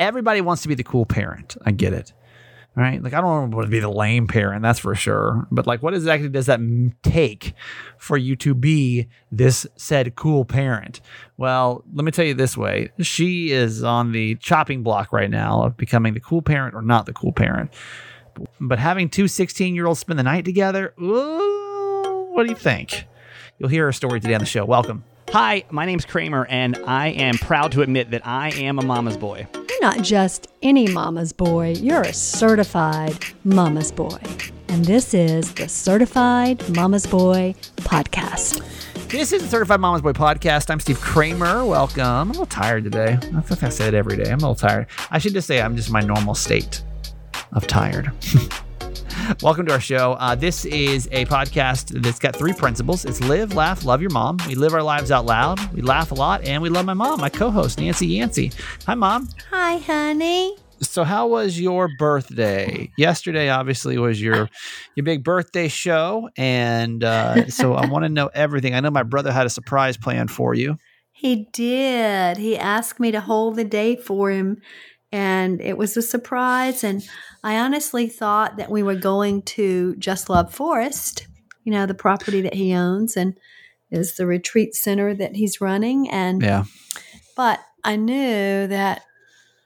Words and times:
everybody 0.00 0.40
wants 0.40 0.62
to 0.62 0.68
be 0.68 0.74
the 0.74 0.82
cool 0.82 1.06
parent. 1.06 1.56
I 1.64 1.70
get 1.70 1.92
it. 1.92 2.12
Right? 2.76 3.02
Like 3.02 3.14
I 3.14 3.20
don't 3.20 3.50
want 3.50 3.66
to 3.66 3.70
be 3.70 3.80
the 3.80 3.90
lame 3.90 4.28
parent, 4.28 4.62
that's 4.62 4.78
for 4.78 4.94
sure. 4.94 5.46
But 5.50 5.66
like 5.66 5.82
what 5.82 5.92
exactly 5.92 6.28
does 6.28 6.46
that 6.46 6.60
take 7.02 7.52
for 7.98 8.16
you 8.16 8.36
to 8.36 8.54
be 8.54 9.08
this 9.30 9.66
said 9.76 10.14
cool 10.14 10.44
parent? 10.44 11.00
Well, 11.36 11.84
let 11.92 12.04
me 12.04 12.12
tell 12.12 12.24
you 12.24 12.32
this 12.32 12.56
way. 12.56 12.90
She 13.00 13.50
is 13.50 13.82
on 13.82 14.12
the 14.12 14.36
chopping 14.36 14.82
block 14.84 15.12
right 15.12 15.28
now 15.28 15.64
of 15.64 15.76
becoming 15.76 16.14
the 16.14 16.20
cool 16.20 16.42
parent 16.42 16.74
or 16.74 16.80
not 16.80 17.06
the 17.06 17.12
cool 17.12 17.32
parent. 17.32 17.72
But 18.60 18.78
having 18.78 19.10
two 19.10 19.26
16 19.26 19.74
year 19.74 19.86
olds 19.86 19.98
spend 19.98 20.18
the 20.18 20.22
night 20.22 20.44
together, 20.44 20.94
ooh, 21.02 22.28
what 22.30 22.44
do 22.44 22.50
you 22.50 22.58
think? 22.58 23.04
You'll 23.58 23.68
hear 23.68 23.86
her 23.86 23.92
story 23.92 24.20
today 24.20 24.34
on 24.34 24.40
the 24.40 24.46
show. 24.46 24.64
Welcome. 24.64 25.04
Hi, 25.32 25.62
my 25.70 25.86
name's 25.86 26.04
Kramer, 26.04 26.44
and 26.46 26.76
I 26.88 27.10
am 27.10 27.38
proud 27.38 27.70
to 27.72 27.82
admit 27.82 28.10
that 28.10 28.26
I 28.26 28.48
am 28.50 28.80
a 28.80 28.82
mama's 28.82 29.16
boy. 29.16 29.46
You're 29.54 29.80
not 29.80 30.02
just 30.02 30.48
any 30.60 30.88
mama's 30.88 31.32
boy, 31.32 31.74
you're 31.78 32.02
a 32.02 32.12
certified 32.12 33.16
mama's 33.44 33.92
boy. 33.92 34.18
And 34.66 34.84
this 34.84 35.14
is 35.14 35.54
the 35.54 35.68
Certified 35.68 36.68
Mama's 36.74 37.06
Boy 37.06 37.54
podcast. 37.76 38.60
This 39.08 39.32
is 39.32 39.42
the 39.42 39.48
Certified 39.48 39.78
Mama's 39.78 40.02
Boy 40.02 40.14
podcast. 40.14 40.68
I'm 40.68 40.80
Steve 40.80 41.00
Kramer. 41.00 41.64
Welcome. 41.64 42.02
I'm 42.02 42.28
a 42.28 42.32
little 42.32 42.46
tired 42.46 42.82
today. 42.82 43.16
I 43.36 43.40
think 43.40 43.62
I 43.62 43.68
say 43.68 43.86
it 43.86 43.94
every 43.94 44.16
day. 44.16 44.30
I'm 44.30 44.38
a 44.38 44.48
little 44.48 44.54
tired. 44.56 44.88
I 45.12 45.18
should 45.18 45.32
just 45.32 45.46
say 45.46 45.62
I'm 45.62 45.76
just 45.76 45.92
my 45.92 46.00
normal 46.00 46.34
state 46.34 46.82
of 47.52 47.68
tired. 47.68 48.10
Welcome 49.42 49.66
to 49.66 49.72
our 49.72 49.80
show. 49.80 50.12
Uh, 50.14 50.34
this 50.34 50.64
is 50.64 51.08
a 51.12 51.24
podcast 51.26 52.02
that's 52.02 52.18
got 52.18 52.34
three 52.34 52.52
principles. 52.52 53.04
It's 53.04 53.20
live, 53.20 53.54
laugh, 53.54 53.84
love 53.84 54.00
your 54.00 54.10
mom. 54.10 54.38
We 54.46 54.54
live 54.54 54.74
our 54.74 54.82
lives 54.82 55.10
out 55.10 55.26
loud. 55.26 55.58
We 55.72 55.82
laugh 55.82 56.10
a 56.10 56.14
lot, 56.14 56.44
and 56.44 56.62
we 56.62 56.68
love 56.68 56.86
my 56.86 56.94
mom, 56.94 57.20
my 57.20 57.28
co-host 57.28 57.78
Nancy 57.78 58.06
Yancey. 58.06 58.52
Hi, 58.86 58.94
mom. 58.94 59.28
Hi, 59.50 59.78
honey. 59.78 60.56
So, 60.82 61.04
how 61.04 61.26
was 61.26 61.60
your 61.60 61.88
birthday? 61.98 62.90
Yesterday, 62.96 63.50
obviously, 63.50 63.98
was 63.98 64.20
your 64.20 64.48
your 64.94 65.04
big 65.04 65.22
birthday 65.22 65.68
show, 65.68 66.30
and 66.36 67.04
uh, 67.04 67.48
so 67.48 67.74
I 67.74 67.86
want 67.86 68.04
to 68.04 68.08
know 68.08 68.30
everything. 68.34 68.74
I 68.74 68.80
know 68.80 68.90
my 68.90 69.02
brother 69.02 69.32
had 69.32 69.46
a 69.46 69.50
surprise 69.50 69.96
plan 69.96 70.28
for 70.28 70.54
you. 70.54 70.78
He 71.12 71.48
did. 71.52 72.38
He 72.38 72.56
asked 72.56 72.98
me 72.98 73.10
to 73.10 73.20
hold 73.20 73.56
the 73.56 73.64
day 73.64 73.94
for 73.94 74.30
him, 74.30 74.62
and 75.12 75.60
it 75.60 75.76
was 75.76 75.96
a 75.96 76.02
surprise. 76.02 76.84
And 76.84 77.02
I 77.42 77.58
honestly 77.58 78.08
thought 78.08 78.56
that 78.56 78.70
we 78.70 78.82
were 78.82 78.94
going 78.94 79.42
to 79.42 79.96
Just 79.96 80.28
Love 80.28 80.52
Forest, 80.52 81.26
you 81.64 81.72
know, 81.72 81.86
the 81.86 81.94
property 81.94 82.40
that 82.42 82.54
he 82.54 82.74
owns 82.74 83.16
and 83.16 83.36
is 83.90 84.16
the 84.16 84.26
retreat 84.26 84.74
center 84.74 85.14
that 85.14 85.36
he's 85.36 85.60
running. 85.60 86.08
And 86.10 86.42
Yeah, 86.42 86.64
but 87.36 87.60
I 87.84 87.96
knew 87.96 88.66
that 88.66 89.02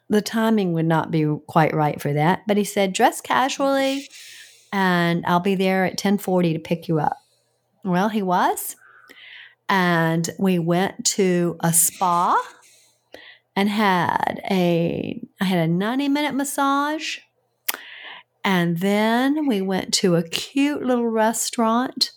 the 0.08 0.22
timing 0.22 0.72
would 0.74 0.86
not 0.86 1.10
be 1.10 1.26
quite 1.46 1.74
right 1.74 2.00
for 2.00 2.12
that. 2.12 2.42
But 2.46 2.56
he 2.56 2.64
said, 2.64 2.92
dress 2.92 3.20
casually 3.20 4.08
and 4.72 5.24
I'll 5.26 5.40
be 5.40 5.54
there 5.54 5.84
at 5.84 5.92
1040 5.92 6.52
to 6.54 6.58
pick 6.58 6.88
you 6.88 6.98
up. 6.98 7.16
Well, 7.84 8.08
he 8.08 8.22
was. 8.22 8.76
And 9.68 10.28
we 10.38 10.58
went 10.58 11.04
to 11.06 11.56
a 11.60 11.72
spa 11.72 12.40
and 13.56 13.68
had 13.68 14.40
a 14.50 15.20
I 15.40 15.44
had 15.44 15.58
a 15.58 15.72
90 15.72 16.08
minute 16.08 16.34
massage. 16.34 17.18
And 18.46 18.78
then 18.78 19.46
we 19.46 19.62
went 19.62 19.94
to 19.94 20.16
a 20.16 20.22
cute 20.22 20.82
little 20.82 21.08
restaurant 21.08 22.10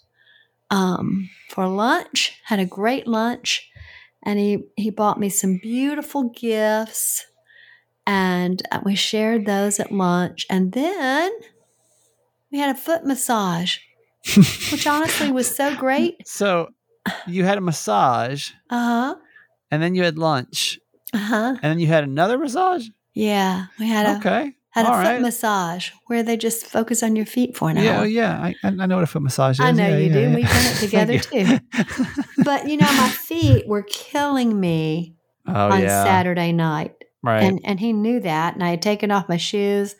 um, 0.69 1.29
for 1.49 1.67
lunch, 1.67 2.33
had 2.45 2.59
a 2.59 2.65
great 2.65 3.07
lunch. 3.07 3.69
And 4.23 4.39
he 4.39 4.63
he 4.75 4.89
bought 4.89 5.19
me 5.19 5.29
some 5.29 5.59
beautiful 5.61 6.29
gifts 6.29 7.25
and 8.05 8.61
uh, 8.71 8.81
we 8.83 8.95
shared 8.95 9.45
those 9.45 9.79
at 9.79 9.91
lunch. 9.91 10.45
And 10.49 10.73
then 10.73 11.31
we 12.51 12.59
had 12.59 12.75
a 12.75 12.79
foot 12.79 13.05
massage 13.05 13.77
which 14.71 14.85
honestly 14.85 15.31
was 15.31 15.53
so 15.53 15.75
great. 15.75 16.27
So 16.27 16.69
you 17.25 17.45
had 17.45 17.57
a 17.57 17.61
massage, 17.61 18.51
uh-huh. 18.69 19.15
And 19.69 19.83
then 19.83 19.95
you 19.95 20.03
had 20.03 20.17
lunch, 20.17 20.79
uh-huh 21.13 21.55
and 21.61 21.71
then 21.71 21.79
you 21.79 21.87
had 21.87 22.03
another 22.03 22.37
massage. 22.37 22.87
yeah 23.13 23.67
we 23.79 23.87
had 23.87 24.05
a 24.05 24.17
Okay, 24.17 24.53
had 24.71 24.85
a 24.85 24.89
all 24.89 24.95
foot 24.95 25.03
right. 25.03 25.21
massage 25.21 25.91
where 26.07 26.21
they 26.23 26.37
just 26.37 26.65
focus 26.65 27.01
on 27.03 27.15
your 27.15 27.25
feet 27.25 27.55
for 27.57 27.69
an 27.69 27.77
Yeah, 27.77 27.99
hour 27.99 28.05
yeah, 28.05 28.39
I, 28.41 28.55
I 28.63 28.69
know 28.85 28.95
what 28.95 29.03
a 29.03 29.07
foot 29.07 29.21
massage 29.23 29.59
is. 29.59 29.65
I 29.65 29.71
know 29.71 29.87
Yeah, 29.89 29.97
you 29.97 30.09
yeah, 30.09 30.29
do. 30.29 30.35
We've 30.35 30.47
done 30.49 30.65
it 30.65 30.79
together 30.85 31.17
too. 31.19 31.59
but 32.43 32.67
you 32.69 32.77
know 32.77 32.91
my 32.93 33.09
feet 33.09 33.67
were 33.67 33.83
killing 33.83 34.59
me 34.59 35.15
oh 35.47 35.53
on 35.71 35.81
saturday 35.81 36.51
night 36.51 36.93
right. 37.23 37.43
And 37.43 37.59
and 37.63 37.79
he 37.79 37.93
knew 37.93 38.19
that. 38.21 38.53
And 38.55 38.63
I 38.63 38.69
had 38.71 38.81
taken 38.81 39.11
off 39.11 39.29
my 39.29 39.37
shoes. 39.37 39.95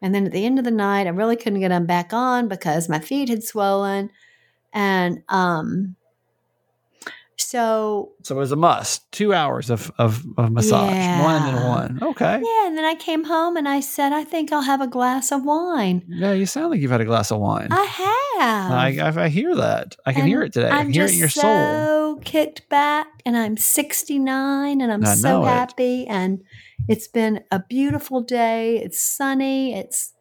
And 0.00 0.12
then 0.14 0.26
at 0.26 0.32
the 0.32 0.44
end 0.44 0.58
of 0.58 0.64
the 0.64 0.72
night, 0.72 1.06
I 1.06 1.10
really 1.10 1.36
couldn't 1.36 1.60
get 1.60 1.68
them 1.68 1.86
back 1.86 2.12
on 2.12 2.48
because 2.48 2.88
my 2.88 2.98
feet 2.98 3.28
had 3.28 3.44
swollen. 3.44 4.10
And 4.72 5.22
um 5.28 5.96
so 7.36 8.12
so 8.22 8.36
it 8.36 8.38
was 8.38 8.52
a 8.52 8.56
must. 8.56 9.10
Two 9.12 9.32
hours 9.34 9.70
of 9.70 9.90
of, 9.98 10.24
of 10.36 10.50
massage, 10.52 11.22
one 11.22 11.42
and 11.42 11.68
one. 11.68 11.98
Okay. 12.10 12.40
yeah, 12.44 12.66
and 12.66 12.76
then 12.78 12.84
I 12.84 12.94
came 12.94 13.24
home 13.24 13.56
and 13.56 13.68
I 13.68 13.80
said, 13.80 14.12
I 14.12 14.24
think 14.24 14.52
I'll 14.52 14.62
have 14.62 14.80
a 14.80 14.86
glass 14.86 15.32
of 15.32 15.44
wine. 15.44 16.02
Yeah, 16.08 16.32
you 16.32 16.46
sound 16.46 16.70
like 16.70 16.80
you've 16.80 16.90
had 16.90 17.00
a 17.00 17.04
glass 17.04 17.30
of 17.30 17.40
wine. 17.40 17.68
I 17.70 17.84
have. 17.84 18.72
I, 18.72 18.98
I, 19.00 19.24
I 19.24 19.28
hear 19.28 19.54
that. 19.56 19.96
I 20.06 20.12
can 20.12 20.22
And 20.22 20.28
hear 20.28 20.42
it 20.42 20.52
today. 20.52 20.68
I 20.68 20.78
I'm 20.78 20.86
can 20.86 20.92
hear 20.94 21.02
it 21.02 21.06
just 21.06 21.14
in 21.14 21.20
your 21.20 21.28
soul. 21.28 21.42
so 21.42 22.20
kicked 22.24 22.68
back, 22.68 23.06
and 23.26 23.36
I'm 23.36 23.56
69, 23.56 24.80
and 24.80 24.92
I'm 24.92 25.04
I 25.04 25.14
so 25.14 25.42
it. 25.44 25.48
happy. 25.48 26.06
And 26.06 26.42
it's 26.88 27.06
been 27.08 27.44
a 27.50 27.60
beautiful 27.68 28.20
day. 28.22 28.78
It's 28.78 29.00
sunny. 29.00 29.74
It's 29.74 30.12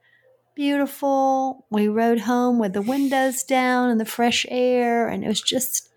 beautiful. 0.55 1.65
We 1.71 1.87
rode 1.87 2.19
home 2.21 2.59
with 2.59 2.73
the 2.73 2.81
windows 2.81 3.43
down 3.43 3.89
and 3.89 3.99
the 3.99 4.05
fresh 4.05 4.45
air, 4.49 5.07
and 5.07 5.23
it 5.23 5.27
was 5.27 5.41
just 5.41 5.89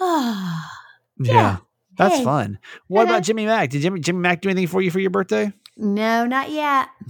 ah. 0.00 0.70
Yeah. 1.18 1.32
Yeah. 1.34 1.56
That's 1.98 2.16
Hey. 2.16 2.24
fun. 2.24 2.58
What 2.88 3.02
about 3.04 3.22
Jimmy 3.24 3.44
Mack? 3.44 3.68
Did 3.70 3.82
Jimmy, 3.82 4.00
Jimmy 4.00 4.20
Mack 4.20 4.40
do 4.40 4.48
anything 4.48 4.68
for 4.68 4.80
you 4.80 4.90
for 4.90 5.00
your 5.00 5.10
birthday? 5.10 5.52
No, 5.76 6.24
not 6.26 6.50
yet. 6.50 6.88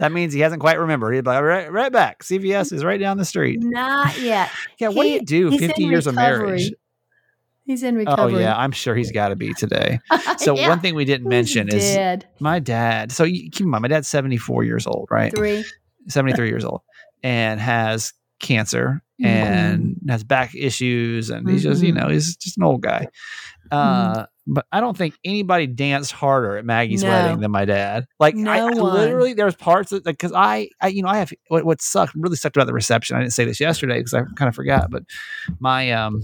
that 0.00 0.10
means 0.12 0.32
he 0.32 0.40
hasn't 0.40 0.60
quite 0.60 0.78
remembered. 0.80 1.14
He'd 1.14 1.22
be 1.24 1.30
like, 1.30 1.42
right, 1.42 1.70
right 1.70 1.92
back. 1.92 2.22
CVS 2.24 2.72
is 2.72 2.84
right 2.84 2.98
down 2.98 3.16
the 3.16 3.24
street. 3.24 3.58
Not 3.62 4.18
yet. 4.20 4.50
Yeah, 4.78 4.88
what 4.88 5.04
do 5.04 5.10
you 5.10 5.22
do? 5.22 5.56
50 5.56 5.84
in 5.84 5.90
years 5.90 6.06
of 6.06 6.14
marriage. 6.16 6.72
He's 7.64 7.82
in 7.82 7.96
recovery. 7.96 8.34
Oh, 8.34 8.38
yeah. 8.38 8.56
I'm 8.56 8.70
sure 8.72 8.94
he's 8.94 9.10
got 9.12 9.28
to 9.28 9.36
be 9.36 9.52
today. 9.54 10.00
So, 10.38 10.56
Yeah. 10.56 10.68
one 10.68 10.80
thing 10.80 10.94
we 10.94 11.04
didn't 11.04 11.28
mention 11.28 11.68
is 11.72 11.96
my 12.40 12.58
dad. 12.58 13.10
So, 13.12 13.24
you, 13.24 13.50
keep 13.50 13.62
in 13.62 13.70
mind, 13.70 13.82
my 13.82 13.88
dad's 13.88 14.08
74 14.08 14.64
years 14.64 14.86
old, 14.86 15.08
right? 15.10 15.34
Three. 15.34 15.64
73 16.08 16.48
years 16.48 16.64
old 16.64 16.82
and 17.22 17.58
has 17.60 18.12
cancer. 18.40 19.02
And 19.24 19.96
has 20.08 20.22
back 20.24 20.54
issues 20.54 21.30
and 21.30 21.48
he's 21.48 21.62
just 21.62 21.82
you 21.82 21.92
Mhm. 21.92 21.96
know 22.02 22.08
he's 22.08 22.36
just 22.36 22.56
an 22.58 22.62
old 22.64 22.82
guy 22.82 23.08
uh 23.70 24.26
but 24.46 24.66
i 24.72 24.78
don't 24.80 24.96
think 24.96 25.14
anybody 25.24 25.66
danced 25.66 26.12
harder 26.12 26.56
at 26.56 26.64
maggie's 26.64 27.02
No. 27.02 27.08
wedding 27.10 27.40
than 27.40 27.50
my 27.50 27.64
dad 27.64 28.06
like 28.20 28.34
I, 28.36 28.38
No 28.38 28.52
I 28.52 28.64
one. 28.74 28.92
literally 28.94 29.32
there's 29.34 29.56
parts 29.56 29.90
that 29.90 30.04
because 30.04 30.32
I, 30.34 30.68
I 30.80 30.88
you 30.88 31.02
know 31.02 31.08
i 31.08 31.16
have 31.16 31.32
what, 31.48 31.64
what 31.64 31.80
sucked 31.82 32.14
really 32.14 32.36
sucked 32.36 32.56
about 32.56 32.66
the 32.66 32.72
reception 32.74 33.16
i 33.16 33.20
didn't 33.20 33.32
say 33.32 33.44
this 33.44 33.58
yesterday 33.60 33.98
because 33.98 34.14
i 34.14 34.22
kind 34.36 34.48
of 34.48 34.54
forgot 34.54 34.90
but 34.90 35.02
my 35.58 35.90
um 35.92 36.22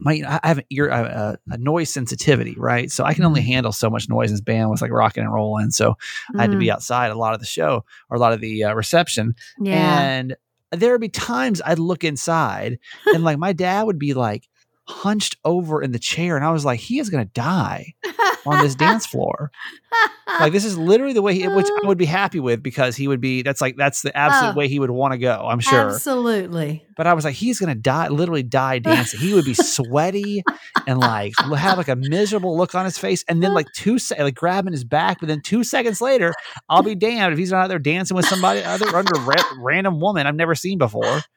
my 0.00 0.20
I 0.42 0.48
have 0.48 0.58
an 0.58 0.64
ear 0.70 0.90
uh, 0.90 1.36
a 1.48 1.58
noise 1.58 1.90
sensitivity, 1.90 2.56
right? 2.58 2.90
So 2.90 3.04
I 3.04 3.14
can 3.14 3.22
only 3.22 3.40
handle 3.40 3.70
so 3.70 3.88
much 3.88 4.08
noise. 4.08 4.32
This 4.32 4.40
band 4.40 4.68
was 4.68 4.82
like 4.82 4.90
rocking 4.90 5.22
and 5.22 5.32
rolling, 5.32 5.70
so 5.70 5.94
I 6.36 6.42
had 6.42 6.50
to 6.50 6.56
be 6.58 6.66
Mm. 6.66 6.72
outside 6.72 7.12
a 7.12 7.14
lot 7.14 7.34
of 7.34 7.40
the 7.40 7.46
show 7.46 7.84
or 8.10 8.16
a 8.16 8.18
lot 8.18 8.32
of 8.32 8.40
the 8.40 8.64
uh, 8.64 8.74
reception. 8.74 9.36
Yeah. 9.60 10.00
And 10.00 10.36
there 10.80 10.92
would 10.92 11.00
be 11.00 11.08
times 11.08 11.62
I'd 11.64 11.78
look 11.78 12.04
inside 12.04 12.78
and 13.06 13.24
like 13.24 13.38
my 13.38 13.52
dad 13.52 13.84
would 13.84 13.98
be 13.98 14.14
like 14.14 14.48
hunched 14.88 15.36
over 15.44 15.82
in 15.82 15.90
the 15.92 15.98
chair 15.98 16.36
and 16.36 16.44
I 16.44 16.50
was 16.50 16.64
like, 16.64 16.78
he 16.80 16.98
is 16.98 17.10
going 17.10 17.24
to 17.26 17.32
die 17.32 17.94
on 18.46 18.62
this 18.62 18.74
dance 18.74 19.04
floor. 19.06 19.50
Like 20.40 20.52
this 20.52 20.64
is 20.64 20.76
literally 20.78 21.12
the 21.12 21.22
way 21.22 21.34
he, 21.34 21.48
which 21.48 21.66
I 21.82 21.86
would 21.86 21.98
be 21.98 22.04
happy 22.04 22.38
with 22.40 22.62
because 22.62 22.94
he 22.94 23.08
would 23.08 23.20
be, 23.20 23.42
that's 23.42 23.60
like, 23.60 23.76
that's 23.76 24.02
the 24.02 24.16
absolute 24.16 24.52
Oh. 24.52 24.54
way 24.56 24.68
he 24.68 24.78
would 24.78 24.90
want 24.90 25.12
to 25.12 25.18
go. 25.18 25.46
I'm 25.48 25.58
sure. 25.60 25.90
Absolutely. 25.90 26.84
But 26.96 27.06
I 27.06 27.14
was 27.14 27.24
like, 27.24 27.34
he's 27.34 27.58
going 27.58 27.74
to 27.74 27.80
die, 27.80 28.08
literally 28.08 28.42
die 28.42 28.78
dancing. 28.78 29.18
He 29.20 29.34
would 29.34 29.44
be 29.44 29.54
sweaty 29.54 30.42
and 30.86 30.98
like 31.00 31.32
have 31.56 31.78
like 31.78 31.88
a 31.88 31.96
miserable 31.96 32.56
look 32.56 32.74
on 32.74 32.84
his 32.84 32.98
face. 32.98 33.24
And 33.28 33.42
then 33.42 33.54
like 33.54 33.66
two, 33.74 33.98
se- 33.98 34.22
like 34.22 34.34
grabbing 34.34 34.72
his 34.72 34.84
back. 34.84 35.18
But 35.20 35.28
then 35.28 35.40
two 35.42 35.64
seconds 35.64 36.00
later, 36.00 36.32
I'll 36.68 36.82
be 36.82 36.94
damned 36.94 37.32
if 37.32 37.38
he's 37.38 37.50
not 37.52 37.64
out 37.64 37.68
there 37.68 37.78
dancing 37.78 38.16
with 38.16 38.26
somebody 38.26 38.62
other 38.62 38.94
under 38.94 39.18
ra- 39.20 39.42
random 39.58 40.00
woman 40.00 40.26
I've 40.26 40.34
never 40.36 40.54
seen 40.54 40.78
before. 40.78 41.20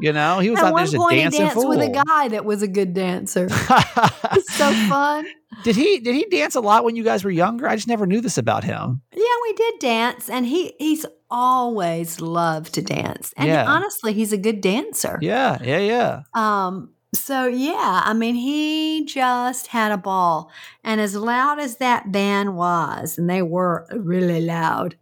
You 0.00 0.12
know, 0.12 0.38
he 0.40 0.50
was 0.50 0.58
At 0.60 0.66
out 0.66 0.76
there 0.76 0.84
just 0.84 0.96
point, 0.96 1.18
he 1.18 1.28
danced 1.28 1.54
fool. 1.54 1.68
with 1.68 1.80
a 1.80 2.02
guy 2.06 2.28
that 2.28 2.44
was 2.44 2.62
a 2.62 2.68
good 2.68 2.94
dancer. 2.94 3.46
It's 3.50 4.54
so 4.54 4.72
fun. 4.88 5.26
did 5.62 5.76
he 5.76 6.00
did 6.00 6.14
he 6.14 6.24
dance 6.26 6.54
a 6.54 6.60
lot 6.60 6.84
when 6.84 6.96
you 6.96 7.04
guys 7.04 7.24
were 7.24 7.30
younger? 7.30 7.68
I 7.68 7.76
just 7.76 7.88
never 7.88 8.06
knew 8.06 8.20
this 8.20 8.36
about 8.38 8.64
him. 8.64 9.02
Yeah, 9.14 9.22
we 9.42 9.52
did 9.52 9.74
dance, 9.80 10.28
and 10.28 10.46
he 10.46 10.74
he's 10.78 11.06
always 11.30 12.20
loved 12.20 12.74
to 12.74 12.82
dance. 12.82 13.32
And 13.36 13.48
Yeah. 13.48 13.64
honestly, 13.66 14.12
he's 14.12 14.32
a 14.32 14.38
good 14.38 14.60
dancer. 14.60 15.18
Yeah, 15.22 15.58
yeah, 15.62 15.78
yeah. 15.78 16.22
Um, 16.34 16.90
So 17.14 17.46
yeah, 17.46 18.02
I 18.04 18.12
mean, 18.12 18.34
he 18.34 19.04
just 19.04 19.68
had 19.68 19.92
a 19.92 19.96
ball, 19.96 20.50
and 20.82 21.00
as 21.00 21.14
loud 21.14 21.60
as 21.60 21.76
that 21.76 22.10
band 22.10 22.56
was, 22.56 23.18
and 23.18 23.30
they 23.30 23.40
were 23.42 23.86
really 23.92 24.40
loud, 24.40 24.96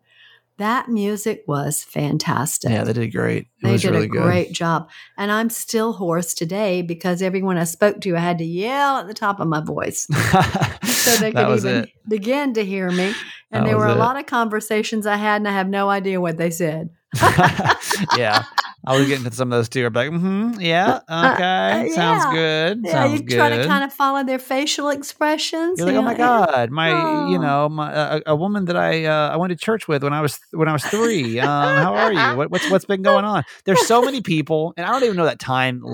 that 0.59 0.89
music 0.89 1.43
was 1.49 1.83
fantastic. 1.83 2.71
Yeah, 2.71 2.85
they 2.85 2.93
did 2.93 3.13
great. 3.13 3.43
It 3.43 3.47
They 3.63 3.77
did 3.79 3.91
really 3.91 4.05
a 4.05 4.09
good. 4.09 4.23
great 4.23 4.53
job. 4.53 4.91
And 5.17 5.33
I'm 5.33 5.51
still 5.51 5.93
hoarse 5.95 6.35
today 6.35 6.83
because 6.83 7.23
everyone 7.23 7.57
I 7.59 7.65
spoke 7.65 8.01
to, 8.03 8.17
I 8.17 8.21
had 8.21 8.39
to 8.39 8.45
yell 8.45 8.99
at 8.99 9.07
the 9.09 9.15
top 9.15 9.41
of 9.41 9.49
my 9.49 9.61
voice 9.61 10.07
so 10.85 11.17
they 11.17 11.33
could 11.33 11.59
even 11.59 11.77
it. 11.85 11.91
begin 12.07 12.55
to 12.55 12.65
hear 12.65 12.91
me. 12.91 13.15
And 13.51 13.65
That 13.65 13.71
there 13.71 13.77
were 13.79 13.87
a 13.87 13.93
it. 13.93 13.99
lot 13.99 14.19
of 14.19 14.27
conversations 14.27 15.07
I 15.07 15.17
had, 15.17 15.37
and 15.41 15.49
I 15.49 15.53
have 15.53 15.69
no 15.69 15.91
idea 15.91 16.21
what 16.21 16.37
they 16.39 16.51
said. 16.51 16.91
yeah, 18.17 18.43
I 18.87 18.97
was 18.97 19.07
getting 19.07 19.25
to 19.25 19.31
some 19.33 19.53
of 19.53 19.59
those 19.59 19.69
too. 19.69 19.89
Be 19.91 19.99
like, 19.99 20.11
mm-hmm, 20.11 20.61
yeah, 20.61 21.01
okay, 21.09 21.91
Uh, 21.93 21.95
sounds 21.95 22.25
yeah. 22.25 22.33
good. 22.33 22.81
Yeah, 22.85 22.93
sounds 22.93 23.21
you 23.21 23.27
try 23.29 23.49
to 23.51 23.67
kind 23.67 23.85
of 23.85 23.93
follow 23.93 24.25
their 24.25 24.39
facial 24.39 24.89
expressions. 24.89 25.79
You're 25.79 25.87
like, 25.87 25.95
you 25.95 25.99
oh 26.01 26.03
my 26.03 26.15
god, 26.15 26.71
my, 26.71 26.91
you 26.91 27.39
Oh. 27.39 27.43
know, 27.43 27.69
my 27.69 27.93
a, 27.93 28.21
a 28.29 28.37
woman 28.37 28.65
that 28.67 28.77
I 28.77 29.05
uh, 29.05 29.31
I 29.31 29.37
went 29.37 29.51
to 29.51 29.57
church 29.57 29.89
with 29.89 30.03
when 30.03 30.13
I 30.13 30.21
was 30.21 30.39
when 30.53 30.69
I 30.69 30.73
was 30.73 30.85
three. 30.85 31.39
Um, 31.39 31.49
how 31.49 31.95
are 31.95 32.13
you? 32.13 32.37
What, 32.37 32.51
what's 32.51 32.71
what's 32.71 32.85
been 32.87 33.03
going 33.03 33.25
on? 33.25 33.45
There's 33.65 33.87
so 33.87 34.03
many 34.03 34.21
people, 34.23 34.73
and 34.77 34.87
I 34.87 34.91
don't 34.93 35.05
even 35.05 35.17
know 35.17 35.25
that 35.27 35.39
time 35.39 35.85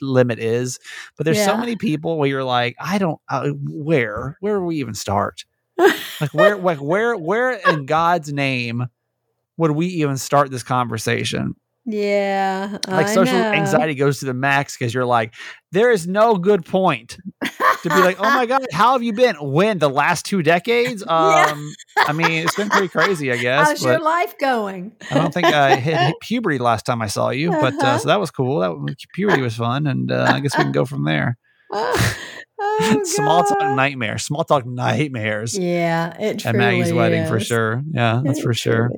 limit 0.00 0.38
is, 0.38 0.78
but 1.16 1.24
there's 1.24 1.42
so 1.42 1.56
many 1.56 1.74
people 1.76 2.18
where 2.18 2.28
you're 2.28 2.44
like, 2.44 2.76
I 2.78 2.98
don't, 2.98 3.20
uh, 3.28 3.48
where 3.68 4.36
where 4.40 4.56
do 4.58 4.62
we 4.64 4.76
even 4.76 4.94
start? 4.94 5.44
like 5.78 6.32
where 6.32 6.56
like 6.56 6.78
where 6.78 7.16
where 7.16 7.52
in 7.52 7.86
God's 7.86 8.32
name 8.32 8.86
would 9.58 9.72
we 9.72 9.86
even 9.86 10.16
start 10.16 10.50
this 10.50 10.62
conversation? 10.62 11.54
Yeah. 11.90 12.76
like 12.86 13.06
I 13.06 13.14
social 13.14 13.38
know. 13.38 13.50
anxiety 13.52 13.94
goes 13.94 14.18
to 14.20 14.26
the 14.26 14.34
max 14.34 14.76
because 14.76 14.92
you're 14.92 15.06
like 15.06 15.32
there 15.72 15.90
is 15.90 16.06
no 16.06 16.36
good 16.36 16.66
point 16.66 17.16
to 17.42 17.88
be 17.88 17.94
like 18.02 18.16
oh 18.20 18.24
my 18.28 18.44
god 18.52 18.66
how 18.72 18.92
have 18.92 19.02
you 19.02 19.14
been 19.14 19.36
when 19.40 19.78
the 19.78 19.88
last 19.88 20.26
two 20.26 20.42
decades 20.42 21.02
um 21.08 21.72
i 21.96 22.12
mean 22.12 22.44
it's 22.44 22.54
been 22.56 22.68
pretty 22.68 22.88
crazy 22.88 23.32
i 23.32 23.38
guess 23.38 23.68
How's 23.68 23.82
your 23.82 24.00
life 24.00 24.36
going? 24.36 24.92
i 25.10 25.14
don't 25.14 25.32
think 25.32 25.46
i 25.46 25.76
hit, 25.76 25.96
hit 25.96 26.14
puberty 26.20 26.58
last 26.58 26.84
time 26.84 27.00
i 27.00 27.06
saw 27.06 27.30
you 27.30 27.52
but 27.52 27.72
uh, 27.72 27.78
Uh-huh. 27.78 27.98
so 27.98 28.08
that 28.08 28.20
was 28.20 28.30
cool 28.30 28.58
that 28.60 28.96
puberty 29.14 29.40
was 29.40 29.56
fun 29.56 29.86
and 29.86 30.12
uh, 30.12 30.26
i 30.30 30.40
guess 30.40 30.58
we 30.58 30.64
can 30.64 30.72
go 30.72 30.84
from 30.84 31.04
there 31.04 31.38
oh, 32.80 33.00
small 33.04 33.44
talk 33.44 33.58
God. 33.58 33.76
nightmares 33.76 34.24
small 34.24 34.42
talk 34.44 34.66
nightmares 34.66 35.56
Yeah, 35.58 36.16
it 36.18 36.44
at 36.44 36.54
maggie's 36.54 36.92
wedding 36.92 37.26
for 37.26 37.38
sure 37.40 37.82
yeah 37.92 38.20
that's 38.24 38.40
It 38.40 38.42
for 38.42 38.54
sure. 38.54 38.90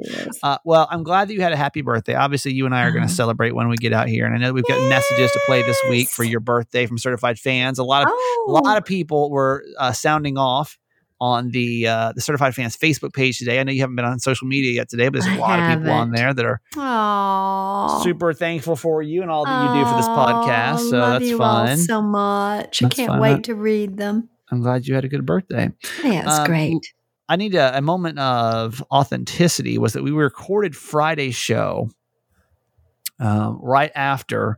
Uh, 0.42 0.58
well, 0.64 0.88
I'm 0.90 1.02
glad 1.02 1.28
that 1.28 1.34
you 1.34 1.40
had 1.42 1.52
a 1.52 1.56
happy 1.56 1.82
birthday. 1.82 2.14
Obviously, 2.14 2.52
you 2.52 2.64
and 2.66 2.74
I 2.74 2.82
are 2.84 2.90
going 2.90 3.02
Uh-huh. 3.04 3.08
to 3.08 3.14
celebrate 3.14 3.54
when 3.54 3.68
we 3.68 3.76
get 3.76 3.92
out 3.92 4.08
here, 4.08 4.24
and 4.26 4.34
I 4.34 4.38
know 4.38 4.52
we've 4.52 4.66
got 4.66 4.80
messages 4.88 5.30
to 5.32 5.40
play 5.46 5.62
this 5.62 5.78
week 5.88 6.08
for 6.08 6.24
your 6.24 6.40
birthday 6.40 6.86
from 6.86 6.98
certified 6.98 7.38
fans. 7.38 7.78
A 7.78 7.84
lot 7.84 8.02
of 8.02 8.08
oh, 8.12 8.46
a 8.48 8.52
lot 8.64 8.76
of 8.78 8.84
people 8.84 9.30
were 9.30 9.64
uh, 9.78 9.92
sounding 9.92 10.38
off 10.38 10.78
on 11.20 11.50
the 11.50 11.86
uh, 11.86 12.12
the 12.14 12.20
certified 12.20 12.54
fans 12.54 12.76
Facebook 12.76 13.12
page 13.12 13.38
today. 13.38 13.60
I 13.60 13.62
know 13.62 13.72
you 13.72 13.80
haven't 13.80 13.96
been 13.96 14.04
on 14.04 14.18
social 14.20 14.46
media 14.48 14.72
yet 14.72 14.88
today, 14.88 15.08
but 15.08 15.20
there's 15.20 15.26
a 15.26 15.36
I 15.36 15.36
lot 15.36 15.58
of 15.60 15.78
people 15.78 15.92
on 15.92 16.10
there 16.12 16.32
that 16.32 16.44
are 16.44 16.60
Aw. 16.76 18.00
super 18.02 18.32
thankful 18.32 18.76
for 18.76 19.02
you 19.02 19.22
and 19.22 19.30
all 19.30 19.44
that 19.44 19.74
you 19.74 19.80
do 19.84 19.90
for 19.90 19.96
this 19.96 20.08
podcast. 20.08 20.90
So 20.90 20.98
love 20.98 21.12
that's 21.20 21.30
you 21.30 21.38
fun. 21.38 21.78
so 21.78 22.02
much. 22.02 22.82
I 22.82 22.88
can't 22.88 23.08
fun. 23.10 23.20
wait 23.20 23.44
to 23.44 23.54
read 23.54 23.96
them. 23.96 24.28
I'm 24.50 24.62
glad 24.62 24.86
you 24.86 24.94
had 24.94 25.04
a 25.04 25.08
good 25.08 25.26
birthday. 25.26 25.70
Yeah, 26.02 26.22
it's 26.28 26.38
Um, 26.40 26.46
great. 26.46 26.92
I 27.28 27.36
need 27.36 27.54
a, 27.54 27.76
a 27.78 27.80
moment 27.80 28.18
of 28.18 28.82
authenticity. 28.90 29.78
Was 29.78 29.92
that 29.92 30.02
we 30.02 30.10
recorded 30.10 30.74
Friday's 30.74 31.36
show 31.36 31.90
um, 33.20 33.58
right 33.62 33.92
after, 33.94 34.56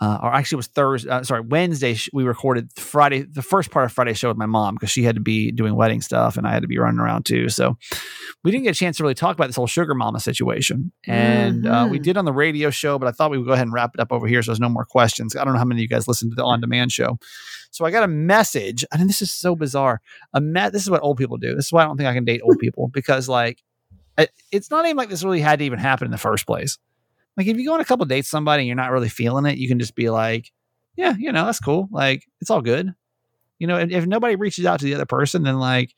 uh, 0.00 0.18
or 0.22 0.32
actually 0.32 0.56
it 0.56 0.58
was 0.58 0.66
Thursday. 0.68 1.10
Uh, 1.10 1.22
sorry, 1.24 1.40
Wednesday. 1.42 1.96
We 2.12 2.24
recorded 2.24 2.70
Friday, 2.76 3.22
the 3.22 3.42
first 3.42 3.70
part 3.70 3.84
of 3.86 3.92
Friday's 3.92 4.18
show 4.18 4.28
with 4.28 4.36
my 4.36 4.46
mom 4.46 4.74
because 4.74 4.90
she 4.90 5.02
had 5.02 5.16
to 5.16 5.20
be 5.20 5.50
doing 5.50 5.74
wedding 5.74 6.00
stuff 6.00 6.36
and 6.36 6.46
I 6.46 6.52
had 6.52 6.62
to 6.62 6.68
be 6.68 6.78
running 6.78 7.00
around 7.00 7.24
too. 7.24 7.48
So 7.48 7.76
we 8.44 8.50
didn't 8.50 8.64
get 8.64 8.76
a 8.76 8.78
chance 8.78 8.96
to 8.98 9.02
really 9.02 9.14
talk 9.14 9.34
about 9.36 9.46
this 9.48 9.56
whole 9.56 9.66
sugar 9.66 9.94
mama 9.94 10.20
situation. 10.20 10.92
And 11.06 11.66
uh, 11.66 11.86
we 11.90 11.98
Mhm. 11.98 12.02
did 12.02 12.16
on 12.16 12.24
the 12.24 12.32
radio 12.32 12.70
show, 12.70 12.98
but 12.98 13.08
I 13.08 13.10
thought 13.12 13.30
we 13.30 13.38
would 13.38 13.46
go 13.46 13.52
ahead 13.52 13.66
and 13.66 13.72
wrap 13.72 13.90
it 13.94 14.00
up 14.00 14.12
over 14.12 14.26
here 14.26 14.42
so 14.42 14.50
there's 14.52 14.60
no 14.60 14.68
more 14.68 14.84
questions. 14.84 15.34
I 15.36 15.44
don't 15.44 15.52
know 15.54 15.58
how 15.58 15.64
many 15.64 15.80
of 15.80 15.82
you 15.82 15.88
guys 15.88 16.06
listened 16.08 16.32
to 16.32 16.36
the 16.36 16.44
on 16.44 16.60
demand 16.60 16.92
show. 16.92 17.18
So 17.70 17.84
I 17.84 17.90
got 17.90 18.04
a 18.04 18.08
message, 18.08 18.84
and 18.92 19.08
this 19.08 19.20
is 19.20 19.32
so 19.32 19.56
bizarre. 19.56 20.00
A 20.32 20.40
this 20.70 20.82
is 20.82 20.90
what 20.90 21.02
old 21.02 21.16
people 21.18 21.38
do. 21.38 21.56
This 21.56 21.66
is 21.66 21.72
why 21.72 21.82
I 21.82 21.86
don't 21.86 21.96
think 21.96 22.08
I 22.08 22.14
can 22.14 22.24
date 22.24 22.40
old 22.44 22.58
people 22.60 22.88
because, 22.92 23.28
like, 23.28 23.62
it, 24.16 24.30
it's 24.52 24.70
not 24.70 24.84
even 24.84 24.96
like 24.96 25.08
this 25.08 25.24
really 25.24 25.40
had 25.40 25.58
to 25.58 25.64
even 25.64 25.80
happen 25.80 26.04
in 26.04 26.12
the 26.12 26.18
first 26.18 26.46
place. 26.46 26.78
Like, 27.36 27.46
if 27.46 27.56
you 27.56 27.66
go 27.66 27.74
on 27.74 27.80
a 27.80 27.84
couple 27.84 28.06
dates 28.06 28.26
with 28.26 28.30
somebody 28.30 28.62
and 28.62 28.66
you're 28.68 28.76
not 28.76 28.90
really 28.92 29.08
feeling 29.08 29.46
it, 29.46 29.58
you 29.58 29.68
can 29.68 29.78
just 29.78 29.94
be 29.94 30.10
like, 30.10 30.52
"Yeah, 30.96 31.14
you 31.18 31.32
know, 31.32 31.46
that's 31.46 31.60
cool. 31.60 31.88
Like, 31.90 32.24
it's 32.40 32.50
all 32.50 32.62
good." 32.62 32.94
You 33.58 33.66
know, 33.66 33.78
if, 33.78 33.90
if 33.90 34.06
nobody 34.06 34.36
reaches 34.36 34.66
out 34.66 34.80
to 34.80 34.84
the 34.86 34.94
other 34.94 35.06
person, 35.06 35.42
then 35.44 35.58
like, 35.58 35.94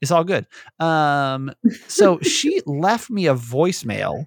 it's 0.00 0.10
all 0.10 0.24
good. 0.24 0.46
Um, 0.78 1.52
so 1.88 2.18
she 2.20 2.62
left 2.66 3.10
me 3.10 3.26
a 3.26 3.34
voicemail. 3.34 4.26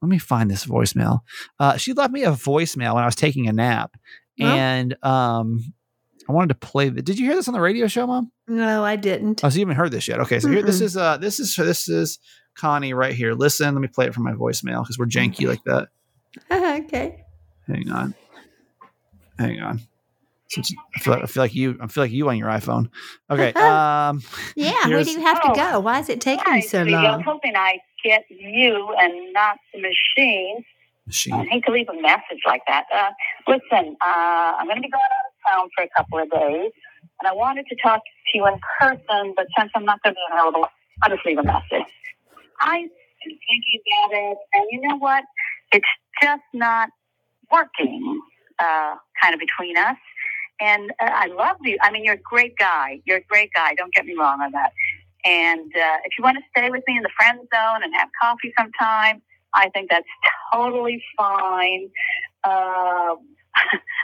Let 0.00 0.08
me 0.08 0.18
find 0.18 0.50
this 0.50 0.66
voicemail. 0.66 1.20
Uh, 1.58 1.76
she 1.76 1.92
left 1.92 2.12
me 2.12 2.24
a 2.24 2.32
voicemail 2.32 2.94
when 2.94 3.02
I 3.02 3.06
was 3.06 3.14
taking 3.16 3.48
a 3.48 3.52
nap, 3.52 3.96
Well. 4.38 4.56
and 4.56 4.96
um, 5.04 5.72
I 6.28 6.32
wanted 6.32 6.48
to 6.48 6.66
play. 6.66 6.88
The, 6.88 7.02
did 7.02 7.18
you 7.18 7.26
hear 7.26 7.34
this 7.34 7.48
on 7.48 7.54
the 7.54 7.60
radio 7.60 7.86
show, 7.88 8.06
Mom? 8.06 8.30
No, 8.48 8.84
I 8.84 8.96
didn't. 8.96 9.42
Oh, 9.44 9.48
so 9.48 9.56
you 9.56 9.60
haven't 9.62 9.76
heard 9.76 9.90
this 9.90 10.06
yet? 10.08 10.20
Okay, 10.20 10.38
so 10.40 10.48
here 10.48 10.62
this 10.62 10.80
is 10.80 10.96
uh 10.96 11.16
this 11.16 11.40
is 11.40 11.54
this 11.56 11.88
is 11.88 12.18
Connie 12.54 12.94
right 12.94 13.14
here. 13.14 13.34
Listen, 13.34 13.74
let 13.74 13.80
me 13.80 13.88
play 13.88 14.06
it 14.06 14.14
from 14.14 14.24
my 14.24 14.32
voicemail 14.32 14.82
because 14.82 14.98
we're 14.98 15.06
janky 15.06 15.46
like 15.48 15.62
that. 15.64 15.88
okay. 16.84 17.24
Hang 17.66 17.90
on, 17.90 18.14
hang 19.38 19.60
on. 19.60 19.80
I 20.54 21.00
feel, 21.00 21.14
like, 21.14 21.22
I 21.22 21.26
feel 21.26 21.42
like 21.42 21.54
you, 21.54 21.78
I 21.80 21.86
feel 21.86 22.04
like 22.04 22.10
you 22.12 22.28
on 22.28 22.36
your 22.36 22.48
iPhone. 22.48 22.90
Okay. 23.30 23.52
Um, 23.56 24.22
Yeah, 24.54 24.86
where 24.88 25.02
do 25.02 25.10
you 25.10 25.20
have 25.22 25.40
Oh. 25.42 25.54
to 25.54 25.58
go? 25.58 25.80
Why 25.80 26.00
is 26.00 26.10
it 26.10 26.20
taking 26.20 26.44
Hi, 26.46 26.56
you 26.56 26.62
so 26.62 26.82
long? 26.82 26.94
I 27.06 27.16
was 27.16 27.24
long? 27.26 27.34
hoping 27.36 27.56
I'd 27.56 27.80
get 28.04 28.24
you 28.28 28.94
and 28.98 29.32
not 29.32 29.56
the 29.72 29.80
machine. 29.80 30.56
I 30.58 31.08
machine. 31.08 31.46
hate 31.48 31.64
to 31.64 31.72
leave 31.72 31.88
a 31.88 31.98
message 32.02 32.42
like 32.46 32.60
that. 32.68 32.84
Uh, 32.94 33.10
listen, 33.48 33.96
uh, 34.04 34.52
I'm 34.58 34.66
going 34.66 34.76
to 34.76 34.82
be 34.82 34.90
going 34.90 35.00
out 35.00 35.26
of 35.26 35.31
town 35.52 35.68
for 35.76 35.84
a 35.84 35.88
couple 35.96 36.18
of 36.18 36.30
days, 36.30 36.72
and 37.20 37.28
I 37.28 37.32
wanted 37.32 37.66
to 37.68 37.76
talk 37.76 38.00
to 38.04 38.38
you 38.38 38.46
in 38.46 38.58
person, 38.80 39.34
but 39.36 39.46
since 39.58 39.70
I'm 39.74 39.84
not 39.84 40.02
going 40.02 40.14
to 40.14 40.18
be 40.18 40.32
available, 40.32 40.66
I'll 41.02 41.10
just 41.10 41.24
leave 41.26 41.38
a 41.38 41.42
message. 41.42 41.88
I've 42.60 42.88
been 43.24 43.38
thinking 43.48 43.80
about 43.86 44.18
it, 44.18 44.38
and 44.54 44.64
you 44.70 44.80
know 44.80 44.96
what? 44.96 45.24
It's 45.72 45.86
just 46.22 46.42
not 46.52 46.90
working 47.50 48.20
uh, 48.58 48.94
kind 49.20 49.34
of 49.34 49.40
between 49.40 49.76
us. 49.76 49.96
And 50.60 50.92
uh, 51.00 51.10
I 51.10 51.26
love 51.26 51.56
you. 51.62 51.76
I 51.82 51.90
mean, 51.90 52.04
you're 52.04 52.14
a 52.14 52.18
great 52.22 52.56
guy. 52.56 53.00
You're 53.04 53.18
a 53.18 53.24
great 53.24 53.50
guy. 53.54 53.74
Don't 53.74 53.92
get 53.92 54.06
me 54.06 54.14
wrong 54.14 54.40
on 54.40 54.52
that. 54.52 54.72
And 55.24 55.72
uh, 55.74 55.98
if 56.04 56.12
you 56.18 56.24
want 56.24 56.38
to 56.38 56.44
stay 56.56 56.70
with 56.70 56.82
me 56.86 56.96
in 56.96 57.02
the 57.02 57.10
friend 57.16 57.38
zone 57.54 57.82
and 57.82 57.92
have 57.94 58.08
coffee 58.20 58.52
sometime, 58.58 59.22
I 59.54 59.68
think 59.70 59.90
that's 59.90 60.06
totally 60.52 61.02
fine. 61.16 61.88
Uh, 62.44 63.16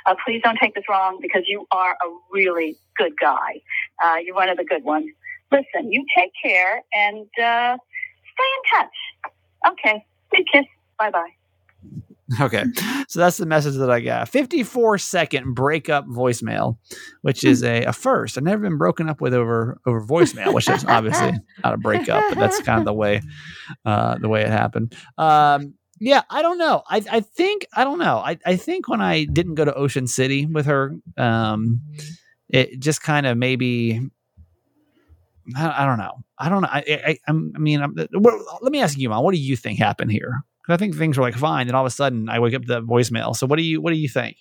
uh, 0.07 0.15
please 0.25 0.41
don't 0.43 0.59
take 0.61 0.75
this 0.75 0.85
wrong 0.89 1.19
because 1.21 1.43
you 1.47 1.67
are 1.71 1.93
a 1.93 2.09
really 2.33 2.77
good 2.97 3.13
guy. 3.21 3.61
Uh, 4.03 4.17
you're 4.25 4.35
one 4.35 4.49
of 4.49 4.57
the 4.57 4.65
good 4.65 4.85
ones. 4.85 5.07
Listen, 5.51 5.91
you 5.91 6.05
take 6.17 6.33
care 6.43 6.83
and 6.93 7.27
uh, 7.43 7.77
stay 8.35 8.49
in 8.57 8.79
touch. 8.79 9.73
Okay. 9.73 10.07
Big 10.31 10.45
kiss. 10.53 10.67
Bye 10.99 11.11
bye. 11.11 11.31
Okay, 12.41 12.63
so 13.09 13.21
that's 13.21 13.39
the 13.39 13.47
message 13.47 13.77
that 13.77 13.91
I 13.91 14.01
got. 14.01 14.29
54 14.29 14.99
second 14.99 15.55
breakup 15.55 16.07
voicemail, 16.07 16.77
which 17.23 17.43
is 17.43 17.65
a, 17.65 17.85
a 17.85 17.93
first. 17.95 18.37
I've 18.37 18.45
never 18.45 18.61
been 18.61 18.77
broken 18.77 19.09
up 19.09 19.23
with 19.23 19.33
over 19.33 19.79
over 19.87 20.03
voicemail, 20.03 20.53
which 20.53 20.69
is 20.69 20.85
obviously 20.85 21.33
not 21.65 21.73
a 21.73 21.79
breakup, 21.79 22.23
but 22.29 22.39
that's 22.39 22.61
kind 22.61 22.81
of 22.81 22.85
the 22.85 22.93
way 22.93 23.23
uh, 23.87 24.19
the 24.19 24.29
way 24.29 24.43
it 24.43 24.49
happened. 24.49 24.95
Um, 25.17 25.75
yeah, 26.01 26.23
I 26.31 26.43
don't 26.43 26.59
know. 26.59 26.83
I, 26.89 27.03
I 27.11 27.21
think 27.21 27.67
I 27.75 27.85
don't 27.85 27.99
know. 27.99 28.19
I, 28.19 28.39
I 28.45 28.57
think 28.57 28.89
when 28.89 29.01
I 29.01 29.25
didn't 29.25 29.55
go 29.57 29.65
to 29.65 29.75
Ocean 29.75 30.07
City 30.07 30.47
with 30.47 30.67
her, 30.67 30.95
um, 31.17 31.81
it 32.49 32.79
just 32.81 33.03
kind 33.03 33.27
of 33.27 33.37
maybe 33.37 34.01
I, 35.57 35.83
I 35.83 35.87
don't 35.87 35.99
know. 35.99 36.25
I 36.39 36.49
don't 36.49 36.63
know. 36.63 36.69
I 36.71 36.85
I, 37.07 37.19
I'm- 37.27 37.53
mean, 37.59 37.83
I'm, 37.83 37.95
what, 38.13 38.35
let 38.63 38.73
me 38.73 38.81
ask 38.81 38.99
you, 38.99 39.09
Mom. 39.09 39.25
What 39.25 39.35
do 39.35 39.41
you 39.41 39.57
think 39.57 39.79
happened 39.79 40.13
here? 40.13 40.43
I 40.71 40.77
think 40.77 40.95
things 40.97 41.17
were 41.17 41.23
like 41.23 41.35
fine, 41.35 41.67
then 41.67 41.75
all 41.75 41.83
of 41.87 41.91
a 41.91 41.95
sudden 41.95 42.29
I 42.29 42.41
wake 42.41 42.53
up 42.55 42.67
the 42.67 42.83
voicemail. 42.83 43.35
So 43.35 43.47
what 43.47 43.57
do 43.57 43.63
you 43.63 43.81
what 43.81 43.91
do 43.91 43.97
you 43.99 44.09
think? 44.09 44.37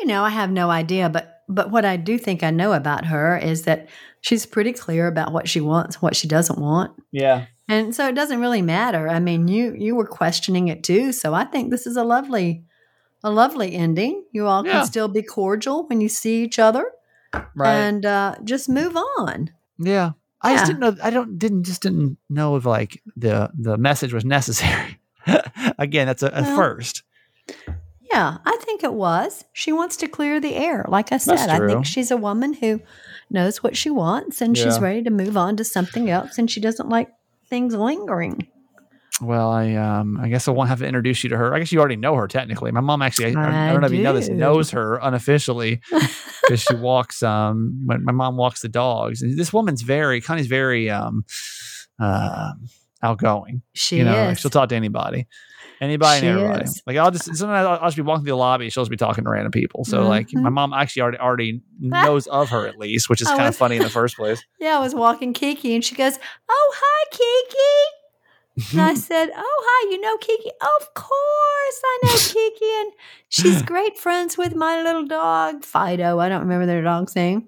You 0.00 0.06
know, 0.06 0.22
I 0.22 0.30
have 0.30 0.50
no 0.50 0.70
idea, 0.70 1.10
but 1.10 1.42
but 1.50 1.70
what 1.70 1.84
I 1.84 1.96
do 1.98 2.16
think 2.18 2.42
I 2.42 2.50
know 2.50 2.72
about 2.72 3.04
her 3.04 3.36
is 3.36 3.64
that 3.64 3.88
she's 4.22 4.46
pretty 4.46 4.72
clear 4.72 5.06
about 5.06 5.32
what 5.32 5.46
she 5.46 5.60
wants, 5.60 6.00
what 6.00 6.16
she 6.16 6.28
doesn't 6.28 6.58
want. 6.58 6.92
Yeah. 7.12 7.44
And 7.68 7.94
so 7.94 8.08
it 8.08 8.14
doesn't 8.14 8.40
really 8.40 8.62
matter. 8.62 9.08
I 9.08 9.20
mean, 9.20 9.46
you 9.48 9.74
you 9.76 9.94
were 9.94 10.06
questioning 10.06 10.68
it 10.68 10.82
too, 10.82 11.12
so 11.12 11.34
I 11.34 11.44
think 11.44 11.70
this 11.70 11.86
is 11.86 11.96
a 11.96 12.04
lovely 12.04 12.64
a 13.22 13.30
lovely 13.30 13.74
ending. 13.74 14.24
You 14.32 14.46
all 14.46 14.64
Yeah. 14.64 14.72
can 14.72 14.86
still 14.86 15.08
be 15.08 15.22
cordial 15.22 15.86
when 15.88 16.00
you 16.00 16.08
see 16.08 16.42
each 16.44 16.58
other 16.58 16.90
Right. 17.54 17.74
and 17.74 18.06
uh, 18.06 18.36
just 18.44 18.68
move 18.68 18.96
on. 19.18 19.50
yeah. 19.78 20.12
I 20.40 20.54
just 20.54 20.66
didn't 20.66 20.80
know. 20.80 20.96
I 21.02 21.10
don't 21.10 21.36
didn't 21.36 21.64
just 21.64 21.82
didn't 21.82 22.16
know 22.30 22.54
if 22.54 22.64
like 22.64 23.02
the 23.16 23.50
the 23.58 23.76
message 23.76 24.12
was 24.14 24.24
necessary. 24.24 25.00
Again, 25.78 26.06
that's 26.06 26.22
a, 26.22 26.28
a 26.28 26.42
Well, 26.42 26.56
first. 26.56 27.02
Yeah, 28.10 28.38
I 28.46 28.56
think 28.64 28.82
it 28.84 28.94
was. 28.94 29.44
She 29.52 29.72
wants 29.72 29.96
to 29.98 30.06
clear 30.08 30.40
the 30.40 30.54
air. 30.54 30.84
Like 30.88 31.10
I 31.12 31.18
said, 31.18 31.50
I 31.50 31.58
think 31.66 31.84
she's 31.84 32.10
a 32.12 32.16
woman 32.16 32.54
who 32.54 32.80
knows 33.30 33.62
what 33.62 33.76
she 33.76 33.90
wants 33.90 34.40
and 34.40 34.56
she's 34.56 34.78
ready 34.80 35.02
to 35.02 35.10
move 35.10 35.36
on 35.36 35.56
to 35.56 35.64
something 35.64 36.08
else 36.08 36.38
and 36.38 36.48
she 36.50 36.60
doesn't 36.60 36.88
like 36.88 37.10
things 37.48 37.74
lingering. 37.74 38.46
Well, 39.20 39.50
I 39.50 39.74
um, 39.74 40.18
I 40.20 40.28
guess 40.28 40.46
I 40.46 40.52
won't 40.52 40.68
have 40.68 40.78
to 40.78 40.86
introduce 40.86 41.24
you 41.24 41.30
to 41.30 41.36
her. 41.36 41.54
I 41.54 41.58
guess 41.58 41.72
you 41.72 41.80
already 41.80 41.96
know 41.96 42.14
her 42.14 42.28
technically. 42.28 42.70
My 42.70 42.80
mom 42.80 43.02
actually, 43.02 43.34
I, 43.34 43.68
I 43.68 43.72
don't 43.72 43.80
know 43.80 43.86
if 43.88 43.92
you 43.92 44.02
know 44.02 44.12
this, 44.12 44.28
knows 44.28 44.70
her 44.70 44.98
unofficially 45.02 45.80
because 45.90 46.60
she 46.60 46.74
walks. 46.76 47.22
Um, 47.22 47.82
when 47.86 48.04
my 48.04 48.12
mom 48.12 48.36
walks 48.36 48.60
the 48.62 48.68
dogs, 48.68 49.22
and 49.22 49.36
this 49.36 49.52
woman's 49.52 49.82
very, 49.82 50.20
Connie's 50.20 50.46
very 50.46 50.88
um, 50.88 51.24
uh, 51.98 52.52
outgoing. 53.02 53.62
She 53.74 53.98
you 53.98 54.04
know, 54.04 54.26
like, 54.26 54.38
she'll 54.38 54.50
talk 54.50 54.68
to 54.68 54.76
anybody, 54.76 55.26
anybody 55.80 56.20
She 56.20 56.26
and 56.26 56.38
everybody. 56.38 56.64
is. 56.64 56.82
Like 56.86 56.96
I'll 56.96 57.10
just 57.10 57.24
sometimes 57.36 57.66
I'll, 57.66 57.74
I'll 57.80 57.88
just 57.88 57.96
be 57.96 58.02
walking 58.02 58.24
through 58.24 58.32
the 58.32 58.36
lobby, 58.36 58.68
she'll 58.70 58.82
just 58.82 58.90
be 58.90 58.96
talking 58.96 59.24
to 59.24 59.30
random 59.30 59.52
people. 59.52 59.84
So 59.84 60.06
like 60.08 60.28
Mhm. 60.28 60.42
my 60.42 60.50
mom 60.50 60.72
actually 60.72 61.02
already 61.02 61.18
already 61.18 61.62
knows 61.80 62.26
of 62.26 62.50
her 62.50 62.66
at 62.66 62.78
least, 62.78 63.08
which 63.08 63.20
is 63.20 63.28
kind 63.28 63.48
of 63.48 63.56
funny 63.56 63.76
in 63.76 63.82
the 63.82 63.90
first 64.00 64.16
place. 64.16 64.42
yeah, 64.60 64.76
I 64.76 64.80
was 64.80 64.94
walking 64.94 65.32
Kiki 65.32 65.74
and 65.74 65.84
she 65.84 65.94
goes, 65.94 66.18
Oh, 66.48 66.74
hi, 66.76 67.04
Kiki. 67.12 68.72
And 68.72 68.80
I 68.80 68.94
said, 69.08 69.30
Oh, 69.36 69.64
hi, 69.66 69.90
you 69.90 70.00
know 70.00 70.16
Kiki? 70.18 70.50
Of 70.50 70.94
course, 70.94 71.82
I 71.84 71.98
know 72.02 72.18
Kiki. 72.26 72.70
And 72.80 72.92
she's 73.28 73.62
great 73.62 73.96
friends 73.98 74.36
with 74.36 74.54
my 74.54 74.82
little 74.82 75.06
dog, 75.06 75.64
Fido. 75.64 76.18
I 76.18 76.28
don't 76.28 76.40
remember 76.42 76.66
their 76.66 76.82
dog's 76.82 77.14
name. 77.14 77.46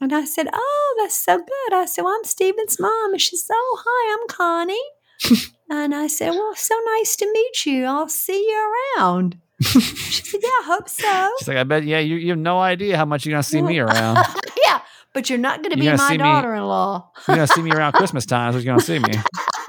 And 0.00 0.12
I 0.14 0.24
said, 0.24 0.48
Oh, 0.52 0.96
that's 1.00 1.16
so 1.16 1.38
good. 1.38 1.72
I 1.74 1.84
said, 1.84 2.02
Well, 2.02 2.14
I'm 2.16 2.24
Steven's 2.24 2.78
mom. 2.80 3.12
And 3.12 3.20
she 3.20 3.36
said, 3.36 3.54
Oh, 3.56 3.82
hi, 3.84 4.16
I'm 4.20 4.28
Connie. 4.28 5.48
And 5.70 5.94
I 5.94 6.06
said, 6.06 6.30
Well, 6.30 6.54
so 6.54 6.74
nice 6.96 7.16
to 7.16 7.30
meet 7.32 7.66
you. 7.66 7.84
I'll 7.84 8.08
see 8.08 8.38
you 8.38 8.74
around. 8.98 9.38
she 9.60 9.80
said, 9.80 10.40
Yeah, 10.42 10.48
I 10.48 10.62
hope 10.64 10.88
so. 10.88 11.30
She's 11.38 11.48
like, 11.48 11.56
I 11.56 11.64
bet, 11.64 11.84
yeah, 11.84 11.98
you, 11.98 12.16
you 12.16 12.30
have 12.30 12.38
no 12.38 12.58
idea 12.60 12.96
how 12.96 13.04
much 13.04 13.24
you're 13.26 13.32
gonna 13.32 13.42
see 13.42 13.62
me 13.62 13.78
around. 13.80 14.16
yeah, 14.64 14.80
but 15.14 15.28
you're 15.28 15.38
not 15.38 15.62
going 15.62 15.72
to 15.72 15.78
be 15.78 15.90
my 15.90 16.16
daughter 16.16 16.54
in 16.54 16.64
law. 16.64 17.10
You're 17.26 17.36
gonna 17.36 17.46
see 17.48 17.62
me 17.62 17.72
around 17.72 17.92
Christmas 17.92 18.24
time. 18.26 18.54
What 18.54 18.62
you're 18.62 18.72
gonna 18.72 18.82
see 18.84 18.98
me. 18.98 19.10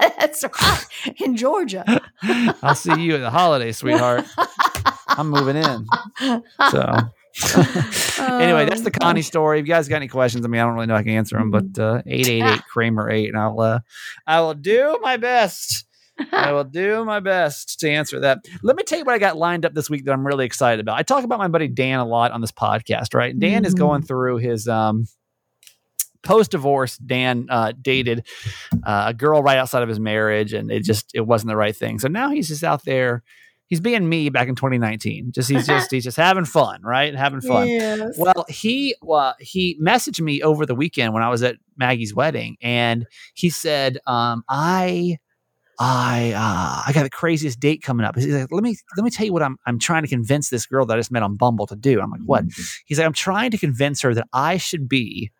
That's 0.18 0.44
right. 0.44 0.86
In 1.20 1.36
Georgia. 1.36 1.84
I'll 2.62 2.74
see 2.74 3.00
you 3.00 3.14
at 3.16 3.20
the 3.20 3.30
holiday, 3.30 3.72
sweetheart. 3.72 4.26
I'm 5.08 5.28
moving 5.28 5.56
in. 5.56 5.86
So 6.70 6.92
anyway, 8.18 8.66
that's 8.66 8.82
the 8.82 8.90
Oh, 8.94 8.98
Connie 9.00 9.22
story. 9.22 9.58
If 9.60 9.66
you 9.66 9.72
guys 9.72 9.88
got 9.88 9.96
any 9.96 10.08
questions, 10.08 10.44
I 10.44 10.48
mean, 10.48 10.60
I 10.60 10.64
don't 10.64 10.74
really 10.74 10.86
know 10.86 10.94
I 10.94 11.02
can 11.02 11.12
answer 11.12 11.36
them, 11.36 11.50
but 11.50 11.78
uh, 11.78 12.02
eight 12.06 12.28
eight 12.28 12.44
eight 12.44 12.62
Kramer 12.70 13.10
eight, 13.10 13.28
and 13.28 13.38
I'll 13.38 13.58
uh, 13.60 13.80
I 14.26 14.40
will 14.40 14.54
do 14.54 14.98
my 15.02 15.16
best. 15.16 15.86
I 16.32 16.52
will 16.52 16.64
do 16.64 17.04
my 17.04 17.20
best 17.20 17.80
to 17.80 17.90
answer 17.90 18.20
that. 18.20 18.38
Let 18.62 18.76
me 18.76 18.82
tell 18.82 18.98
you 18.98 19.04
what 19.04 19.14
I 19.14 19.18
got 19.18 19.36
lined 19.36 19.64
up 19.64 19.74
this 19.74 19.88
week 19.90 20.04
that 20.04 20.12
I'm 20.12 20.26
really 20.26 20.44
excited 20.46 20.80
about. 20.80 20.98
I 20.98 21.02
talk 21.02 21.24
about 21.24 21.38
my 21.38 21.48
buddy 21.48 21.68
Dan 21.68 21.98
a 22.00 22.04
lot 22.06 22.32
on 22.32 22.40
this 22.40 22.52
podcast, 22.52 23.14
right? 23.14 23.38
Dan 23.38 23.64
is 23.64 23.74
Mhm. 23.74 23.78
going 23.78 24.02
through 24.02 24.38
his 24.38 24.68
um, 24.68 25.06
post 26.22 26.50
divorce. 26.50 26.98
Dan 26.98 27.46
uh, 27.48 27.72
dated 27.80 28.26
uh, 28.84 29.04
a 29.08 29.14
girl 29.14 29.42
right 29.42 29.58
outside 29.58 29.82
of 29.82 29.88
his 29.88 30.00
marriage, 30.00 30.52
and 30.52 30.70
it 30.70 30.82
just 30.84 31.10
it 31.14 31.22
wasn't 31.26 31.48
the 31.48 31.56
right 31.56 31.74
thing. 31.76 31.98
So 31.98 32.08
now 32.08 32.30
he's 32.30 32.48
just 32.48 32.64
out 32.64 32.84
there. 32.84 33.22
He's 33.68 33.80
being 33.80 34.08
me 34.08 34.30
back 34.30 34.48
in 34.48 34.56
2019. 34.56 35.30
Just 35.32 35.48
he's 35.48 35.66
just 35.66 35.90
he's 35.90 36.04
just 36.04 36.16
having 36.16 36.44
fun, 36.44 36.82
right? 36.82 37.14
Having 37.14 37.42
fun. 37.42 37.68
Yes. 37.68 38.18
Well, 38.18 38.44
he 38.48 38.94
uh, 39.08 39.34
he 39.38 39.78
messaged 39.80 40.20
me 40.20 40.42
over 40.42 40.66
the 40.66 40.74
weekend 40.74 41.14
when 41.14 41.22
I 41.22 41.28
was 41.28 41.42
at 41.42 41.56
Maggie's 41.76 42.14
wedding, 42.14 42.56
and 42.60 43.06
he 43.34 43.48
said, 43.50 43.98
um, 44.06 44.42
"I." 44.48 45.18
I 45.82 46.32
uh, 46.36 46.82
I 46.86 46.92
got 46.92 47.04
the 47.04 47.10
craziest 47.10 47.58
date 47.58 47.82
coming 47.82 48.04
up. 48.04 48.14
He's 48.14 48.26
like, 48.26 48.52
let 48.52 48.62
me 48.62 48.76
let 48.98 49.02
me 49.02 49.10
tell 49.10 49.24
you 49.24 49.32
what 49.32 49.42
I'm 49.42 49.56
I'm 49.66 49.78
trying 49.78 50.02
to 50.02 50.08
convince 50.08 50.50
this 50.50 50.66
girl 50.66 50.84
that 50.84 50.94
I 50.94 51.00
just 51.00 51.10
met 51.10 51.22
on 51.22 51.36
Bumble 51.36 51.66
to 51.68 51.76
do. 51.76 52.00
I'm 52.00 52.10
like, 52.10 52.20
what? 52.26 52.44
He's 52.84 52.98
like, 52.98 53.06
I'm 53.06 53.14
trying 53.14 53.50
to 53.52 53.58
convince 53.58 54.02
her 54.02 54.12
that 54.12 54.28
I 54.32 54.58
should 54.58 54.90
be 54.90 55.30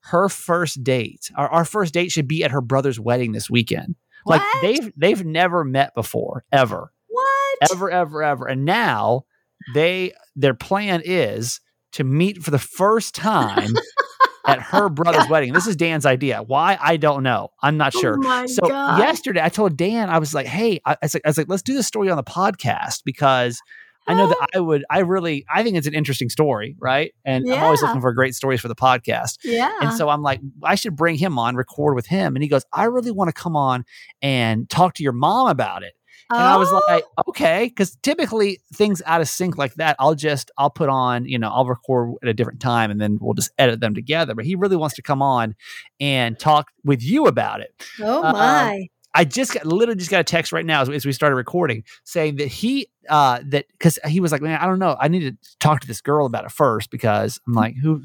her 0.00 0.28
first 0.28 0.82
date. 0.82 1.30
Our, 1.36 1.48
our 1.48 1.64
first 1.64 1.94
date 1.94 2.10
should 2.10 2.26
be 2.26 2.42
at 2.42 2.50
her 2.50 2.60
brother's 2.60 2.98
wedding 2.98 3.30
this 3.30 3.48
weekend. 3.48 3.94
Like 4.26 4.42
they've 4.62 4.92
they've 4.96 5.24
never 5.24 5.64
met 5.64 5.94
before, 5.94 6.44
ever 6.50 6.92
what? 7.06 7.70
ever, 7.70 7.90
ever, 7.90 8.22
ever. 8.22 8.46
And 8.46 8.64
now 8.64 9.26
they 9.74 10.12
their 10.34 10.54
plan 10.54 11.02
is 11.04 11.60
to 11.92 12.04
meet 12.04 12.42
for 12.42 12.50
the 12.50 12.58
first 12.58 13.14
time 13.14 13.70
at 14.46 14.60
her 14.60 14.88
brother's 14.88 15.28
wedding. 15.28 15.52
This 15.52 15.66
is 15.66 15.76
Dan's 15.76 16.06
idea. 16.06 16.42
Why? 16.42 16.78
I 16.80 16.96
don't 16.96 17.22
know. 17.22 17.50
I'm 17.62 17.76
not 17.76 17.94
Oh 17.94 18.00
sure. 18.00 18.16
my 18.16 18.46
so 18.46 18.66
God. 18.66 18.98
yesterday 18.98 19.40
I 19.42 19.48
told 19.48 19.76
Dan, 19.76 20.08
I 20.08 20.18
was 20.18 20.34
like, 20.34 20.46
hey, 20.46 20.80
I, 20.84 20.92
I, 20.92 20.96
was 21.02 21.14
like, 21.14 21.22
I 21.24 21.28
was 21.28 21.38
like, 21.38 21.48
let's 21.48 21.62
do 21.62 21.74
this 21.74 21.86
story 21.86 22.10
on 22.10 22.16
the 22.16 22.24
podcast 22.24 23.02
because 23.04 23.60
I 24.06 24.14
know 24.14 24.28
that 24.28 24.48
I 24.54 24.60
would, 24.60 24.86
I 24.88 25.00
really, 25.00 25.44
I 25.54 25.62
think 25.62 25.76
it's 25.76 25.86
an 25.86 25.92
interesting 25.92 26.30
story, 26.30 26.74
right? 26.80 27.12
And 27.26 27.44
I'm 27.52 27.62
always 27.62 27.82
looking 27.82 28.00
for 28.00 28.12
great 28.14 28.34
stories 28.34 28.58
for 28.58 28.68
the 28.68 28.74
podcast. 28.74 29.36
Yeah. 29.44 29.70
And 29.82 29.92
so 29.92 30.08
I'm 30.08 30.22
like, 30.22 30.40
I 30.62 30.76
should 30.76 30.96
bring 30.96 31.16
him 31.16 31.38
on, 31.38 31.56
record 31.56 31.94
with 31.94 32.06
him. 32.06 32.34
And 32.34 32.42
he 32.42 32.48
goes, 32.48 32.64
I 32.72 32.84
really 32.84 33.10
want 33.10 33.28
to 33.28 33.34
come 33.34 33.54
on 33.54 33.84
and 34.22 34.68
talk 34.70 34.94
to 34.94 35.02
your 35.02 35.12
mom 35.12 35.48
about 35.48 35.82
it. 35.82 35.92
And 36.30 36.40
I 36.42 36.56
was 36.56 36.68
Oh, 36.70 36.82
like, 36.88 37.04
okay, 37.28 37.64
because 37.66 37.96
typically 38.02 38.60
things 38.74 39.00
out 39.06 39.20
of 39.20 39.28
sync 39.28 39.56
like 39.56 39.74
that, 39.76 39.96
I'll 39.98 40.14
just 40.14 40.50
I'll 40.58 40.70
put 40.70 40.88
on, 40.88 41.24
you 41.24 41.38
know, 41.38 41.48
I'll 41.48 41.66
record 41.66 42.14
at 42.22 42.28
a 42.28 42.34
different 42.34 42.60
time 42.60 42.90
and 42.90 43.00
then 43.00 43.18
we'll 43.20 43.34
just 43.34 43.50
edit 43.58 43.80
them 43.80 43.94
together. 43.94 44.34
But 44.34 44.44
he 44.44 44.54
really 44.54 44.76
wants 44.76 44.96
to 44.96 45.02
come 45.02 45.22
on 45.22 45.54
and 46.00 46.38
talk 46.38 46.70
with 46.84 47.02
you 47.02 47.26
about 47.26 47.60
it. 47.60 47.72
oh 48.00 48.22
uh, 48.22 48.32
my. 48.32 48.88
I 49.14 49.24
just 49.24 49.54
got 49.54 49.64
literally 49.64 49.98
just 49.98 50.10
got 50.10 50.20
a 50.20 50.24
text 50.24 50.52
right 50.52 50.66
now 50.66 50.82
as, 50.82 50.90
as 50.90 51.06
we 51.06 51.12
started 51.12 51.34
recording 51.36 51.82
saying 52.04 52.36
that 52.36 52.48
he 52.48 52.88
uh 53.08 53.40
that 53.46 53.64
because 53.72 53.98
he 54.06 54.20
was 54.20 54.30
like, 54.30 54.42
man, 54.42 54.60
I 54.60 54.66
don't 54.66 54.78
know, 54.78 54.96
I 55.00 55.08
need 55.08 55.20
to 55.20 55.56
talk 55.58 55.80
to 55.80 55.86
this 55.86 56.02
girl 56.02 56.26
about 56.26 56.44
it 56.44 56.52
first 56.52 56.90
because 56.90 57.40
I'm 57.48 57.54
like, 57.54 57.74
who 57.82 58.02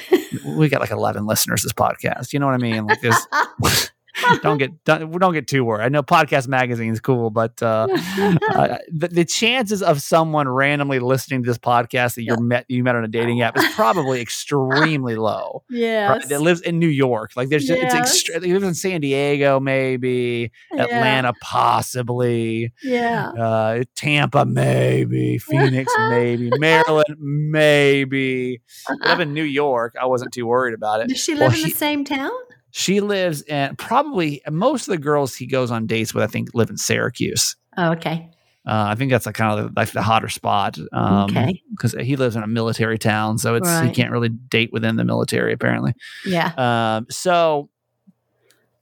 we 0.44 0.68
got 0.68 0.80
like 0.80 0.90
11 0.90 1.26
listeners 1.26 1.62
this 1.62 1.72
podcast, 1.72 2.34
you 2.34 2.38
know 2.38 2.46
what 2.46 2.54
I 2.54 2.58
mean? 2.58 2.86
Like 2.86 3.00
this 3.00 3.26
don't 4.42 4.58
get 4.58 4.84
don't, 4.84 5.10
don't 5.18 5.32
get 5.32 5.46
too 5.48 5.64
worried. 5.64 5.84
I 5.84 5.88
know 5.88 6.02
podcast 6.02 6.48
magazine 6.48 6.92
is 6.92 7.00
cool, 7.00 7.30
but 7.30 7.62
uh, 7.62 7.86
uh, 7.90 8.78
the, 8.92 9.08
the 9.08 9.24
chances 9.24 9.82
of 9.82 10.00
someone 10.02 10.48
randomly 10.48 10.98
listening 11.00 11.42
to 11.42 11.46
this 11.46 11.58
podcast 11.58 12.14
that 12.14 12.22
you're 12.22 12.40
met 12.40 12.64
you 12.68 12.82
met 12.84 12.96
on 12.96 13.04
a 13.04 13.08
dating 13.08 13.42
app 13.42 13.56
is 13.58 13.64
probably 13.74 14.20
extremely 14.22 15.16
low. 15.16 15.62
Yeah, 15.68 16.08
Right? 16.12 16.28
That 16.28 16.40
lives 16.42 16.60
in 16.60 16.78
New 16.78 16.88
York, 16.88 17.32
like 17.36 17.48
there's 17.48 17.66
just, 17.66 17.80
it's 17.82 17.94
Yes. 17.94 18.08
extra. 18.08 18.40
He 18.40 18.52
lives 18.52 18.64
in 18.66 18.74
San 18.74 19.00
Diego, 19.00 19.58
maybe 19.60 20.50
Yeah. 20.72 20.84
Atlanta, 20.84 21.32
possibly 21.40 22.72
Yeah. 22.82 23.30
uh, 23.30 23.84
Tampa, 23.96 24.44
maybe 24.46 25.38
Phoenix, 25.38 25.92
maybe 26.08 26.50
Maryland, 26.58 27.16
maybe. 27.18 28.60
I 28.88 29.08
live 29.10 29.20
in 29.20 29.34
New 29.34 29.42
York. 29.44 29.94
I 30.00 30.06
wasn't 30.06 30.32
too 30.32 30.46
worried 30.46 30.74
about 30.74 31.00
it. 31.00 31.08
Does 31.08 31.18
she 31.18 31.34
Well, 31.34 31.44
live 31.48 31.54
in 31.58 31.64
he- 31.64 31.70
the 31.72 31.76
same 31.76 32.04
town? 32.04 32.30
She 32.76 32.98
lives 33.00 33.40
in 33.42 33.76
probably 33.76 34.42
most 34.50 34.88
of 34.88 34.92
the 34.92 34.98
girls 34.98 35.36
he 35.36 35.46
goes 35.46 35.70
on 35.70 35.86
dates 35.86 36.12
with, 36.12 36.24
I 36.24 36.26
think, 36.26 36.48
live 36.54 36.70
in 36.70 36.76
Syracuse. 36.76 37.54
Oh, 37.76 37.92
okay. 37.92 38.28
Uh, 38.66 38.86
I 38.88 38.96
think 38.96 39.12
that's 39.12 39.26
like 39.26 39.36
kind 39.36 39.60
of 39.60 39.72
like 39.76 39.92
the 39.92 40.02
hotter 40.02 40.28
spot. 40.28 40.76
Um, 40.92 41.30
Okay. 41.30 41.62
Because 41.70 41.92
he 41.92 42.16
lives 42.16 42.34
in 42.34 42.42
a 42.42 42.48
military 42.48 42.98
town, 42.98 43.38
so 43.38 43.54
it's 43.54 43.68
he 43.80 43.90
can't 43.92 44.10
really 44.10 44.28
date 44.30 44.72
within 44.72 44.96
the 44.96 45.04
military 45.04 45.52
apparently. 45.52 45.94
Yeah. 46.26 46.50
Um, 46.56 47.06
so, 47.10 47.68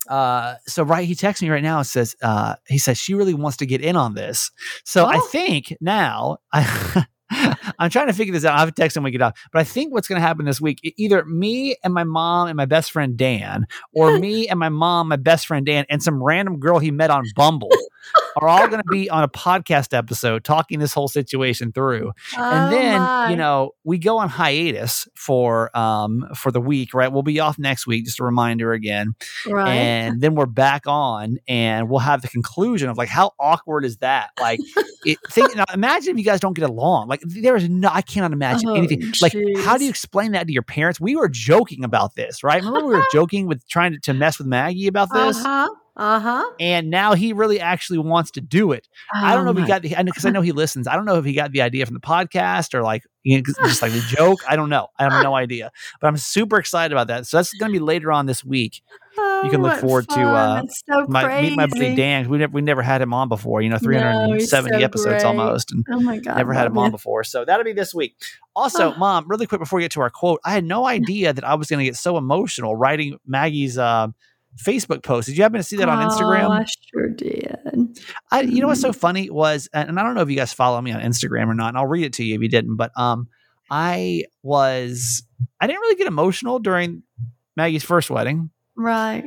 uh, 0.08 0.54
so 0.66 0.84
right, 0.84 1.06
he 1.06 1.14
texts 1.14 1.42
me 1.42 1.50
right 1.50 1.62
now 1.62 1.76
and 1.78 1.86
says, 1.86 2.16
uh, 2.22 2.54
he 2.68 2.78
says 2.78 2.96
she 2.96 3.12
really 3.12 3.34
wants 3.34 3.58
to 3.58 3.66
get 3.66 3.82
in 3.82 3.96
on 3.96 4.14
this. 4.14 4.50
So 4.84 5.04
I 5.04 5.16
Oh. 5.16 5.28
think 5.30 5.76
now 5.82 6.38
I. 6.52 7.04
I'm 7.78 7.90
trying 7.90 8.06
to 8.08 8.12
figure 8.12 8.32
this 8.32 8.44
out. 8.44 8.54
I 8.54 8.60
have 8.60 8.68
to 8.68 8.74
text 8.74 8.96
him 8.96 9.02
when 9.02 9.08
we 9.08 9.12
get 9.18 9.22
off. 9.22 9.38
But 9.52 9.60
I 9.60 9.64
think 9.64 9.92
what's 9.92 10.08
going 10.08 10.20
to 10.20 10.26
happen 10.26 10.44
this 10.44 10.60
week, 10.60 10.80
either 10.96 11.24
me 11.24 11.76
and 11.82 11.92
my 11.94 12.04
mom 12.04 12.48
and 12.48 12.56
my 12.56 12.66
best 12.66 12.90
friend 12.92 13.16
Dan, 13.16 13.66
or 13.94 14.18
me 14.20 14.48
and 14.48 14.58
my 14.58 14.68
mom, 14.68 15.08
my 15.08 15.16
best 15.16 15.46
friend 15.46 15.64
Dan, 15.66 15.84
and 15.88 16.02
some 16.02 16.22
random 16.22 16.58
girl 16.58 16.78
he 16.78 16.90
met 16.90 17.10
on 17.10 17.24
Bumble 17.36 17.70
are 18.36 18.48
all 18.48 18.66
going 18.66 18.82
to 18.82 18.88
be 18.90 19.08
on 19.08 19.22
a 19.22 19.28
podcast 19.28 19.96
episode 19.96 20.42
talking 20.44 20.78
this 20.80 20.92
whole 20.92 21.06
situation 21.08 21.70
through 21.72 22.12
and 22.36 22.66
Oh, 22.66 22.70
then 22.70 22.98
my. 23.00 23.30
you 23.30 23.36
know 23.36 23.72
we 23.84 23.96
go 23.98 24.18
on 24.18 24.28
hiatus 24.28 25.06
for 25.14 25.74
um 25.76 26.26
for 26.34 26.50
the 26.50 26.60
week 26.60 26.94
right 26.94 27.12
we'll 27.12 27.22
be 27.22 27.38
off 27.38 27.58
next 27.60 27.86
week 27.86 28.04
just 28.04 28.18
a 28.18 28.24
reminder 28.24 28.72
again 28.72 29.14
right. 29.46 29.68
and 29.72 30.20
then 30.20 30.34
we're 30.34 30.46
back 30.46 30.82
on 30.86 31.38
and 31.46 31.88
we'll 31.88 32.00
have 32.00 32.22
the 32.22 32.28
conclusion 32.28 32.88
of 32.90 32.98
like 32.98 33.08
how 33.08 33.32
awkward 33.38 33.84
is 33.84 33.98
that 33.98 34.30
like 34.40 34.58
it, 35.04 35.18
think 35.30 35.54
now 35.54 35.64
imagine 35.72 36.10
if 36.12 36.18
you 36.18 36.24
guys 36.24 36.40
don't 36.40 36.54
get 36.56 36.68
along 36.68 37.06
like 37.08 37.21
there 37.24 37.56
is 37.56 37.68
no 37.68 37.88
i 37.92 38.02
cannot 38.02 38.32
imagine 38.32 38.68
Oh, 38.68 38.74
anything. 38.74 39.02
Like 39.20 39.34
how 39.64 39.76
do 39.78 39.84
you 39.84 39.90
explain 39.90 40.32
that 40.32 40.46
to 40.46 40.52
your 40.52 40.62
parents? 40.62 41.00
We 41.00 41.16
were 41.16 41.28
joking 41.28 41.84
about 41.84 42.14
this 42.14 42.42
right? 42.42 42.62
Remember 42.62 42.86
we 42.86 42.94
were 42.94 43.06
joking 43.12 43.46
with 43.46 43.66
trying 43.68 43.92
to, 43.92 44.00
to 44.00 44.14
mess 44.14 44.38
with 44.38 44.46
maggie 44.46 44.86
about 44.86 45.12
this? 45.12 45.38
Uh-huh. 45.38 45.68
Uh-huh. 45.94 46.42
and 46.58 46.88
now 46.88 47.12
he 47.14 47.32
really 47.34 47.60
actually 47.60 47.98
wants 47.98 48.30
to 48.30 48.40
do 48.40 48.72
it 48.72 48.88
I 49.14 49.34
don't 49.34 49.44
know 49.44 49.50
Oh, 49.50 49.52
if 49.54 49.58
he 49.58 49.66
got 49.66 49.82
the 49.82 49.94
because 50.04 50.24
I 50.24 50.30
know 50.30 50.40
he 50.40 50.52
listens. 50.52 50.88
I 50.88 50.96
don't 50.96 51.04
know 51.04 51.16
if 51.18 51.24
he 51.26 51.34
got 51.34 51.52
the 51.52 51.60
idea 51.62 51.84
from 51.84 51.94
the 51.94 52.00
podcast 52.00 52.72
or 52.74 52.82
like 52.82 53.02
you 53.24 53.36
know, 53.36 53.42
just 53.66 53.82
like 53.82 53.92
the 53.92 54.00
joke. 54.08 54.40
I 54.48 54.56
don't 54.56 54.68
know. 54.68 54.88
I 54.98 55.04
have 55.04 55.22
no 55.22 55.32
idea. 55.36 55.70
But 56.00 56.08
I'm 56.08 56.16
super 56.16 56.58
excited 56.58 56.92
about 56.92 57.06
that. 57.06 57.24
So 57.28 57.36
that's 57.36 57.52
going 57.54 57.70
to 57.70 57.72
be 57.72 57.78
later 57.78 58.10
on 58.10 58.26
this 58.26 58.44
week. 58.44 58.82
Oh 59.16 59.42
you 59.44 59.50
can 59.50 59.62
look 59.62 59.72
what 59.72 59.80
forward 59.80 60.08
to 60.08 60.20
uh, 60.20 60.62
so 60.88 61.06
my 61.08 61.40
meet 61.42 61.54
my 61.54 61.66
buddy. 61.66 61.94
Dan. 61.94 62.28
We 62.30 62.38
never 62.38 62.52
we 62.52 62.62
never 62.62 62.80
had 62.82 63.02
him 63.02 63.12
on 63.12 63.28
before. 63.28 63.60
You 63.60 63.68
know, 63.68 63.74
No, 63.76 63.78
three 63.80 63.96
hundred 63.98 64.10
and 64.24 64.34
he's 64.34 64.48
seventy 64.50 64.78
so 64.78 64.84
episodes 64.84 65.22
great. 65.22 65.24
almost, 65.24 65.70
and 65.72 65.84
Oh 65.90 66.00
my 66.00 66.18
god, 66.18 66.36
never 66.38 66.52
had 66.54 66.66
him 66.66 66.78
on 66.78 66.90
before. 66.90 67.22
So 67.22 67.44
that'll 67.44 67.64
be 67.64 67.72
this 67.74 67.94
week. 67.94 68.16
Also, 68.56 68.92
Oh. 68.94 68.98
mom, 68.98 69.26
really 69.28 69.46
quick 69.46 69.60
before 69.60 69.76
we 69.76 69.82
get 69.84 69.92
to 69.92 70.00
our 70.00 70.10
quote, 70.10 70.40
I 70.44 70.52
had 70.52 70.64
no 70.64 70.86
idea 70.86 71.32
that 71.34 71.44
I 71.44 71.54
was 71.54 71.68
going 71.68 71.78
to 71.78 71.84
get 71.84 71.96
so 71.96 72.16
emotional 72.16 72.74
writing 72.74 73.18
Maggie's 73.26 73.76
uh, 73.78 74.08
Facebook 74.56 75.02
post. 75.02 75.26
Did 75.26 75.36
you 75.36 75.42
happen 75.42 75.58
to 75.58 75.62
see 75.62 75.76
that 75.76 75.88
on 75.88 76.02
Oh, 76.02 76.08
Instagram? 76.08 76.50
I 76.50 76.64
sure 76.90 77.08
did. 77.08 77.56
I, 78.30 78.40
you 78.42 78.60
know 78.60 78.66
what's 78.68 78.80
Mm-hmm. 78.80 78.88
so 78.88 78.92
funny 78.92 79.30
was, 79.30 79.68
and 79.72 79.98
I 79.98 80.02
don't 80.02 80.14
know 80.14 80.22
if 80.22 80.30
you 80.30 80.36
guys 80.36 80.52
follow 80.52 80.80
me 80.80 80.92
on 80.92 81.00
Instagram 81.00 81.48
or 81.48 81.54
not, 81.54 81.68
and 81.68 81.78
I'll 81.78 81.86
read 81.86 82.04
it 82.04 82.12
to 82.14 82.24
you 82.24 82.34
if 82.34 82.42
you 82.42 82.48
didn't, 82.48 82.76
but 82.76 82.90
um, 82.96 83.28
I 83.70 84.24
was, 84.42 85.22
I 85.60 85.66
didn't 85.66 85.80
really 85.80 85.96
get 85.96 86.06
emotional 86.06 86.58
during 86.58 87.02
Maggie's 87.56 87.84
first 87.84 88.10
wedding. 88.10 88.50
Right. 88.76 89.24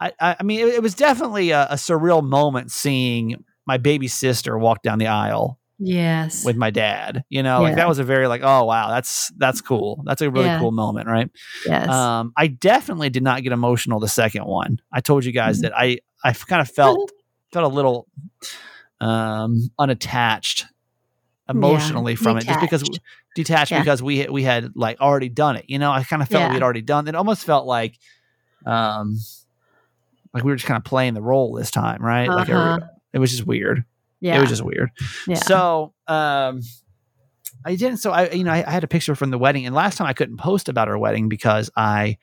I, 0.00 0.12
I, 0.20 0.36
I 0.40 0.42
mean, 0.44 0.60
it, 0.60 0.74
it 0.74 0.82
was 0.82 0.94
definitely 0.94 1.50
a, 1.50 1.64
a 1.70 1.74
surreal 1.74 2.22
moment 2.22 2.70
seeing 2.70 3.44
my 3.66 3.76
baby 3.78 4.08
sister 4.08 4.56
walk 4.56 4.82
down 4.82 4.98
the 4.98 5.08
aisle 5.08 5.58
Yes. 5.78 6.44
with 6.44 6.56
my 6.56 6.70
dad. 6.70 7.24
You 7.28 7.42
know, 7.42 7.62
like 7.62 7.76
that 7.76 7.86
was 7.88 7.98
a 8.00 8.04
very 8.04 8.26
like, 8.26 8.40
oh 8.42 8.64
wow, 8.64 8.88
that's 8.90 9.30
that's 9.36 9.60
cool. 9.60 10.02
That's 10.04 10.20
a 10.22 10.30
really 10.30 10.46
Yeah. 10.46 10.58
cool 10.58 10.72
moment, 10.72 11.06
right? 11.08 11.30
yes. 11.66 11.88
Um, 11.88 12.32
I 12.36 12.48
definitely 12.48 13.10
did 13.10 13.22
not 13.22 13.42
get 13.42 13.52
emotional 13.52 14.00
the 14.00 14.08
second 14.08 14.44
one. 14.44 14.80
I 14.92 15.00
told 15.00 15.24
you 15.24 15.32
guys 15.32 15.58
Mhm. 15.58 15.62
that 15.62 15.78
I 15.78 15.98
I 16.24 16.32
kind 16.32 16.60
of 16.60 16.68
felt 16.70 17.12
felt 17.52 17.64
a 17.64 17.74
little 17.74 18.08
um 19.00 19.70
unattached 19.78 20.66
emotionally 21.48 22.14
from 22.16 22.36
it 22.36 22.44
just 22.44 22.60
because 22.60 22.82
detached. 22.82 23.00
detached 23.36 23.70
Yeah. 23.70 23.78
because 23.78 24.02
we 24.02 24.18
had- 24.18 24.30
we 24.30 24.42
had 24.42 24.72
like 24.74 25.00
already 25.00 25.28
done 25.28 25.56
it. 25.56 25.64
You 25.68 25.78
know, 25.78 25.90
I 25.92 26.02
kind 26.04 26.20
of 26.22 26.28
felt 26.28 26.42
Yeah. 26.42 26.48
we 26.48 26.54
had 26.54 26.62
already 26.62 26.82
done 26.82 27.06
it. 27.08 27.14
Almost 27.14 27.44
felt 27.44 27.66
like 27.66 27.98
um 28.66 29.16
like 30.34 30.44
we 30.44 30.50
were 30.50 30.56
just 30.56 30.66
kind 30.66 30.76
of 30.76 30.84
playing 30.84 31.14
the 31.14 31.22
role 31.22 31.54
this 31.54 31.70
time, 31.70 32.02
right? 32.02 32.28
Like 32.28 32.50
Uh-huh. 32.50 32.80
it 33.12 33.18
was 33.18 33.30
just 33.30 33.46
weird. 33.46 33.84
Yeah. 34.20 34.36
It 34.36 34.40
was 34.40 34.48
just 34.50 34.62
weird. 34.64 34.90
yeah. 35.26 35.36
So 35.36 35.94
um 36.06 36.60
I 37.64 37.74
didn't 37.76 37.98
so 37.98 38.10
I 38.12 38.30
you 38.30 38.44
know 38.44 38.52
I, 38.52 38.64
I 38.66 38.70
had 38.70 38.84
a 38.84 38.88
picture 38.88 39.14
from 39.14 39.30
the 39.30 39.38
wedding 39.38 39.66
and 39.66 39.74
last 39.74 39.96
time 39.98 40.06
I 40.06 40.12
couldn't 40.12 40.36
post 40.38 40.68
about 40.68 40.88
our 40.88 40.98
wedding 40.98 41.28
because 41.28 41.70
I 41.76 42.18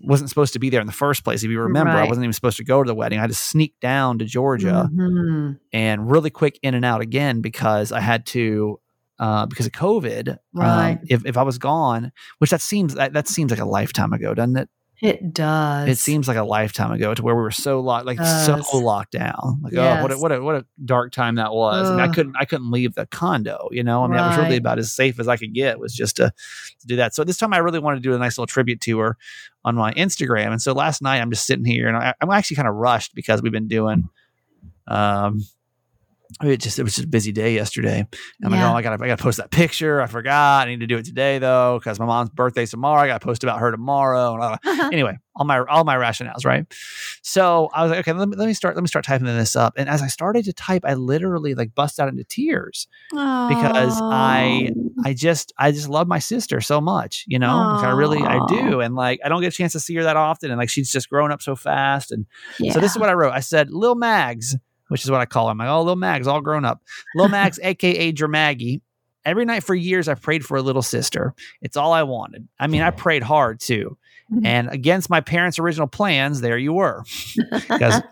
wasn't 0.00 0.28
supposed 0.28 0.52
to 0.52 0.58
be 0.58 0.68
there 0.70 0.80
in 0.80 0.86
the 0.86 0.92
first 0.92 1.24
place. 1.24 1.42
If 1.42 1.50
you 1.50 1.58
remember, 1.60 1.90
I 1.92 2.04
wasn't 2.04 2.24
even 2.24 2.32
supposed 2.34 2.58
to 2.58 2.64
go 2.64 2.82
to 2.82 2.86
the 2.86 2.94
wedding. 2.94 3.18
I 3.18 3.22
had 3.22 3.30
to 3.30 3.34
sneak 3.36 3.74
down 3.80 4.18
to 4.18 4.24
Georgia 4.26 4.88
Mhm. 4.92 5.58
and 5.72 6.10
really 6.10 6.28
quick 6.30 6.58
in 6.62 6.74
and 6.74 6.84
out 6.84 7.00
again 7.00 7.40
because 7.40 7.92
I 7.92 8.00
had 8.00 8.26
to 8.26 8.78
uh, 9.18 9.46
because 9.46 9.64
of 9.64 9.72
COVID. 9.72 10.28
um, 10.28 10.38
Right. 10.54 10.98
if 11.08 11.24
if 11.24 11.36
I 11.38 11.42
was 11.42 11.56
gone, 11.58 12.12
which 12.38 12.50
that 12.50 12.60
seems 12.60 12.94
that, 12.94 13.14
that 13.14 13.26
seems 13.28 13.50
like 13.50 13.60
a 13.60 13.64
lifetime 13.64 14.12
ago, 14.12 14.34
doesn't 14.34 14.56
it? 14.56 14.68
It 15.02 15.34
does. 15.34 15.88
It 15.88 15.98
seems 15.98 16.26
like 16.26 16.38
a 16.38 16.42
lifetime 16.42 16.90
ago 16.90 17.12
to 17.12 17.22
where 17.22 17.34
we 17.34 17.42
were 17.42 17.50
so 17.50 17.80
locked, 17.80 18.06
like 18.06 18.18
so 18.18 18.62
locked 18.78 19.12
down. 19.12 19.60
Like, 19.62 19.74
oh, 19.74 20.02
what 20.02 20.12
a, 20.12 20.18
what 20.18 20.32
a 20.32 20.42
what 20.42 20.54
a 20.56 20.66
dark 20.84 21.12
time 21.12 21.34
that 21.34 21.52
was. 21.52 21.88
I, 21.88 21.90
mean, 21.90 22.00
I 22.00 22.08
couldn't 22.12 22.36
I 22.38 22.46
couldn't 22.46 22.70
leave 22.70 22.94
the 22.94 23.04
condo. 23.06 23.68
You 23.70 23.84
know, 23.84 24.04
I 24.04 24.06
mean, 24.06 24.16
that 24.16 24.28
was 24.28 24.38
really 24.38 24.56
about 24.56 24.78
as 24.78 24.90
safe 24.92 25.20
as 25.20 25.28
I 25.28 25.36
could 25.36 25.52
get 25.52 25.78
was 25.78 25.94
just 25.94 26.16
to, 26.16 26.32
to 26.80 26.86
do 26.86 26.96
that. 26.96 27.14
So 27.14 27.24
this 27.24 27.36
time, 27.36 27.52
I 27.52 27.58
really 27.58 27.78
wanted 27.78 27.96
to 27.96 28.08
do 28.08 28.14
a 28.14 28.18
nice 28.18 28.38
little 28.38 28.46
tribute 28.46 28.80
to 28.82 28.98
her 29.00 29.18
on 29.64 29.74
my 29.74 29.92
Instagram. 29.92 30.52
And 30.52 30.62
so 30.62 30.72
last 30.72 31.02
night, 31.02 31.20
I'm 31.20 31.30
just 31.30 31.46
sitting 31.46 31.66
here, 31.66 31.88
and 31.88 31.96
I, 31.96 32.14
I'm 32.20 32.30
actually 32.30 32.56
kind 32.56 32.68
of 32.68 32.74
rushed 32.74 33.14
because 33.14 33.42
we've 33.42 33.52
been 33.52 33.68
doing. 33.68 34.08
Um, 34.88 35.40
it 36.42 36.58
just 36.58 36.78
it 36.78 36.82
was 36.82 36.94
just 36.96 37.06
a 37.06 37.08
busy 37.08 37.32
day 37.32 37.54
yesterday. 37.54 38.06
I'm 38.44 38.52
Yeah. 38.52 38.64
like, 38.64 38.72
oh, 38.72 38.76
I 38.76 38.82
gotta 38.82 39.04
I 39.04 39.06
gotta 39.08 39.22
post 39.22 39.38
that 39.38 39.50
picture. 39.50 40.00
I 40.00 40.06
forgot. 40.06 40.66
I 40.66 40.70
need 40.70 40.80
to 40.80 40.86
do 40.86 40.98
it 40.98 41.04
today 41.04 41.38
though 41.38 41.78
because 41.78 41.98
my 41.98 42.06
mom's 42.06 42.30
birthday's 42.30 42.70
tomorrow. 42.70 43.00
I 43.02 43.06
gotta 43.06 43.24
post 43.24 43.42
about 43.44 43.58
her 43.60 43.70
tomorrow. 43.70 44.56
Anyway, 44.92 45.16
all 45.34 45.44
my 45.44 45.58
all 45.68 45.84
my 45.84 45.96
rationales, 45.96 46.44
right? 46.44 46.64
So 47.22 47.68
I 47.74 47.82
was 47.82 47.90
like, 47.90 48.00
okay, 48.00 48.12
let 48.12 48.28
me, 48.28 48.36
let 48.36 48.46
me 48.46 48.54
start 48.54 48.76
let 48.76 48.82
me 48.82 48.88
start 48.88 49.04
typing 49.04 49.26
this 49.26 49.56
up. 49.56 49.74
And 49.76 49.88
as 49.88 50.00
I 50.02 50.06
started 50.06 50.44
to 50.44 50.52
type, 50.52 50.82
I 50.84 50.94
literally 50.94 51.54
like 51.54 51.74
bust 51.74 51.98
out 51.98 52.08
into 52.08 52.24
tears 52.24 52.86
because 53.10 53.98
I 54.00 54.70
I 55.04 55.12
just 55.14 55.52
I 55.58 55.72
just 55.72 55.88
love 55.88 56.06
my 56.06 56.18
sister 56.18 56.60
so 56.60 56.80
much, 56.80 57.24
you 57.26 57.38
know. 57.38 57.56
Like, 57.76 57.84
I 57.84 57.90
really 57.90 58.20
I 58.22 58.38
do, 58.48 58.80
and 58.80 58.94
like 58.94 59.20
I 59.24 59.28
don't 59.28 59.40
get 59.40 59.52
a 59.52 59.56
chance 59.56 59.72
to 59.72 59.80
see 59.80 59.94
her 59.96 60.02
that 60.04 60.16
often, 60.16 60.50
and 60.50 60.58
like 60.58 60.68
she's 60.70 60.90
just 60.90 61.08
grown 61.08 61.32
up 61.32 61.42
so 61.42 61.56
fast. 61.56 62.12
And 62.12 62.26
yeah. 62.58 62.72
so 62.72 62.80
this 62.80 62.92
is 62.92 62.98
what 62.98 63.08
I 63.08 63.14
wrote. 63.14 63.32
I 63.32 63.40
said, 63.40 63.70
Lil 63.70 63.94
Mags, 63.96 64.56
which 64.88 65.04
is 65.04 65.10
what 65.10 65.20
I 65.20 65.26
call 65.26 65.50
him. 65.50 65.58
Like, 65.58 65.68
oh, 65.68 65.82
Lil 65.82 65.96
Mags, 65.96 66.26
all 66.26 66.40
grown 66.40 66.64
up. 66.64 66.82
Lil 67.14 67.28
Mags, 67.30 67.58
aka 67.62 68.12
Dramaggy. 68.12 68.80
Every 69.24 69.44
night 69.44 69.64
for 69.64 69.74
years, 69.74 70.06
I've 70.08 70.22
prayed 70.22 70.44
for 70.44 70.56
a 70.56 70.62
little 70.62 70.82
sister. 70.82 71.34
It's 71.60 71.76
all 71.76 71.92
I 71.92 72.04
wanted. 72.04 72.46
I 72.60 72.68
mean, 72.68 72.82
I 72.82 72.90
prayed 72.90 73.24
hard 73.24 73.58
too. 73.60 73.96
Mhm. 74.32 74.46
And 74.46 74.68
against 74.70 75.10
my 75.10 75.20
parents' 75.20 75.58
original 75.58 75.86
plans, 75.88 76.40
there 76.40 76.58
you 76.58 76.72
were. 76.72 77.04
Because 77.68 78.02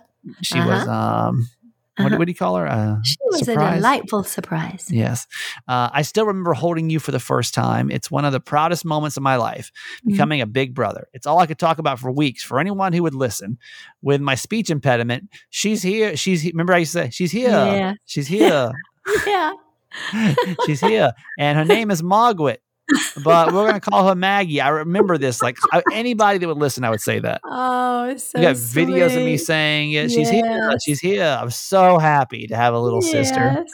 she 0.42 0.58
was, 0.58 0.88
um, 0.88 1.48
Uh-huh. 1.96 2.16
what 2.16 2.24
do 2.26 2.30
you 2.30 2.35
call 2.35 2.57
her? 2.57 2.66
Uh, 2.66 2.96
she 3.04 3.16
was 3.26 3.46
a 3.48 3.54
delightful 3.54 4.24
surprise. 4.24 4.88
Yes. 4.90 5.26
Uh, 5.68 5.90
I 5.92 6.02
still 6.02 6.26
remember 6.26 6.52
holding 6.52 6.90
you 6.90 6.98
for 6.98 7.12
the 7.12 7.20
first 7.20 7.54
time. 7.54 7.90
It's 7.90 8.11
one 8.11 8.24
of 8.24 8.33
the 8.33 8.40
proudest 8.40 8.85
moments 8.85 9.16
of 9.16 9.22
my 9.22 9.37
life, 9.37 9.70
Mhm. 10.04 10.12
becoming 10.12 10.40
a 10.40 10.46
big 10.46 10.74
brother. 10.74 11.07
It's 11.12 11.26
all 11.26 11.38
I 11.38 11.46
could 11.46 11.59
talk 11.59 11.78
about 11.78 12.00
for 12.00 12.11
weeks 12.11 12.42
for 12.42 12.59
anyone 12.59 12.92
who 12.92 13.02
would 13.04 13.14
listen. 13.14 13.59
With 14.02 14.20
my 14.20 14.35
speech 14.35 14.70
impediment, 14.70 15.28
she's 15.50 15.83
here. 15.83 16.16
She's 16.16 16.42
he- 16.42 16.50
remember 16.50 16.74
I 16.74 16.78
used 16.78 16.92
to 16.94 17.02
say 17.04 17.11
she's 17.11 17.30
here. 17.30 17.50
Yeah. 17.50 17.94
She's 18.07 18.26
here. 18.26 18.72
Yeah. 19.26 19.52
she's 20.66 20.80
here, 20.80 21.12
and 21.38 21.57
her 21.59 21.64
name 21.64 21.90
is 21.90 22.02
Margaret. 22.02 22.61
But 23.23 23.53
we're 23.53 23.66
gonna 23.66 23.81
call 23.81 24.09
her 24.09 24.14
Maggie. 24.14 24.61
I 24.61 24.68
remember 24.68 25.16
this. 25.18 25.40
Like 25.42 25.57
I, 25.73 25.83
anybody 25.92 26.38
that 26.38 26.47
would 26.49 26.59
listen, 26.59 26.85
I 26.85 26.90
would 26.90 27.01
say 27.01 27.18
that. 27.20 27.40
Oh, 27.44 28.09
it's 28.11 28.25
so 28.25 28.38
you 28.38 28.44
got 28.44 28.57
videos 28.57 29.16
of 29.16 29.23
me 29.25 29.37
saying 29.38 29.92
it. 29.92 30.11
She's 30.11 30.29
here. 30.29 30.70
She's 30.85 31.01
here. 31.01 31.38
I'm 31.40 31.51
so 31.51 31.99
happy 31.99 32.47
to 32.47 32.57
have 32.57 32.75
a 32.75 32.79
little 32.79 33.01
sister. 33.03 33.64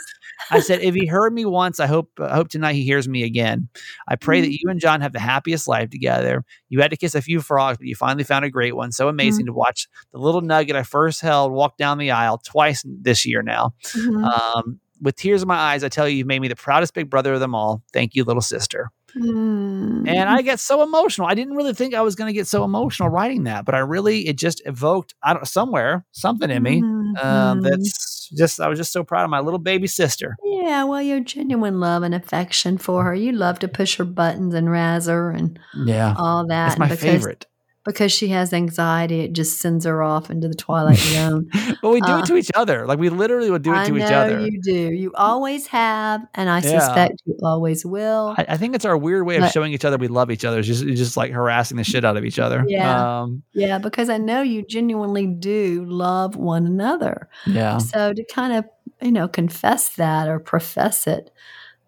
I 0.53 0.61
said, 0.61 0.81
if 0.81 0.95
he 0.95 1.07
heard 1.07 1.33
me 1.33 1.45
once, 1.45 1.79
I 1.81 1.87
hope 1.87 2.11
I 2.19 2.35
hope 2.35 2.49
tonight 2.49 2.73
he 2.75 2.83
hears 2.83 3.09
me 3.09 3.23
again. 3.25 3.69
I 4.09 4.17
pray 4.17 4.41
that 4.41 4.51
you 4.53 4.69
and 4.69 4.81
John 4.81 5.01
have 5.01 5.13
the 5.13 5.21
happiest 5.21 5.69
life 5.69 5.91
together. 5.91 6.45
You 6.71 6.81
had 6.81 6.91
to 6.91 6.97
kiss 6.97 7.15
a 7.15 7.23
few 7.23 7.41
frogs, 7.41 7.79
but 7.79 7.87
you 7.87 7.95
finally 7.95 8.25
found 8.25 8.45
a 8.45 8.51
great 8.51 8.75
one. 8.75 8.91
So 8.93 9.09
amazing 9.09 9.47
to 9.47 9.53
watch 9.53 9.87
the 10.13 10.19
little 10.19 10.41
nugget 10.41 10.77
I 10.77 10.83
first 10.83 11.21
held 11.21 11.53
walk 11.53 11.77
down 11.77 11.99
the 11.99 12.11
aisle 12.13 12.39
twice 12.39 12.85
this 12.87 13.27
year 13.27 13.43
now. 13.43 13.75
Mhm. 13.95 14.25
Um, 14.25 14.81
with 15.03 15.17
tears 15.17 15.43
in 15.43 15.49
my 15.49 15.57
eyes, 15.57 15.83
I 15.83 15.89
tell 15.89 16.07
you, 16.09 16.19
you've 16.19 16.27
made 16.27 16.41
me 16.41 16.49
the 16.49 16.57
proudest 16.57 16.93
big 16.95 17.09
brother 17.09 17.33
of 17.35 17.41
them 17.41 17.55
all. 17.55 17.83
Thank 17.93 18.15
you, 18.15 18.25
little 18.25 18.43
sister. 18.43 18.91
Mm. 19.17 20.09
And 20.09 20.29
I 20.29 20.43
get 20.43 20.61
so 20.61 20.83
emotional. 20.83 21.27
I 21.29 21.35
didn't 21.35 21.55
really 21.55 21.75
think 21.75 21.95
I 21.95 22.01
was 22.01 22.15
going 22.15 22.29
to 22.29 22.33
get 22.33 22.47
so 22.47 22.65
emotional 22.65 23.09
writing 23.09 23.45
that, 23.45 23.65
but 23.65 23.75
I 23.75 23.79
really, 23.79 24.27
it 24.29 24.37
just 24.37 24.63
evoked 24.67 25.15
I 25.23 25.35
don't 25.35 25.47
somewhere 25.47 26.05
something 26.13 26.51
in 26.51 26.63
me. 26.63 26.83
Um, 26.83 27.61
Mhm. 27.61 27.63
that's 27.63 28.29
just 28.37 28.61
I 28.61 28.69
was 28.69 28.79
just 28.79 28.93
so 28.93 29.03
proud 29.05 29.25
of 29.25 29.31
my 29.31 29.41
little 29.41 29.59
baby 29.59 29.87
sister. 29.87 30.37
Yeah, 30.45 30.85
well, 30.85 31.03
your 31.03 31.21
genuine 31.21 31.81
love 31.81 32.03
and 32.03 32.15
affection 32.15 32.79
for 32.79 33.05
her. 33.05 33.15
You 33.15 33.33
love 33.33 33.59
to 33.61 33.69
push 33.69 33.97
her 33.97 34.05
buttons 34.05 34.55
and 34.55 34.71
razz 34.71 35.07
her 35.07 35.31
and 35.33 35.59
Yeah, 35.85 36.15
all 36.17 36.47
that. 36.47 36.69
that's 36.69 36.79
my 36.79 36.87
because, 36.87 37.01
favorite. 37.01 37.47
Because 37.83 38.13
she 38.13 38.29
has 38.29 38.53
anxiety, 38.53 39.21
it 39.21 39.33
just 39.33 39.59
sends 39.59 39.87
her 39.87 40.03
off 40.03 40.29
into 40.31 40.49
the 40.49 40.55
twilight 40.55 40.99
zone. 40.99 41.49
But 41.83 41.91
we 41.93 42.03
do 42.03 42.13
Uh, 42.13 42.19
it 42.19 42.27
to 42.27 42.37
each 42.37 42.51
other. 42.55 42.87
Like 42.87 42.99
we 42.99 43.09
literally 43.09 43.51
would 43.51 43.63
do 43.63 43.73
it 43.73 43.77
I 43.79 43.89
to 43.89 43.97
each 43.97 44.03
other. 44.03 44.41
you 44.41 44.61
do. 44.63 44.73
You 44.93 45.13
always 45.15 45.67
have, 45.69 46.21
and 46.35 46.51
I 46.51 46.59
Yeah. 46.61 46.79
suspect 46.81 47.23
you 47.25 47.37
always 47.43 47.87
will. 47.87 48.35
I, 48.37 48.45
I 48.51 48.57
think 48.59 48.75
it's 48.75 48.85
our 48.85 48.99
weird 48.99 49.25
way 49.25 49.37
of 49.37 49.43
But- 49.43 49.53
showing 49.53 49.73
each 49.73 49.87
other 49.87 49.97
we 49.97 50.09
love 50.09 50.31
each 50.31 50.45
other. 50.45 50.59
It's 50.59 50.69
just, 50.69 50.83
it's 50.85 51.01
just 51.01 51.17
like 51.17 51.33
harassing 51.33 51.79
the 51.79 51.85
shit 51.85 52.05
out 52.05 52.19
of 52.19 52.25
each 52.27 52.39
other. 52.39 52.65
Yeah. 52.69 53.21
Um, 53.23 53.43
yeah, 53.55 53.79
because 53.79 54.11
I 54.11 54.19
know 54.19 54.43
you 54.43 54.63
genuinely 54.63 55.27
do 55.27 55.85
love 55.89 56.37
one 56.37 56.67
another. 56.67 57.31
yeah. 57.47 57.79
So 57.79 58.13
to 58.13 58.25
kind 58.25 58.53
of, 58.53 58.67
you 59.01 59.11
know, 59.13 59.27
confess 59.27 59.89
that 59.97 60.29
or 60.29 60.39
profess 60.39 61.07
it 61.07 61.31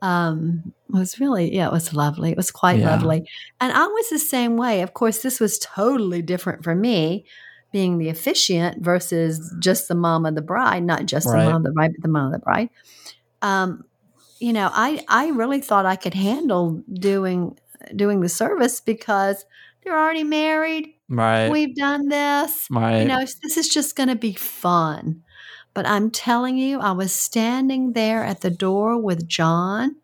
um, 0.02 0.74
it 0.92 0.98
was 0.98 1.18
really, 1.20 1.54
yeah, 1.54 1.68
it 1.68 1.72
was 1.72 1.94
lovely. 1.94 2.30
It 2.32 2.36
was 2.36 2.50
quite 2.50 2.78
Yeah. 2.80 2.90
lovely. 2.90 3.26
And 3.60 3.72
I 3.72 3.86
was 3.86 4.10
the 4.10 4.18
same 4.18 4.56
way. 4.56 4.82
Of 4.82 4.92
course, 4.94 5.22
this 5.22 5.40
was 5.40 5.58
totally 5.58 6.20
different 6.22 6.64
for 6.64 6.74
me, 6.74 7.24
being 7.72 7.96
the 7.98 8.08
officiant 8.10 8.82
versus 8.84 9.54
just 9.60 9.88
the 9.88 9.94
mom 9.94 10.26
of 10.26 10.34
the 10.34 10.42
bride, 10.42 10.82
not 10.82 11.06
just 11.06 11.26
Right. 11.28 11.44
the 11.44 11.50
mom 11.50 11.56
of 11.58 11.62
the 11.64 11.70
bride, 11.72 11.92
but 11.94 12.02
the 12.02 12.08
mom 12.08 12.26
of 12.26 12.32
the 12.32 12.38
bride. 12.40 12.68
Um, 13.40 13.84
you 14.40 14.52
know, 14.52 14.70
I 14.72 15.04
I 15.08 15.28
really 15.28 15.60
thought 15.60 15.86
I 15.86 15.96
could 15.96 16.14
handle 16.14 16.82
doing 16.92 17.56
doing 17.96 18.20
the 18.20 18.28
service 18.28 18.80
because 18.80 19.44
they're 19.82 19.98
already 19.98 20.24
married. 20.24 20.88
Right. 21.08 21.48
We've 21.48 21.74
done 21.74 22.08
this 22.08 22.66
right. 22.70 23.00
you 23.02 23.08
know, 23.08 23.20
this 23.20 23.56
is 23.56 23.68
just 23.68 23.96
going 23.96 24.08
to 24.08 24.16
be 24.16 24.32
fun. 24.34 25.22
But 25.74 25.86
I'm 25.86 26.10
telling 26.10 26.58
you, 26.58 26.80
I 26.80 26.92
was 26.92 27.12
standing 27.12 27.92
there 27.92 28.24
at 28.24 28.42
the 28.42 28.50
door 28.50 28.98
with 29.00 29.26
John, 29.26 29.96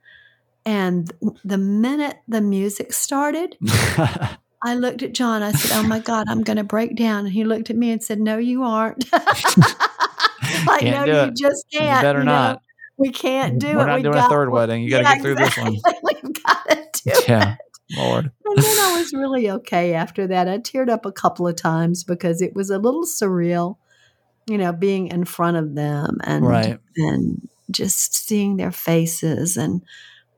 and 0.65 1.13
the 1.45 1.59
minute 1.59 2.19
the 2.27 2.41
music 2.41 2.93
started, 2.93 3.57
I 4.65 4.75
looked 4.75 5.03
at 5.03 5.13
John. 5.15 5.43
I 5.43 5.53
said, 5.53 5.79
Oh 5.79 5.87
my 5.87 5.99
God, 5.99 6.27
I'm 6.29 6.43
going 6.43 6.57
to 6.57 6.65
break 6.65 6.97
down. 6.97 7.25
And 7.27 7.33
he 7.33 7.45
looked 7.45 7.71
at 7.71 7.77
me 7.77 7.91
and 7.91 8.03
said, 8.03 8.19
No, 8.19 8.39
you 8.39 8.65
aren't. 8.65 9.11
like, 9.13 10.81
Can't 10.81 11.07
no, 11.07 11.23
you 11.25 11.29
it. 11.29 11.37
just 11.37 11.67
You 11.71 11.81
can't. 11.81 12.03
better 12.03 12.19
you 12.21 12.25
know. 12.25 12.33
not. 12.33 12.63
We 12.97 13.11
can't 13.11 13.61
do 13.61 13.69
it. 13.69 13.77
We're 13.77 13.87
not 13.87 13.97
we 13.97 14.03
doing 14.03 14.17
a 14.19 14.29
third 14.29 14.51
wedding. 14.51 14.83
You 14.83 14.91
got 14.91 14.99
to 14.99 15.05
Yeah, 15.05 15.15
get 15.15 15.23
through 15.23 15.35
this 15.37 15.57
one. 15.57 15.73
We've 16.03 16.43
got 16.45 16.69
to 16.69 16.75
do 16.77 17.11
it. 17.11 17.29
Yeah. 17.29 17.57
Lord. 17.97 18.33
And 18.45 18.59
then 18.59 18.79
I 18.81 18.99
was 18.99 19.13
really 19.15 19.49
okay 19.51 19.95
after 19.95 20.27
that. 20.27 20.49
I 20.49 20.59
teared 20.59 20.91
up 20.91 21.07
a 21.07 21.13
couple 21.13 21.47
of 21.47 21.57
times 21.57 22.05
because 22.05 22.43
it 22.43 22.55
was 22.55 22.69
a 22.71 22.79
little 22.79 23.05
surreal, 23.05 23.77
you 24.49 24.59
know, 24.59 24.73
being 24.73 25.09
in 25.09 25.25
front 25.25 25.57
of 25.57 25.75
them 25.75 26.19
and 26.25 26.47
Right. 26.47 26.79
and 26.97 27.49
just 27.71 28.15
seeing 28.27 28.57
their 28.57 28.73
faces 28.73 29.57
and 29.57 29.83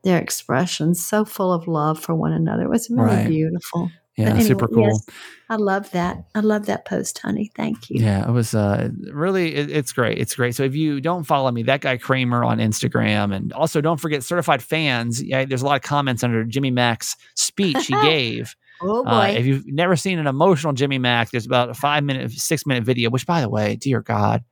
their 0.03 0.17
expressions 0.19 1.03
so 1.05 1.23
full 1.25 1.53
of 1.53 1.67
love 1.67 1.99
for 1.99 2.13
one 2.15 2.33
another. 2.33 2.63
It 2.63 2.69
was 2.69 2.89
really 2.89 3.05
Right. 3.15 3.27
beautiful. 3.27 3.89
Yeah, 4.17 4.31
anyway, 4.31 4.43
super 4.43 4.67
cool. 4.67 4.87
yes, 4.87 5.05
I 5.49 5.55
love 5.55 5.89
that. 5.91 6.25
I 6.35 6.41
love 6.41 6.65
that 6.65 6.83
post, 6.85 7.19
honey. 7.19 7.49
Thank 7.55 7.89
you. 7.89 8.03
Yeah, 8.03 8.27
it 8.27 8.31
was 8.31 8.53
uh, 8.53 8.89
really, 9.13 9.55
it, 9.55 9.71
it's 9.71 9.93
great. 9.93 10.17
It's 10.17 10.35
great. 10.35 10.53
So 10.53 10.63
if 10.63 10.75
you 10.75 10.99
don't 10.99 11.23
follow 11.23 11.49
me, 11.49 11.63
that 11.63 11.79
guy 11.79 11.95
Kramer 11.97 12.43
on 12.43 12.57
Instagram, 12.57 13.33
and 13.33 13.53
also 13.53 13.79
don't 13.79 13.99
forget 14.01 14.21
certified 14.23 14.61
fans. 14.61 15.23
Yeah, 15.23 15.45
there's 15.45 15.61
a 15.61 15.65
lot 15.65 15.77
of 15.77 15.81
comments 15.83 16.23
under 16.25 16.43
Jimmy 16.43 16.71
Mack's 16.71 17.15
speech 17.35 17.87
he 17.87 17.93
gave. 18.03 18.53
Oh 18.81 19.03
boy. 19.03 19.09
Uh, 19.09 19.27
if 19.27 19.45
you've 19.45 19.67
never 19.67 19.95
seen 19.95 20.19
an 20.19 20.27
emotional 20.27 20.73
Jimmy 20.73 20.97
Mack, 20.97 21.31
there's 21.31 21.45
about 21.45 21.69
a 21.69 21.73
five 21.73 22.03
minute, 22.03 22.31
six 22.31 22.65
minute 22.65 22.83
video. 22.83 23.09
Which, 23.09 23.25
by 23.25 23.41
the 23.41 23.49
way, 23.49 23.75
dear 23.75 24.01
God, 24.01 24.43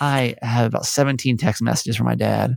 I 0.00 0.34
have 0.42 0.66
about 0.66 0.86
17 0.86 1.36
text 1.36 1.62
messages 1.62 1.96
from 1.96 2.06
my 2.06 2.14
dad 2.14 2.56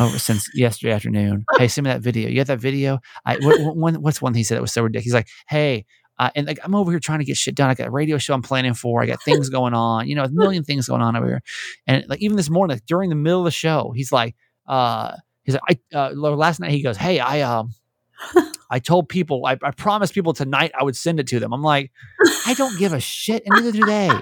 over 0.00 0.18
since 0.18 0.48
yesterday 0.54 0.92
afternoon. 0.92 1.44
Hey, 1.58 1.68
send 1.68 1.84
me 1.84 1.90
that 1.90 2.02
video. 2.02 2.28
You 2.28 2.38
have 2.38 2.46
that 2.48 2.60
video? 2.60 3.00
I 3.24 3.36
what, 3.38 3.60
what, 3.60 3.76
one, 3.76 3.94
what's 3.96 4.22
one 4.22 4.34
he 4.34 4.44
said 4.44 4.56
that 4.56 4.62
was 4.62 4.72
so 4.72 4.82
ridiculous? 4.82 5.04
He's 5.04 5.14
like, 5.14 5.28
hey. 5.48 5.86
Uh, 6.16 6.30
and 6.36 6.46
like 6.46 6.60
I'm 6.62 6.76
over 6.76 6.92
here 6.92 7.00
trying 7.00 7.18
to 7.18 7.24
get 7.24 7.36
shit 7.36 7.56
done. 7.56 7.70
I 7.70 7.74
got 7.74 7.88
a 7.88 7.90
radio 7.90 8.18
show 8.18 8.34
I'm 8.34 8.42
planning 8.42 8.74
for. 8.74 9.02
I 9.02 9.06
got 9.06 9.20
things 9.22 9.48
going 9.50 9.74
on. 9.74 10.06
You 10.06 10.14
know, 10.14 10.22
a 10.22 10.30
million 10.30 10.62
things 10.62 10.86
going 10.86 11.02
on 11.02 11.16
over 11.16 11.26
here. 11.26 11.42
And 11.88 12.04
like 12.08 12.22
even 12.22 12.36
this 12.36 12.48
morning, 12.48 12.76
like, 12.76 12.86
during 12.86 13.10
the 13.10 13.16
middle 13.16 13.40
of 13.40 13.46
the 13.46 13.50
show, 13.50 13.92
he's 13.96 14.12
like, 14.12 14.36
uh, 14.68 15.16
he's 15.42 15.54
like, 15.54 15.80
I 15.92 15.96
uh, 15.96 16.10
last 16.12 16.60
night 16.60 16.70
he 16.70 16.82
goes, 16.82 16.96
hey, 16.96 17.18
I 17.18 17.40
um, 17.40 17.70
I 18.74 18.80
told 18.80 19.08
people, 19.08 19.46
I, 19.46 19.56
I 19.62 19.70
promised 19.70 20.14
people 20.14 20.32
tonight 20.32 20.72
I 20.76 20.82
would 20.82 20.96
send 20.96 21.20
it 21.20 21.28
to 21.28 21.38
them. 21.38 21.52
I'm 21.52 21.62
like, 21.62 21.92
I 22.44 22.54
don't 22.54 22.76
give 22.76 22.92
a 22.92 22.98
shit, 22.98 23.44
and 23.46 23.54
neither 23.54 23.70
do 23.70 23.86
they. 23.86 24.10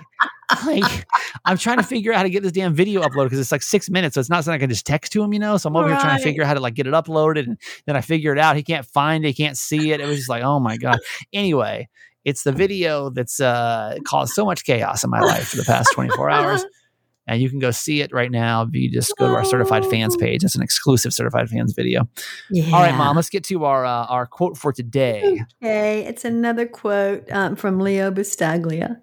Like, 0.66 1.06
I'm 1.46 1.56
trying 1.56 1.78
to 1.78 1.82
figure 1.82 2.12
out 2.12 2.18
how 2.18 2.22
to 2.24 2.28
get 2.28 2.42
this 2.42 2.52
damn 2.52 2.74
video 2.74 3.00
uploaded 3.00 3.24
because 3.24 3.38
it's 3.38 3.52
like 3.52 3.62
six 3.62 3.88
minutes, 3.88 4.14
so 4.14 4.20
it's 4.20 4.28
not 4.28 4.44
something 4.44 4.56
I 4.56 4.58
can 4.58 4.68
just 4.68 4.84
text 4.84 5.10
to 5.12 5.22
him, 5.22 5.32
you 5.32 5.38
know. 5.38 5.56
So 5.56 5.70
I'm 5.70 5.76
over 5.76 5.88
here 5.88 5.96
trying 5.98 6.18
to 6.18 6.22
figure 6.22 6.42
out 6.42 6.46
how 6.48 6.52
to 6.52 6.60
like 6.60 6.74
get 6.74 6.86
it 6.86 6.92
uploaded, 6.92 7.44
and 7.46 7.56
then 7.86 7.96
I 7.96 8.02
figure 8.02 8.34
it 8.34 8.38
out. 8.38 8.54
He 8.54 8.62
can't 8.62 8.84
find 8.84 9.24
it, 9.24 9.28
he 9.28 9.34
can't 9.34 9.56
see 9.56 9.92
it. 9.92 10.02
It 10.02 10.06
was 10.06 10.18
just 10.18 10.28
like, 10.28 10.42
oh 10.42 10.60
my 10.60 10.76
god. 10.76 10.98
Anyway, 11.32 11.88
it's 12.26 12.42
the 12.42 12.52
video 12.52 13.08
that's 13.08 13.40
uh, 13.40 13.96
caused 14.04 14.34
so 14.34 14.44
much 14.44 14.64
chaos 14.64 15.02
in 15.04 15.08
my 15.08 15.20
life 15.20 15.48
for 15.48 15.56
the 15.56 15.64
past 15.64 15.88
24 15.94 16.28
hours. 16.28 16.66
And 17.26 17.40
you 17.40 17.48
can 17.48 17.60
go 17.60 17.70
see 17.70 18.00
it 18.00 18.12
right 18.12 18.30
now 18.30 18.62
if 18.62 18.74
you 18.74 18.90
just 18.90 19.16
go 19.16 19.28
to 19.28 19.34
our 19.34 19.44
certified 19.44 19.86
fans 19.86 20.16
page. 20.16 20.42
It's 20.42 20.56
an 20.56 20.62
exclusive 20.62 21.12
certified 21.12 21.48
fans 21.48 21.72
video. 21.72 22.08
yeah. 22.50 22.74
All 22.74 22.82
right, 22.82 22.96
mom, 22.96 23.14
let's 23.14 23.28
get 23.28 23.44
to 23.44 23.64
our 23.64 23.84
uh, 23.84 24.06
our 24.06 24.26
quote 24.26 24.56
for 24.56 24.72
today. 24.72 25.40
Okay, 25.62 26.04
it's 26.04 26.24
another 26.24 26.66
quote 26.66 27.30
um, 27.30 27.54
from 27.54 27.78
Leo 27.78 28.10
Buscaglia. 28.10 29.00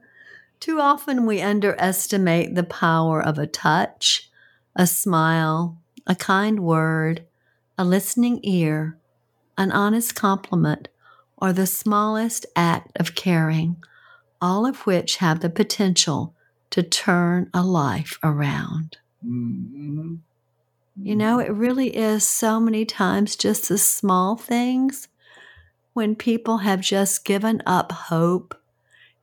Too 0.60 0.82
often 0.82 1.26
we 1.26 1.42
underestimate 1.42 2.56
the 2.56 2.66
power 2.66 3.22
of 3.24 3.38
a 3.38 3.48
touch, 3.48 4.30
a 4.76 4.86
smile, 4.86 5.78
a 6.06 6.16
kind 6.16 6.60
word, 6.60 7.24
a 7.78 7.86
listening 7.86 8.42
ear, 8.44 8.98
an 9.58 9.72
honest 9.72 10.16
compliment, 10.16 10.90
or 11.38 11.54
the 11.54 11.66
smallest 11.66 12.46
act 12.56 12.92
of 13.00 13.16
caring, 13.16 13.78
all 14.42 14.66
of 14.66 14.86
which 14.86 15.18
have 15.18 15.40
the 15.40 15.50
potential 15.50 16.36
to 16.72 16.84
turn 16.84 17.50
a 17.54 17.64
life 17.64 18.18
around. 18.24 18.98
Mm-hmm. 19.26 20.16
You 21.02 21.16
know, 21.16 21.40
it 21.40 21.52
really 21.52 21.96
is 21.96 22.28
so 22.28 22.60
many 22.60 22.86
times 22.86 23.36
just 23.36 23.70
the 23.70 23.78
small 23.78 24.36
things 24.36 25.08
when 25.94 26.16
people 26.16 26.60
have 26.60 26.82
just 26.82 27.24
given 27.26 27.62
up 27.66 27.92
hope 27.92 28.56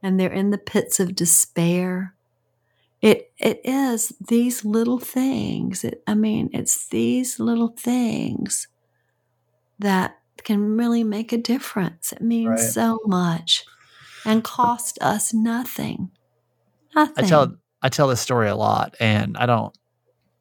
and 0.02 0.18
they're 0.18 0.32
in 0.32 0.50
the 0.50 0.58
pits 0.58 1.00
of 1.00 1.14
despair. 1.14 2.14
It 3.02 3.30
it 3.38 3.60
is 3.62 4.12
these 4.26 4.64
little 4.64 4.98
things. 4.98 5.84
It, 5.84 6.02
I 6.06 6.14
mean, 6.14 6.48
it's 6.52 6.88
these 6.88 7.38
little 7.38 7.68
things 7.68 8.68
that 9.78 10.18
can 10.44 10.76
really 10.76 11.04
make 11.04 11.32
a 11.32 11.38
difference. 11.38 12.12
It 12.12 12.22
means 12.22 12.48
Right. 12.48 12.58
so 12.72 13.00
much 13.04 13.64
and 14.24 14.42
cost 14.42 14.98
us 15.00 15.34
nothing. 15.34 16.10
Nothing. 16.96 17.24
I 17.24 17.28
tell 17.28 17.56
I 17.82 17.88
tell 17.88 18.08
this 18.08 18.20
story 18.20 18.48
a 18.48 18.56
lot, 18.56 18.96
and 18.98 19.36
I 19.36 19.46
don't. 19.46 19.76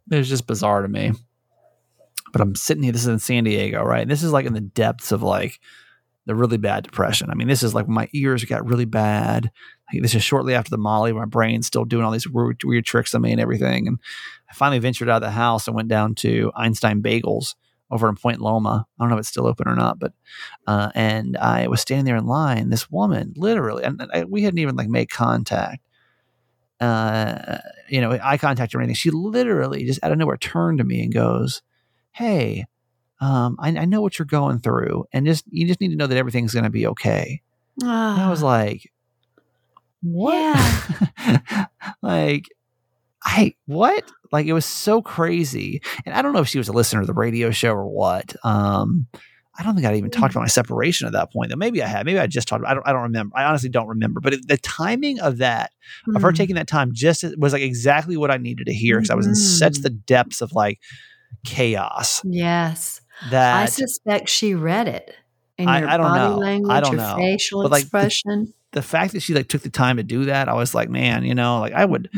It's 0.10 0.30
just 0.30 0.48
bizarre 0.48 0.82
to 0.82 0.88
me. 0.88 1.12
But 2.32 2.42
I'm 2.42 2.56
sitting 2.56 2.84
here. 2.84 2.92
This 2.92 3.04
is 3.04 3.08
in 3.08 3.20
San 3.20 3.44
Diego, 3.44 3.84
right? 3.84 4.02
And 4.02 4.12
this 4.12 4.24
is 4.24 4.32
like 4.32 4.46
in 4.46 4.54
the 4.54 4.62
depths 4.62 5.12
of 5.12 5.22
like 5.22 5.60
the 6.26 6.36
really 6.36 6.58
bad 6.58 6.84
depression. 6.84 7.30
I 7.30 7.36
mean, 7.36 7.48
this 7.48 7.64
is 7.64 7.76
like 7.76 7.88
my 7.88 8.10
ears 8.14 8.44
got 8.46 8.66
really 8.66 8.86
bad. 8.86 9.52
Like, 9.94 10.02
this 10.02 10.16
is 10.16 10.24
shortly 10.24 10.56
after 10.56 10.72
the 10.72 10.78
Molly. 10.78 11.14
My 11.14 11.26
brain's 11.26 11.68
still 11.68 11.86
doing 11.86 12.04
all 12.04 12.12
these 12.12 12.28
weird, 12.28 12.64
weird 12.64 12.86
tricks 12.86 13.14
on 13.14 13.22
me 13.22 13.32
and 13.32 13.40
everything. 13.40 13.88
And 13.88 14.00
I 14.50 14.54
finally 14.54 14.80
ventured 14.80 15.10
out 15.10 15.18
of 15.18 15.22
the 15.22 15.32
house 15.32 15.68
and 15.68 15.76
went 15.76 15.88
down 15.88 16.16
to 16.16 16.52
Einstein 16.56 17.04
Bagels 17.04 17.56
over 17.92 18.10
in 18.10 18.16
Point 18.16 18.42
Loma. 18.42 18.88
I 18.98 19.04
don't 19.04 19.10
know 19.10 19.16
if 19.16 19.20
it's 19.20 19.30
still 19.30 19.46
open 19.46 19.68
or 19.68 19.76
not, 19.76 20.00
but 20.00 20.14
uh, 20.66 20.90
and 20.96 21.38
I 21.38 21.68
was 21.68 21.82
standing 21.82 22.06
there 22.06 22.18
in 22.18 22.26
line. 22.26 22.70
This 22.70 22.90
woman, 22.90 23.34
literally, 23.38 23.84
and 23.84 24.02
I, 24.12 24.24
we 24.24 24.42
hadn't 24.42 24.60
even 24.60 24.76
like 24.76 24.90
made 24.90 25.12
contact 25.12 25.85
uh, 26.80 27.58
you 27.90 28.02
know, 28.02 28.18
eye 28.22 28.38
contact 28.38 28.76
or 28.76 28.80
anything. 28.80 28.96
She 28.96 29.12
literally 29.12 29.86
just 29.86 30.04
out 30.04 30.12
of 30.12 30.18
nowhere 30.18 30.38
turned 30.38 30.80
to 30.80 30.84
me 30.84 31.04
and 31.04 31.14
goes, 31.14 31.62
"Hey, 32.12 32.66
um, 33.22 33.56
I, 33.60 33.70
I 33.70 33.86
know 33.86 34.02
what 34.02 34.20
you're 34.20 34.26
going 34.26 34.60
through, 34.60 35.06
and 35.14 35.26
just 35.26 35.46
you 35.50 35.68
just 35.68 35.82
need 35.82 35.90
to 35.90 35.96
know 35.96 36.08
that 36.08 36.18
everything's 36.18 36.54
going 36.54 36.64
to 36.64 36.70
be 36.70 36.88
okay." 36.88 37.42
And 37.82 37.90
I 37.90 38.30
was 38.30 38.42
like, 38.42 38.92
"What?" 40.02 40.58
like, 42.02 42.46
I 43.24 43.56
what? 43.66 44.04
Like 44.32 44.48
it 44.48 44.54
was 44.54 44.66
so 44.66 45.02
crazy, 45.02 45.82
and 46.06 46.14
I 46.14 46.22
don't 46.22 46.34
know 46.34 46.40
if 46.40 46.48
she 46.48 46.58
was 46.58 46.68
a 46.68 46.74
listener 46.74 47.02
to 47.02 47.08
the 47.08 47.14
radio 47.14 47.52
show 47.52 47.72
or 47.72 47.88
what. 47.88 48.36
Um, 48.44 49.08
I 49.58 49.64
don't 49.64 49.74
think 49.76 49.88
I'd 49.88 49.96
even 49.96 50.12
talked 50.12 50.34
about 50.34 50.42
my 50.42 50.48
separation 50.48 51.08
at 51.08 51.14
that 51.14 51.32
point. 51.32 51.50
Though 51.50 51.56
maybe 51.56 51.82
I 51.82 51.88
had. 51.88 52.06
Maybe 52.06 52.20
I 52.20 52.28
just 52.28 52.48
talked. 52.48 52.62
About, 52.62 52.72
I 52.72 52.74
don't. 52.76 52.88
I 52.88 52.92
don't 52.94 53.04
remember. 53.04 53.38
I 53.38 53.46
honestly 53.46 53.70
don't 53.70 53.88
remember. 53.88 54.20
But 54.20 54.34
it, 54.34 54.48
the 54.48 54.58
timing 54.58 55.20
of 55.20 55.38
that 55.38 55.72
of 56.16 56.22
her 56.22 56.32
Mm. 56.32 56.36
taking 56.36 56.56
that 56.56 56.68
time 56.68 56.92
just 56.94 57.24
was 57.38 57.54
like 57.54 57.62
exactly 57.62 58.18
what 58.18 58.32
I 58.32 58.38
needed 58.38 58.68
to 58.68 58.74
hear 58.74 58.98
because 58.98 59.10
I 59.10 59.16
was 59.16 59.26
in 59.28 59.36
such 59.36 59.74
Mhm. 59.76 59.84
the 59.84 59.90
depths 59.92 60.42
of 60.42 60.52
like 60.54 60.80
chaos 61.46 62.22
Yes. 62.26 63.02
that 63.30 63.56
I 63.62 63.66
suspect 63.68 64.30
she 64.30 64.54
read 64.56 64.88
it 64.88 65.16
in 65.58 65.68
I- 65.70 65.80
your 65.80 65.90
I 65.90 65.98
don't 65.98 66.08
body 66.08 66.20
know. 66.20 66.34
I 66.36 66.36
language, 66.38 66.84
don't 66.84 66.92
your 66.94 67.02
know. 67.02 67.16
facial 67.18 67.62
But, 67.62 67.72
like, 67.72 67.82
the- 67.90 67.98
expression. 67.98 68.54
the 68.72 68.82
fact 68.82 69.14
that 69.14 69.22
she 69.22 69.34
like 69.34 69.48
took 69.48 69.62
the 69.62 69.70
time 69.70 69.98
to 69.98 70.04
do 70.04 70.26
that, 70.26 70.50
I 70.50 70.54
was 70.54 70.76
like, 70.76 70.90
man, 70.90 71.24
you 71.24 71.34
know, 71.36 71.60
like 71.60 71.74
I 71.74 71.86
would, 71.86 72.10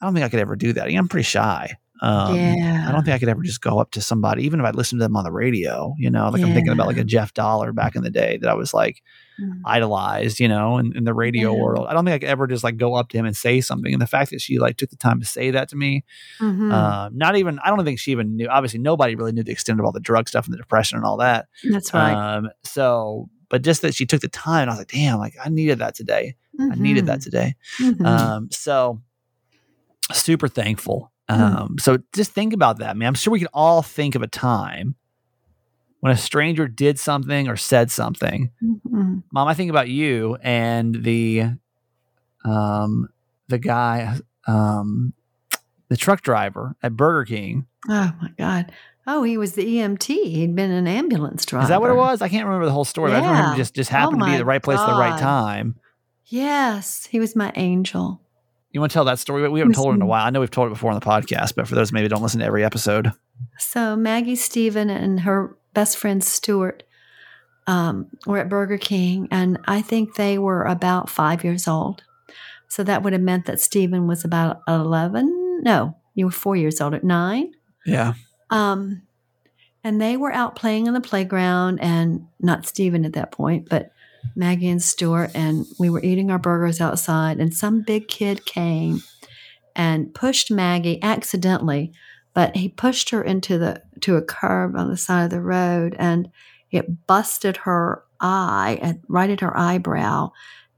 I 0.00 0.06
don't 0.06 0.14
think 0.14 0.24
I 0.24 0.28
could 0.28 0.40
ever 0.40 0.56
do 0.56 0.72
that. 0.74 0.88
I'm 0.88 1.08
pretty 1.08 1.24
shy. 1.24 1.76
Um, 2.02 2.36
yeah. 2.36 2.84
I 2.88 2.92
don't 2.92 3.04
think 3.04 3.14
I 3.14 3.18
could 3.18 3.28
ever 3.28 3.42
just 3.42 3.60
go 3.62 3.78
up 3.78 3.90
to 3.92 4.00
somebody, 4.02 4.44
even 4.44 4.60
if 4.60 4.66
I 4.66 4.70
listened 4.70 5.00
to 5.00 5.04
them 5.04 5.16
on 5.16 5.24
the 5.24 5.32
radio, 5.32 5.94
you 5.98 6.10
know, 6.10 6.28
like 6.28 6.42
I'm 6.42 6.52
thinking 6.52 6.72
about 6.72 6.86
like 6.88 6.98
a 6.98 7.04
Jeff 7.04 7.32
Dauler 7.32 7.72
back 7.72 7.96
in 7.96 8.02
the 8.02 8.10
day 8.10 8.38
that 8.40 8.50
I 8.50 8.54
was 8.54 8.72
like 8.74 9.02
Mm. 9.38 9.60
idolized, 9.66 10.40
you 10.40 10.48
know, 10.48 10.78
in, 10.78 10.96
in 10.96 11.04
the 11.04 11.12
radio 11.12 11.54
Yeah. 11.54 11.60
world. 11.62 11.86
I 11.90 11.92
don't 11.92 12.06
think 12.06 12.14
I 12.14 12.18
could 12.20 12.30
ever 12.30 12.46
just 12.46 12.64
like 12.64 12.78
go 12.78 12.94
up 12.94 13.10
to 13.10 13.18
him 13.18 13.26
and 13.26 13.36
say 13.36 13.60
something. 13.60 13.92
And 13.92 14.00
the 14.00 14.06
fact 14.06 14.30
that 14.30 14.40
she 14.40 14.58
like 14.58 14.78
took 14.78 14.88
the 14.88 14.96
time 14.96 15.20
to 15.20 15.26
say 15.26 15.50
that 15.50 15.68
to 15.68 15.76
me, 15.76 16.04
Mhm. 16.40 16.72
um, 16.72 17.12
not 17.18 17.36
even, 17.36 17.58
I 17.62 17.68
don't 17.68 17.84
think 17.84 17.98
she 17.98 18.12
even 18.12 18.34
knew, 18.36 18.48
obviously 18.48 18.78
nobody 18.80 19.14
really 19.14 19.32
knew 19.32 19.42
the 19.42 19.52
extent 19.52 19.78
of 19.78 19.84
all 19.84 19.92
the 19.92 20.00
drug 20.00 20.26
stuff 20.30 20.46
and 20.46 20.54
the 20.54 20.56
depression 20.58 20.96
and 20.96 21.04
all 21.04 21.18
that. 21.18 21.48
That's 21.70 21.92
right. 21.92 22.14
Um, 22.36 22.48
so, 22.64 23.28
but 23.50 23.60
just 23.60 23.82
that 23.82 23.94
she 23.94 24.06
took 24.06 24.22
the 24.22 24.28
time, 24.28 24.68
I 24.68 24.72
was 24.72 24.78
like, 24.78 24.88
damn, 24.92 25.18
like 25.18 25.34
I 25.44 25.50
needed 25.50 25.80
that 25.80 25.94
today. 25.94 26.34
I 26.58 26.74
needed 26.76 27.04
that 27.04 27.20
today. 27.20 27.56
Mhm. 27.78 28.06
Um, 28.06 28.48
so 28.50 29.02
super 30.12 30.48
thankful. 30.48 31.12
Hmm. 31.28 31.40
Um, 31.42 31.76
so 31.80 31.98
just 32.14 32.30
think 32.32 32.52
about 32.52 32.78
that, 32.78 32.96
man. 32.96 33.08
I'm 33.08 33.14
sure 33.14 33.32
we 33.32 33.38
can 33.40 33.48
all 33.52 33.82
think 33.82 34.14
of 34.14 34.22
a 34.22 34.26
time 34.28 34.94
when 36.00 36.12
a 36.12 36.16
stranger 36.16 36.68
did 36.68 36.98
something 37.00 37.48
or 37.48 37.56
said 37.56 37.90
something. 37.90 38.50
Mhm. 38.62 39.22
Mom, 39.32 39.48
I 39.48 39.54
think 39.54 39.70
about 39.70 39.88
you 39.88 40.36
and 40.42 40.94
the 41.02 41.50
um 42.44 43.08
the 43.48 43.58
guy 43.58 44.16
um 44.46 45.12
the 45.88 45.96
truck 45.96 46.20
driver 46.22 46.76
at 46.82 46.96
Burger 46.96 47.24
King. 47.24 47.66
Oh 47.88 48.12
my 48.20 48.30
God. 48.38 48.72
Oh, 49.08 49.22
he 49.22 49.38
was 49.38 49.52
the 49.52 49.64
EMT. 49.64 50.08
He'd 50.30 50.56
been 50.56 50.72
an 50.72 50.88
ambulance 50.88 51.46
driver. 51.46 51.62
Is 51.62 51.68
that 51.68 51.80
what 51.80 51.90
it 51.90 51.96
was? 51.96 52.22
I 52.22 52.28
can't 52.28 52.44
remember 52.44 52.66
the 52.66 52.72
whole 52.72 52.84
story. 52.84 53.12
but 53.12 53.22
I 53.22 53.26
remember 53.28 53.56
just 53.56 53.74
just 53.74 53.90
happened 53.90 54.18
to 54.20 54.24
be 54.26 54.32
Oh 54.32 54.34
at 54.34 54.38
the 54.38 54.44
right 54.44 54.62
place 54.62 54.78
at 54.80 54.86
the 54.86 54.98
right 54.98 55.18
time. 55.18 55.76
Yes, 56.26 57.06
he 57.06 57.20
was 57.20 57.36
my 57.36 57.52
angel. 57.54 58.20
You 58.70 58.80
want 58.80 58.92
to 58.92 58.94
tell 58.94 59.04
that 59.06 59.18
story? 59.18 59.48
We 59.48 59.60
haven't 59.60 59.74
told 59.74 59.92
it 59.92 59.96
in 59.96 60.02
a 60.02 60.06
while. 60.06 60.26
I 60.26 60.30
know 60.30 60.40
we've 60.40 60.50
told 60.50 60.66
it 60.66 60.74
before 60.74 60.90
on 60.90 61.00
the 61.00 61.06
podcast, 61.06 61.54
but 61.54 61.66
for 61.66 61.74
those 61.74 61.92
maybe 61.92 62.08
don't 62.08 62.22
listen 62.22 62.40
to 62.40 62.46
every 62.46 62.64
episode. 62.64 63.12
So 63.58 63.96
Maggie 63.96 64.36
Stephen 64.36 64.90
and 64.90 65.20
her 65.20 65.56
best 65.72 65.96
friend 65.96 66.22
Stuart 66.22 66.82
um, 67.66 68.08
were 68.26 68.38
at 68.38 68.48
Burger 68.48 68.78
King, 68.78 69.28
and 69.30 69.58
I 69.66 69.82
think 69.82 70.14
they 70.16 70.38
were 70.38 70.64
about 70.64 71.08
five 71.08 71.42
years 71.42 71.66
old. 71.66 72.02
So 72.68 72.82
that 72.84 73.02
would 73.02 73.12
have 73.12 73.22
meant 73.22 73.46
that 73.46 73.60
Stephen 73.60 74.06
was 74.06 74.24
about 74.24 74.60
eleven. 74.68 75.60
No, 75.62 75.96
you 76.14 76.26
were 76.26 76.32
four 76.32 76.56
years 76.56 76.80
old 76.80 76.94
at 76.94 77.04
nine. 77.04 77.52
Yeah. 77.84 78.14
Um, 78.50 79.02
and 79.82 80.00
they 80.00 80.16
were 80.16 80.32
out 80.32 80.56
playing 80.56 80.88
on 80.88 80.94
the 80.94 81.00
playground, 81.00 81.78
and 81.80 82.26
not 82.40 82.66
Stephen 82.66 83.04
at 83.04 83.14
that 83.14 83.32
point, 83.32 83.68
but 83.68 83.92
Maggie 84.34 84.68
and 84.68 84.82
Stuart, 84.82 85.30
and 85.34 85.66
we 85.78 85.90
were 85.90 86.02
eating 86.02 86.30
our 86.30 86.38
burgers 86.38 86.80
outside, 86.80 87.38
and 87.38 87.54
some 87.54 87.82
big 87.82 88.08
kid 88.08 88.44
came 88.44 89.02
and 89.74 90.14
pushed 90.14 90.50
Maggie 90.50 91.02
accidentally, 91.02 91.92
but 92.34 92.56
he 92.56 92.68
pushed 92.68 93.10
her 93.10 93.22
into 93.22 93.58
the 93.58 93.82
to 94.00 94.16
a 94.16 94.22
curb 94.22 94.76
on 94.76 94.90
the 94.90 94.96
side 94.96 95.24
of 95.24 95.30
the 95.30 95.40
road, 95.40 95.94
and 95.98 96.30
it 96.70 97.06
busted 97.06 97.58
her 97.58 98.02
eye 98.20 98.78
and 98.82 99.00
right 99.08 99.30
at 99.30 99.40
her 99.40 99.56
eyebrow, 99.56 100.32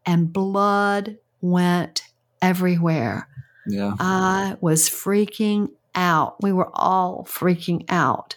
and 0.04 0.32
blood 0.32 1.16
went 1.40 2.02
everywhere. 2.42 3.28
Yeah. 3.66 3.94
I 3.98 4.56
was 4.60 4.88
freaking 4.88 5.70
out. 5.94 6.42
We 6.42 6.52
were 6.52 6.70
all 6.72 7.26
freaking 7.28 7.84
out. 7.88 8.36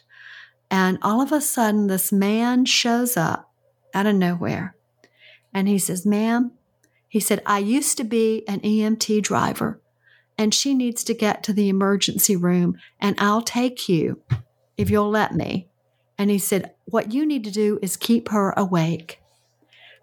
And 0.70 0.98
all 1.02 1.22
of 1.22 1.32
a 1.32 1.42
sudden, 1.42 1.88
this 1.88 2.12
man 2.12 2.66
shows 2.66 3.18
up 3.18 3.52
out 3.94 4.08
of 4.08 4.16
nowhere. 4.16 4.76
And 5.54 5.68
he 5.68 5.78
says, 5.78 6.06
Ma'am, 6.06 6.52
he 7.08 7.20
said, 7.20 7.42
I 7.46 7.60
used 7.60 7.98
to 7.98 8.04
be 8.04 8.48
an 8.48 8.62
EMT 8.62 9.24
driver, 9.24 9.82
and 10.38 10.54
she 10.54 10.74
needs 10.74 11.04
to 11.04 11.14
get 11.14 11.44
to 11.44 11.54
the 11.54 11.70
emergency 11.70 12.36
room, 12.36 12.78
and 13.00 13.16
I'll 13.20 13.42
take 13.42 13.90
you 13.90 14.22
if 14.78 14.90
you'll 14.90 15.10
let 15.10 15.36
me. 15.36 15.68
And 16.18 16.30
he 16.30 16.38
said, 16.38 16.74
What 16.86 17.14
you 17.14 17.26
need 17.26 17.44
to 17.44 17.52
do 17.52 17.80
is 17.82 17.98
keep 17.98 18.30
her 18.30 18.54
awake. 18.56 19.22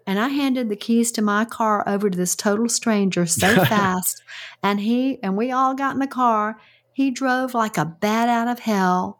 And 0.05 0.19
I 0.19 0.29
handed 0.29 0.69
the 0.69 0.75
keys 0.75 1.11
to 1.13 1.21
my 1.21 1.45
car 1.45 1.87
over 1.87 2.09
to 2.09 2.17
this 2.17 2.35
total 2.35 2.67
stranger 2.67 3.25
so 3.25 3.63
fast. 3.65 4.23
And 4.63 4.79
he 4.79 5.21
and 5.23 5.37
we 5.37 5.51
all 5.51 5.75
got 5.75 5.93
in 5.93 5.99
the 5.99 6.07
car. 6.07 6.59
He 6.93 7.11
drove 7.11 7.53
like 7.53 7.77
a 7.77 7.85
bat 7.85 8.27
out 8.27 8.47
of 8.47 8.59
hell 8.59 9.19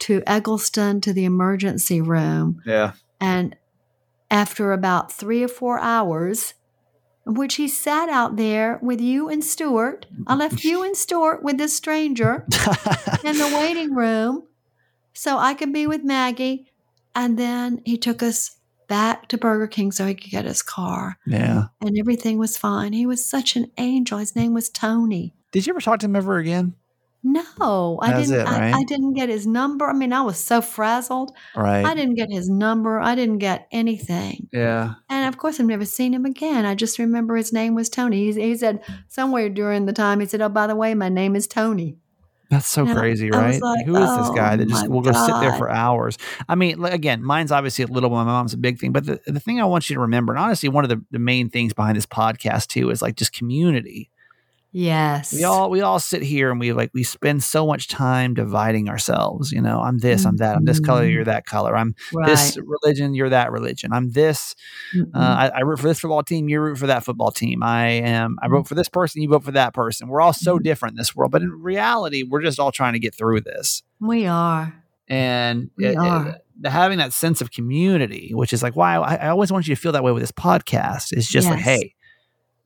to 0.00 0.22
Egleston 0.26 1.00
to 1.02 1.12
the 1.12 1.24
emergency 1.24 2.00
room. 2.00 2.62
Yeah. 2.64 2.92
And 3.20 3.54
after 4.30 4.72
about 4.72 5.12
three 5.12 5.42
or 5.42 5.48
four 5.48 5.78
hours, 5.80 6.54
in 7.26 7.34
which 7.34 7.56
he 7.56 7.68
sat 7.68 8.08
out 8.08 8.36
there 8.36 8.78
with 8.82 9.00
you 9.00 9.28
and 9.28 9.44
Stuart, 9.44 10.06
I 10.26 10.34
left 10.34 10.64
you 10.64 10.82
and 10.82 10.96
Stuart 10.96 11.42
with 11.42 11.58
this 11.58 11.76
stranger 11.76 12.46
in 13.24 13.38
the 13.38 13.52
waiting 13.54 13.94
room 13.94 14.46
so 15.12 15.38
I 15.38 15.54
could 15.54 15.72
be 15.72 15.86
with 15.86 16.04
Maggie. 16.04 16.66
And 17.14 17.38
then 17.38 17.82
he 17.84 17.98
took 17.98 18.22
us 18.22 18.56
back 18.88 19.28
to 19.28 19.38
Burger 19.38 19.66
King 19.66 19.92
so 19.92 20.06
he 20.06 20.14
could 20.14 20.30
get 20.30 20.44
his 20.44 20.62
car. 20.62 21.18
yeah. 21.26 21.64
And 21.80 21.98
everything 21.98 22.38
was 22.38 22.56
fine. 22.56 22.92
He 22.92 23.06
was 23.06 23.24
such 23.24 23.56
an 23.56 23.70
angel. 23.78 24.18
His 24.18 24.34
name 24.34 24.54
was 24.54 24.68
Tony. 24.68 25.34
Did 25.52 25.66
you 25.66 25.72
ever 25.72 25.80
talk 25.80 26.00
to 26.00 26.06
him 26.06 26.16
ever 26.16 26.38
again? 26.38 26.74
No, 27.22 27.98
I 28.02 28.12
That's 28.12 28.28
didn't. 28.28 28.46
it, 28.46 28.50
right? 28.50 28.74
I, 28.74 28.78
I 28.78 28.84
didn't 28.84 29.12
get 29.12 29.28
his 29.28 29.46
number. 29.46 29.86
I 29.88 29.92
mean, 29.92 30.12
I 30.12 30.22
was 30.22 30.38
so 30.38 30.62
frazzled. 30.62 31.32
Right. 31.54 31.84
I 31.84 31.94
didn't 31.94 32.14
get 32.14 32.30
his 32.30 32.48
number. 32.48 32.98
I 32.98 33.14
didn't 33.14 33.38
get 33.38 33.68
anything. 33.70 34.48
yeah. 34.52 34.94
And 35.10 35.28
of 35.28 35.36
course, 35.38 35.60
I've 35.60 35.66
never 35.66 35.84
seen 35.84 36.14
him 36.14 36.24
again. 36.24 36.64
I 36.64 36.74
just 36.74 36.98
remember 36.98 37.36
his 37.36 37.52
name 37.52 37.74
was 37.74 37.88
Tony. 37.90 38.32
He, 38.32 38.40
he 38.40 38.56
said 38.56 38.82
somewhere 39.08 39.50
during 39.50 39.84
the 39.86 39.92
time, 39.92 40.20
he 40.20 40.26
said, 40.26 40.40
Oh, 40.40 40.48
by 40.48 40.66
the 40.66 40.76
way, 40.76 40.94
my 40.94 41.08
name 41.10 41.36
is 41.36 41.46
Tony. 41.46 41.98
That's 42.48 42.66
so 42.66 42.84
And 42.84 42.98
crazy, 42.98 43.32
I 43.32 43.38
right? 43.38 43.62
like, 43.62 43.86
Who 43.86 43.94
is 43.94 44.00
this 44.16 44.28
oh 44.28 44.34
guy 44.34 44.54
"Oh 44.54 44.56
that 44.56 44.68
just 44.68 44.88
will 44.88 45.02
go 45.02 45.12
sit 45.12 45.38
there 45.40 45.52
for 45.52 45.70
hours? 45.70 46.18
I 46.48 46.56
mean, 46.56 46.84
again, 46.84 47.22
mine's 47.22 47.52
obviously 47.52 47.84
a 47.84 47.86
little 47.86 48.10
one. 48.10 48.26
My 48.26 48.32
mom's 48.32 48.54
a 48.54 48.56
big 48.56 48.80
thing, 48.80 48.90
but 48.90 49.06
the, 49.06 49.20
the 49.28 49.38
thing 49.38 49.60
I 49.60 49.66
want 49.66 49.88
you 49.88 49.94
to 49.94 50.00
remember, 50.00 50.32
and 50.32 50.42
honestly, 50.42 50.68
one 50.68 50.82
of 50.84 50.90
the, 50.90 51.00
the 51.12 51.20
main 51.20 51.48
things 51.48 51.72
behind 51.74 51.96
this 51.96 52.06
podcast 52.06 52.66
too, 52.66 52.90
is 52.90 53.02
like 53.02 53.14
just 53.14 53.32
community. 53.32 54.09
Yes. 54.72 55.32
We 55.32 55.42
all 55.44 55.68
we 55.68 55.80
all 55.80 55.98
sit 55.98 56.22
here 56.22 56.50
and 56.50 56.60
we 56.60 56.72
like 56.72 56.90
we 56.94 57.02
spend 57.02 57.42
so 57.42 57.66
much 57.66 57.88
time 57.88 58.34
dividing 58.34 58.88
ourselves. 58.88 59.50
You 59.50 59.60
know, 59.60 59.80
I'm 59.80 59.98
this, 59.98 60.24
I'm 60.24 60.36
that, 60.36 60.56
I'm 60.56 60.64
this 60.64 60.78
color, 60.78 61.04
you're 61.06 61.24
that 61.24 61.44
color. 61.44 61.76
I'm 61.76 61.94
right. 62.12 62.26
this 62.28 62.56
religion, 62.56 63.12
you're 63.14 63.30
that 63.30 63.50
religion. 63.50 63.92
I'm 63.92 64.10
this. 64.12 64.54
Mm-mm. 64.94 65.10
Uh, 65.14 65.18
I, 65.18 65.48
I 65.48 65.60
root 65.62 65.80
for 65.80 65.88
this 65.88 65.98
football 65.98 66.22
team. 66.22 66.48
You 66.48 66.60
root 66.60 66.78
for 66.78 66.86
that 66.86 67.04
football 67.04 67.32
team. 67.32 67.62
I 67.64 67.86
am. 67.88 68.36
I 68.42 68.48
vote 68.48 68.68
for 68.68 68.76
this 68.76 68.88
person. 68.88 69.22
You 69.22 69.28
vote 69.30 69.42
for 69.42 69.52
that 69.52 69.74
person. 69.74 70.06
We're 70.08 70.20
all 70.20 70.32
so 70.32 70.58
Mhm. 70.58 70.62
different 70.62 70.92
in 70.92 70.96
this 70.98 71.16
world, 71.16 71.32
but 71.32 71.42
in 71.42 71.50
reality, 71.50 72.22
we're 72.22 72.42
just 72.42 72.60
all 72.60 72.70
trying 72.70 72.92
to 72.92 73.00
get 73.00 73.14
through 73.14 73.40
this. 73.40 73.82
we 74.00 74.26
are. 74.26 74.72
And 75.08 75.70
We 75.76 75.86
it- 75.86 75.90
it- 75.90 75.96
are. 75.98 76.36
the- 76.60 76.70
having 76.70 76.98
that 76.98 77.12
sense 77.12 77.40
of 77.40 77.50
community, 77.50 78.30
which 78.34 78.52
is 78.52 78.62
like 78.62 78.76
why 78.76 78.94
I, 78.96 79.14
I 79.16 79.28
always 79.30 79.50
want 79.50 79.66
you 79.66 79.74
to 79.74 79.80
feel 79.80 79.92
that 79.92 80.04
way 80.04 80.12
with 80.12 80.22
this 80.22 80.30
podcast, 80.32 81.16
is 81.16 81.26
just 81.26 81.48
like, 81.48 81.58
hey, 81.58 81.94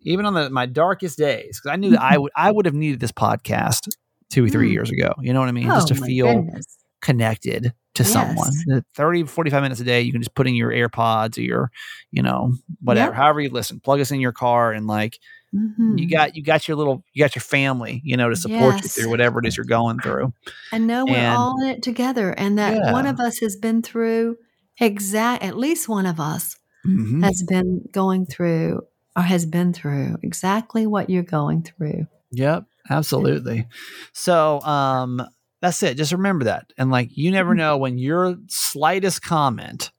even 0.04 0.26
on 0.26 0.34
the, 0.34 0.50
my 0.50 0.66
darkest 0.66 1.18
days, 1.18 1.58
because 1.60 1.72
I 1.72 1.76
knew 1.76 1.90
that 1.90 2.02
I 2.02 2.18
would 2.18 2.32
I 2.36 2.50
would 2.50 2.66
have 2.66 2.74
needed 2.74 3.00
this 3.00 3.12
podcast 3.12 3.88
two 4.30 4.44
or 4.44 4.48
three 4.48 4.68
Mm. 4.70 4.72
years 4.72 4.90
ago. 4.90 5.14
You 5.20 5.32
know 5.32 5.40
what 5.40 5.48
I 5.48 5.52
mean? 5.52 5.66
just 5.66 5.88
to 5.88 5.94
Oh, 6.00 6.04
feel 6.04 6.34
goodness. 6.34 6.66
connected 7.00 7.72
to 7.94 8.02
Yes. 8.02 8.12
someone. 8.12 8.50
The 8.66 8.84
30, 8.96 9.24
45 9.24 9.62
minutes 9.62 9.80
a 9.80 9.84
day, 9.84 10.00
you 10.02 10.10
can 10.12 10.20
just 10.20 10.34
put 10.34 10.48
in 10.48 10.54
your 10.56 10.70
AirPods 10.72 11.38
or 11.38 11.42
your, 11.42 11.70
you 12.10 12.22
know, 12.22 12.52
whatever, 12.80 13.10
Yep. 13.12 13.16
however 13.16 13.40
you 13.40 13.50
listen, 13.50 13.78
plug 13.80 14.00
us 14.00 14.10
in 14.10 14.18
your 14.20 14.32
car 14.32 14.72
and 14.72 14.86
like 14.88 15.18
Mhm. 15.54 15.98
you 16.00 16.08
got 16.10 16.34
you 16.34 16.42
got 16.42 16.66
your 16.66 16.76
little 16.76 17.04
you 17.12 17.22
got 17.22 17.36
your 17.36 17.42
family, 17.42 18.00
you 18.04 18.16
know, 18.16 18.28
to 18.28 18.34
support 18.34 18.82
you 18.82 18.88
through 18.88 19.10
whatever 19.10 19.38
it 19.38 19.46
is 19.46 19.56
you're 19.56 19.64
going 19.66 20.00
through. 20.00 20.32
and 20.72 20.86
know 20.88 21.04
we're 21.04 21.14
and- 21.16 21.36
all 21.36 21.62
in 21.62 21.68
it 21.68 21.82
together, 21.82 22.30
and 22.32 22.58
that 22.58 22.74
Yeah. 22.74 22.92
one 22.92 23.06
of 23.06 23.20
us 23.20 23.38
has 23.38 23.54
been 23.54 23.80
through 23.82 24.36
exact. 24.80 25.44
At 25.44 25.56
least 25.56 25.88
one 25.88 26.06
of 26.06 26.18
us 26.18 26.56
Mhm. 26.84 27.22
has 27.22 27.44
been 27.48 27.82
going 27.92 28.26
through 28.26 28.80
or 29.16 29.22
has 29.22 29.46
been 29.46 29.72
through 29.72 30.16
exactly 30.22 30.86
what 30.86 31.08
you're 31.10 31.22
going 31.22 31.62
through. 31.62 32.06
Yep, 32.32 32.64
absolutely. 32.90 33.66
So, 34.12 34.60
um, 34.62 35.22
that's 35.60 35.82
it. 35.82 35.96
Just 35.96 36.12
remember 36.12 36.44
that. 36.46 36.66
And 36.76 36.90
like, 36.90 37.16
you 37.16 37.28
Mm-hmm. 37.28 37.34
never 37.34 37.54
know 37.54 37.76
when 37.78 37.96
your 37.98 38.36
slightest 38.48 39.22
comment. 39.22 39.90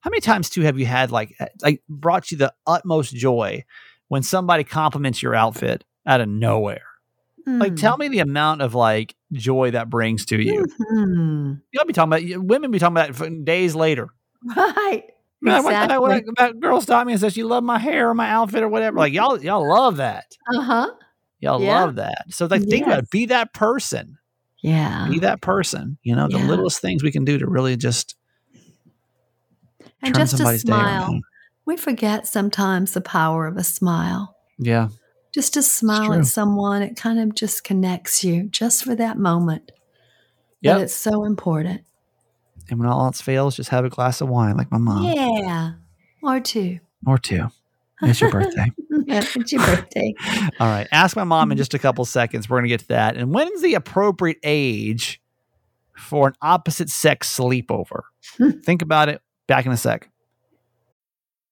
How 0.00 0.10
many 0.10 0.20
times 0.20 0.48
too 0.48 0.62
have 0.62 0.78
you 0.78 0.86
had 0.86 1.10
like 1.10 1.36
like 1.60 1.82
brought 1.88 2.30
you 2.30 2.38
the 2.38 2.54
utmost 2.66 3.14
joy 3.14 3.64
when 4.06 4.22
somebody 4.22 4.62
compliments 4.64 5.22
your 5.22 5.34
outfit 5.34 5.84
out 6.06 6.20
of 6.20 6.28
nowhere? 6.28 6.82
Like, 7.46 7.72
Mm. 7.72 7.80
tell 7.80 7.96
me 7.96 8.08
the 8.08 8.18
amount 8.20 8.60
of 8.62 8.74
like 8.74 9.14
joy 9.32 9.70
that 9.72 9.88
brings 9.90 10.24
to 10.26 10.40
you. 10.40 10.66
Mhm. 10.92 11.60
You'll 11.72 11.84
be 11.86 11.92
talking 11.94 12.12
about 12.34 12.44
women 12.44 12.70
be 12.70 12.78
talking 12.78 12.96
about 12.96 13.20
it 13.20 13.44
days 13.44 13.74
later. 13.74 14.08
Right. 14.56 15.04
Man, 15.40 15.58
Exactly. 15.64 15.98
when 15.98 16.24
that 16.38 16.58
girl 16.60 16.80
stopped 16.80 17.06
me 17.06 17.12
and 17.12 17.20
said 17.20 17.32
she 17.32 17.44
loved 17.44 17.64
my 17.66 17.78
hair 17.78 18.08
or 18.10 18.14
my 18.14 18.28
outfit 18.28 18.62
or 18.62 18.68
whatever. 18.68 18.98
Like 18.98 19.12
y'all, 19.12 19.40
y'all 19.42 19.68
love 19.68 19.98
that. 19.98 20.36
Uh 20.54 20.60
huh. 20.62 20.90
Y'all 21.40 21.62
Yeah. 21.62 21.84
love 21.84 21.94
that. 21.96 22.24
So 22.30 22.46
like, 22.46 22.62
think 22.64 22.86
about 22.86 22.98
it. 23.00 23.10
Be 23.10 23.26
that 23.26 23.52
person. 23.54 24.18
Yeah. 24.60 25.06
be 25.08 25.20
that 25.20 25.40
person. 25.40 25.96
You 26.02 26.16
know, 26.16 26.26
the 26.28 26.38
Yeah. 26.38 26.48
littlest 26.48 26.80
things 26.80 27.04
we 27.04 27.12
can 27.12 27.24
do 27.24 27.38
to 27.38 27.46
really 27.46 27.76
just 27.76 28.16
And 30.02 30.14
turn 30.14 30.22
just 30.24 30.34
a 30.34 30.36
somebody's 30.38 30.64
day 30.64 30.68
smile. 30.72 31.02
around. 31.10 31.22
We 31.64 31.76
forget 31.76 32.26
sometimes 32.26 32.92
the 32.92 33.00
power 33.00 33.46
of 33.46 33.56
a 33.56 33.64
smile. 33.64 34.34
Yeah, 34.58 34.88
Just 35.32 35.54
to 35.54 35.62
smile 35.62 36.14
at 36.14 36.26
someone, 36.26 36.82
it 36.82 36.96
kind 36.96 37.20
of 37.20 37.34
just 37.34 37.62
connects 37.62 38.24
you 38.24 38.44
just 38.48 38.82
for 38.82 38.96
that 38.96 39.18
moment. 39.18 39.70
Yeah. 40.60 40.74
But 40.74 40.82
it's 40.82 40.94
so 40.96 41.24
important. 41.24 41.82
And 42.70 42.78
when 42.78 42.88
all 42.88 43.04
else 43.04 43.20
fails, 43.20 43.56
just 43.56 43.70
have 43.70 43.84
a 43.84 43.88
glass 43.88 44.20
of 44.20 44.28
wine, 44.28 44.56
like 44.56 44.70
my 44.70 44.78
mom, 44.78 45.04
Yeah. 45.04 45.72
Or 46.22 46.40
two. 46.40 46.78
or 47.06 47.18
two. 47.18 47.48
It's 48.02 48.20
your 48.20 48.30
birthday. 48.30 48.70
it's 48.90 49.52
your 49.52 49.64
birthday. 49.64 50.14
all 50.60 50.66
right, 50.68 50.86
ask 50.92 51.16
my 51.16 51.24
mom 51.24 51.50
in 51.50 51.58
just 51.58 51.74
a 51.74 51.78
couple 51.78 52.04
seconds. 52.04 52.48
We're 52.48 52.58
gonna 52.58 52.68
get 52.68 52.80
to 52.80 52.88
that. 52.88 53.16
And 53.16 53.32
when's 53.34 53.60
the 53.62 53.74
appropriate 53.74 54.38
age 54.42 55.20
for 55.96 56.28
an 56.28 56.34
opposite 56.42 56.90
sex 56.90 57.36
sleepover? 57.36 58.02
Think 58.64 58.82
about 58.82 59.08
it. 59.08 59.20
Back 59.48 59.66
in 59.66 59.72
a 59.72 59.76
sec. 59.76 60.08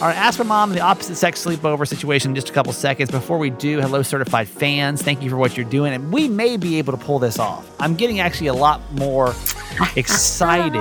All 0.00 0.06
right, 0.06 0.16
ask 0.16 0.38
my 0.38 0.44
mom 0.44 0.70
the 0.70 0.80
opposite 0.80 1.16
sex 1.16 1.44
sleepover 1.44 1.86
situation 1.86 2.30
in 2.30 2.34
just 2.36 2.48
a 2.48 2.52
couple 2.52 2.72
seconds. 2.72 3.10
Before 3.10 3.36
we 3.36 3.50
do, 3.50 3.80
hello, 3.80 4.02
certified 4.02 4.48
fans. 4.48 5.02
Thank 5.02 5.22
you 5.22 5.30
for 5.30 5.36
what 5.36 5.56
you're 5.56 5.68
doing. 5.68 5.92
And 5.92 6.12
we 6.12 6.28
may 6.28 6.56
be 6.56 6.78
able 6.78 6.92
to 6.92 7.04
pull 7.04 7.18
this 7.18 7.38
off. 7.38 7.68
I'm 7.80 7.96
getting 7.96 8.20
actually 8.20 8.46
a 8.46 8.54
lot 8.54 8.80
more 8.92 9.34
excited 9.96 10.76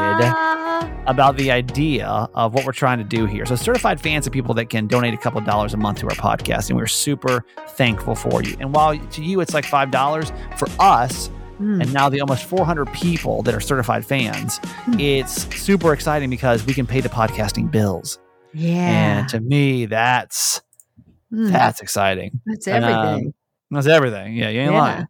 about 1.07 1.37
the 1.37 1.49
idea 1.49 2.07
of 2.35 2.53
what 2.53 2.65
we're 2.65 2.73
trying 2.73 2.99
to 2.99 3.03
do 3.03 3.25
here. 3.25 3.45
So, 3.45 3.55
certified 3.55 3.99
fans 3.99 4.27
are 4.27 4.29
people 4.29 4.53
that 4.55 4.65
can 4.65 4.85
donate 4.87 5.13
a 5.13 5.17
couple 5.17 5.41
dollars 5.41 5.73
a 5.73 5.77
month 5.77 5.99
to 5.99 6.05
our 6.05 6.15
podcast, 6.15 6.69
and 6.69 6.77
we're 6.77 6.85
super 6.85 7.43
thankful 7.69 8.13
for 8.13 8.43
you. 8.43 8.55
And 8.59 8.73
while 8.73 8.97
to 8.97 9.23
you 9.23 9.39
it's 9.39 9.53
like 9.53 9.65
$5, 9.65 10.59
for 10.59 10.67
us, 10.79 11.27
hmm. 11.57 11.81
and 11.81 11.91
now 11.91 12.09
the 12.09 12.21
almost 12.21 12.43
400 12.45 12.91
people 12.93 13.41
that 13.43 13.55
are 13.55 13.59
certified 13.59 14.05
fans, 14.05 14.59
hmm. 14.59 14.99
it's 14.99 15.47
super 15.55 15.93
exciting 15.93 16.29
because 16.29 16.65
we 16.65 16.73
can 16.73 16.85
pay 16.85 17.01
the 17.01 17.09
podcasting 17.09 17.71
bills. 17.71 18.19
Yeah. 18.57 19.19
And 19.19 19.29
to 19.29 19.39
me, 19.39 19.85
that's 19.85 20.61
Mm, 21.31 21.51
that's 21.51 21.81
exciting. 21.81 22.39
that's 22.45 22.67
Um, 22.69 22.73
everything. 22.83 23.33
That's 23.69 23.87
everything. 23.87 24.35
Yeah, 24.37 24.49
you 24.49 24.61
ain't 24.61 24.71
Yeah. 24.73 24.79
lying. 24.79 25.07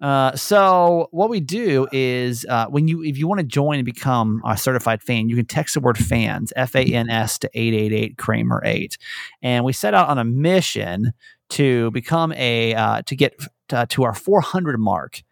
Uh, 0.00 0.36
so 0.36 1.08
what 1.10 1.28
we 1.28 1.40
do 1.40 1.88
is 1.92 2.46
uh, 2.48 2.66
when 2.68 2.86
you 2.88 3.02
if 3.02 3.18
you 3.18 3.26
want 3.26 3.40
to 3.40 3.46
join 3.46 3.76
and 3.78 3.84
become 3.84 4.40
a 4.46 4.56
certified 4.56 5.02
fan, 5.02 5.28
you 5.28 5.34
can 5.36 5.46
text 5.46 5.74
the 5.74 5.80
word 5.80 5.98
fans 5.98 6.52
F 6.56 6.76
A 6.76 6.84
N 6.84 7.10
S 7.10 7.38
to 7.40 7.50
eight 7.54 7.74
eight 7.74 7.92
eight 7.92 8.16
Kramer 8.18 8.62
eight, 8.64 8.96
and 9.42 9.64
we 9.64 9.72
set 9.72 9.94
out 9.94 10.08
on 10.08 10.16
a 10.18 10.24
mission 10.24 11.12
to 11.50 11.90
become 11.90 12.32
a 12.34 12.74
uh, 12.74 13.02
to 13.02 13.16
get 13.16 13.34
uh, 13.72 13.84
to 13.90 14.04
our 14.04 14.14
400 14.14 14.78
mark 14.78 15.22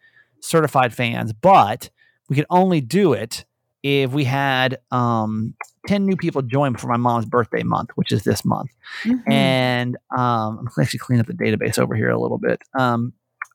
certified 0.41 0.93
fans, 0.93 1.31
but 1.33 1.89
we 2.29 2.35
could 2.35 2.45
only 2.49 2.81
do 2.81 3.13
it 3.13 3.45
if 3.81 4.11
we 4.11 4.25
had 4.25 4.77
um, 4.91 5.55
10 5.87 6.05
new 6.05 6.15
people 6.15 6.41
join 6.43 6.75
for 6.75 6.87
my 6.87 6.97
mom's 6.97 7.25
birthday 7.25 7.63
month, 7.63 7.89
which 7.95 8.11
is 8.11 8.23
this 8.23 8.45
month 8.45 8.69
Mhm. 9.03 9.23
and 9.31 9.97
um, 10.15 10.59
I'm 10.59 10.67
actually 10.81 10.99
clean 10.99 11.19
up 11.19 11.25
the 11.25 11.33
database 11.33 11.79
over 11.79 11.95
here 11.95 12.09
a 12.11 12.19
little 12.19 12.37
bit. 12.37 12.61
Um, 12.77 13.13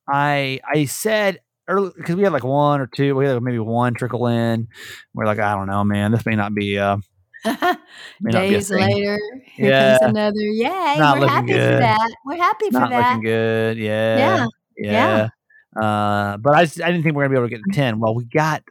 I 0.09 0.61
I 0.69 0.87
said 0.87 1.39
early 1.69 1.93
because 1.97 2.17
we 2.17 2.25
had 2.25 2.33
like 2.33 2.43
one 2.45 2.81
or 2.81 2.89
two, 2.89 3.15
we 3.15 3.27
had 3.27 3.41
maybe 3.43 3.59
one 3.61 3.95
trickle 3.95 4.27
in. 4.27 4.67
We're 5.15 5.27
like, 5.27 5.39
I 5.39 5.55
don't 5.55 5.69
know, 5.69 5.85
man, 5.85 6.11
this 6.11 6.27
may 6.27 6.35
not 6.35 6.55
be 6.55 6.79
uh, 6.79 6.97
may 7.45 7.53
not 7.55 7.77
be 8.21 8.39
a 8.39 8.51
Days 8.51 8.71
later, 8.71 9.19
here 9.45 9.71
Yeah. 9.71 9.99
comes 9.99 10.11
another. 10.11 10.41
Yay! 10.41 10.95
Not 10.99 11.21
We're 11.21 11.29
happy 11.29 11.53
for 11.53 11.59
that. 11.59 12.11
We're 12.27 12.37
happy 12.37 12.67
for 12.71 12.81
not 12.81 12.91
that. 12.91 13.09
looking 13.11 13.23
good. 13.25 13.77
Yeah, 13.79 14.47
Yeah. 14.77 15.29
yeah. 15.77 15.81
Uh, 15.81 16.37
but 16.39 16.55
I, 16.55 16.61
I 16.63 16.65
didn't 16.67 17.03
think 17.03 17.17
we 17.17 17.23
are 17.25 17.29
gonna 17.29 17.31
be 17.31 17.37
able 17.39 17.49
to 17.49 17.55
get 17.57 17.63
to 17.69 17.73
ten. 17.75 17.99
Well, 18.01 18.15
we 18.15 18.25
got. 18.25 18.63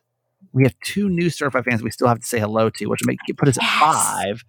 We 0.54 0.64
have 0.64 0.76
two 0.84 1.10
new 1.10 1.30
certified 1.30 1.66
fans 1.66 1.82
we 1.82 1.92
still 1.92 2.08
have 2.08 2.20
to 2.20 2.26
say 2.26 2.40
hello 2.40 2.70
to, 2.72 2.86
which 2.88 3.02
make 3.06 3.20
put 3.38 3.48
us 3.48 3.58
at 3.58 3.64
five, 3.64 4.44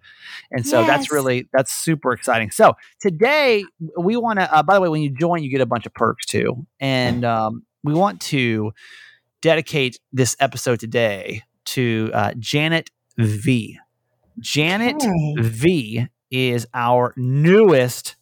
and 0.51 0.65
so 0.65 0.85
that's 0.85 1.11
really 1.11 1.47
that's 1.53 1.71
super 1.71 2.11
exciting. 2.13 2.51
So 2.51 2.73
today 3.01 3.63
we 3.97 4.17
want 4.17 4.39
to. 4.39 4.53
Uh, 4.53 4.63
by 4.63 4.75
the 4.75 4.81
way, 4.81 4.89
when 4.89 5.01
you 5.01 5.09
join, 5.11 5.43
you 5.43 5.49
get 5.49 5.61
a 5.61 5.65
bunch 5.65 5.85
of 5.85 5.93
perks 5.93 6.25
too, 6.25 6.65
and 6.79 7.23
um, 7.23 7.63
we 7.83 7.93
want 7.93 8.21
to 8.21 8.73
dedicate 9.41 9.99
this 10.11 10.35
episode 10.39 10.79
today 10.79 11.43
to 11.65 12.11
uh, 12.13 12.33
Janet 12.37 12.89
V. 13.17 13.77
Janet 14.39 14.95
Okay. 14.95 15.33
V 15.37 16.07
is 16.31 16.65
our 16.73 17.13
newest 17.15 18.15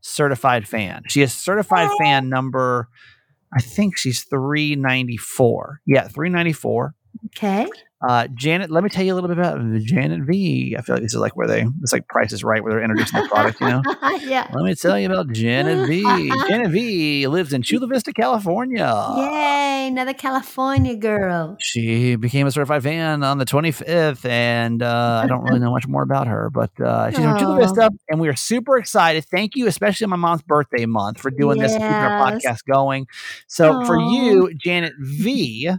certified 0.00 0.66
fan. 0.66 1.02
She 1.08 1.20
is 1.22 1.34
certified 1.34 1.90
fan 2.00 2.28
number, 2.28 2.88
I 3.52 3.60
think 3.60 3.96
she's 3.96 4.24
394. 4.24 5.80
Yeah, 5.86 6.08
394. 6.08 6.94
Okay. 7.26 7.68
Uh, 8.06 8.28
Janet, 8.32 8.70
let 8.70 8.84
me 8.84 8.90
tell 8.90 9.04
you 9.04 9.12
a 9.12 9.16
little 9.16 9.28
bit 9.28 9.38
about 9.38 9.58
Janet 9.82 10.20
V. 10.22 10.76
I 10.78 10.82
feel 10.82 10.94
like 10.94 11.02
this 11.02 11.14
is 11.14 11.20
like 11.20 11.36
where 11.36 11.48
they, 11.48 11.66
it's 11.82 11.92
like 11.92 12.06
Price 12.06 12.32
is 12.32 12.44
Right, 12.44 12.62
where 12.62 12.72
they're 12.72 12.82
introducing 12.82 13.20
the 13.20 13.28
product, 13.28 13.60
you 13.60 13.66
know? 13.66 13.82
yeah. 14.20 14.48
Let 14.54 14.62
me 14.62 14.76
tell 14.76 14.96
you 14.96 15.06
about 15.06 15.32
Janet 15.32 15.88
V. 15.88 16.02
Janet 16.48 16.70
V 16.70 17.26
lives 17.26 17.52
in 17.52 17.62
Chula 17.62 17.88
Vista, 17.88 18.12
California. 18.12 19.14
Yay! 19.16 19.88
Another 19.88 20.14
California 20.14 20.94
girl. 20.94 21.56
She 21.60 22.14
became 22.14 22.46
a 22.46 22.52
certified 22.52 22.84
fan 22.84 23.24
on 23.24 23.38
the 23.38 23.44
25th, 23.44 24.24
and 24.24 24.80
uh, 24.80 25.22
I 25.24 25.26
don't 25.26 25.42
really 25.42 25.58
know 25.58 25.72
much 25.72 25.88
more 25.88 26.02
about 26.02 26.28
her, 26.28 26.50
but 26.50 26.70
uh, 26.80 27.10
she's 27.10 27.18
from 27.18 27.36
Chula 27.36 27.58
Vista, 27.58 27.90
and 28.08 28.20
we 28.20 28.28
are 28.28 28.36
super 28.36 28.78
excited. 28.78 29.24
Thank 29.24 29.56
you, 29.56 29.66
especially 29.66 30.04
on 30.04 30.10
my 30.10 30.16
mom's 30.16 30.42
birthday 30.42 30.86
month, 30.86 31.18
for 31.20 31.32
doing 31.32 31.58
this 31.58 31.72
and 31.72 31.82
keeping 31.82 31.94
our 31.94 32.30
podcast 32.30 32.60
going. 32.70 33.08
So, 33.48 33.84
for 33.86 33.98
you, 33.98 34.54
Janet 34.54 34.92
V, 35.00 35.70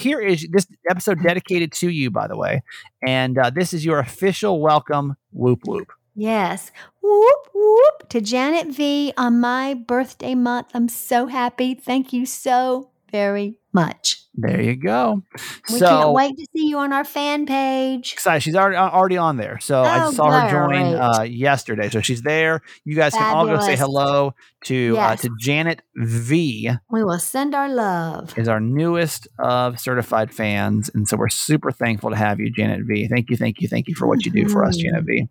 here 0.00 0.20
is 0.20 0.46
this 0.50 0.66
episode 0.90 1.22
dedicated 1.22 1.72
to 1.72 1.90
you, 1.90 2.10
by 2.10 2.26
the 2.26 2.36
way, 2.36 2.62
and 3.06 3.38
uh, 3.38 3.50
this 3.50 3.72
is 3.72 3.84
your 3.84 3.98
official 3.98 4.60
welcome. 4.60 5.16
Whoop 5.32 5.60
whoop. 5.64 5.88
Yes. 6.14 6.72
Whoop 7.00 7.48
whoop 7.54 8.08
to 8.08 8.20
Janet 8.20 8.74
V 8.74 9.12
on 9.16 9.40
my 9.40 9.74
birthday 9.74 10.34
month. 10.34 10.68
I'm 10.74 10.88
so 10.88 11.26
happy. 11.26 11.74
Thank 11.74 12.12
you 12.12 12.26
so 12.26 12.90
very 13.10 13.58
much. 13.80 14.16
There 14.40 14.60
you 14.60 14.76
go. 14.76 15.22
We 15.68 15.78
so 15.78 15.86
can't 15.88 16.12
wait 16.12 16.36
to 16.36 16.46
see 16.56 16.68
you 16.68 16.78
on 16.78 16.92
our 16.92 17.04
fan 17.04 17.44
page. 17.44 18.12
excited. 18.12 18.40
She's 18.42 18.54
already 18.54 18.76
already 18.76 19.16
on 19.16 19.36
there. 19.36 19.58
So 19.58 19.82
I 19.82 20.04
Oh, 20.06 20.12
saw 20.12 20.30
her 20.30 20.48
join 20.48 20.68
great. 20.90 20.94
uh, 20.94 21.22
yesterday. 21.22 21.88
So 21.88 22.00
she's 22.00 22.22
there. 22.22 22.60
You 22.84 22.94
guys 22.94 23.14
can 23.14 23.34
all 23.34 23.46
go 23.46 23.58
say 23.60 23.74
hello 23.76 24.34
to 24.66 24.96
uh, 24.96 25.16
to 25.16 25.30
Janet 25.40 25.82
V. 25.96 26.70
We 26.90 27.02
will 27.02 27.18
send 27.18 27.54
our 27.54 27.68
love. 27.68 28.38
Is 28.38 28.46
our 28.48 28.60
newest 28.60 29.26
of 29.40 29.80
certified 29.80 30.32
fans, 30.32 30.88
and 30.94 31.08
so 31.08 31.16
we're 31.16 31.28
super 31.30 31.72
thankful 31.72 32.10
to 32.10 32.16
have 32.16 32.38
you, 32.38 32.50
Janet 32.52 32.82
V. 32.86 33.08
Thank 33.08 33.30
you, 33.30 33.36
thank 33.36 33.60
you, 33.60 33.66
thank 33.66 33.88
you 33.88 33.96
for 33.96 34.06
what 34.06 34.24
you 34.24 34.30
do 34.30 34.48
for 34.48 34.64
us. 34.64 34.76
Janet 34.76 35.04
V. 35.04 35.28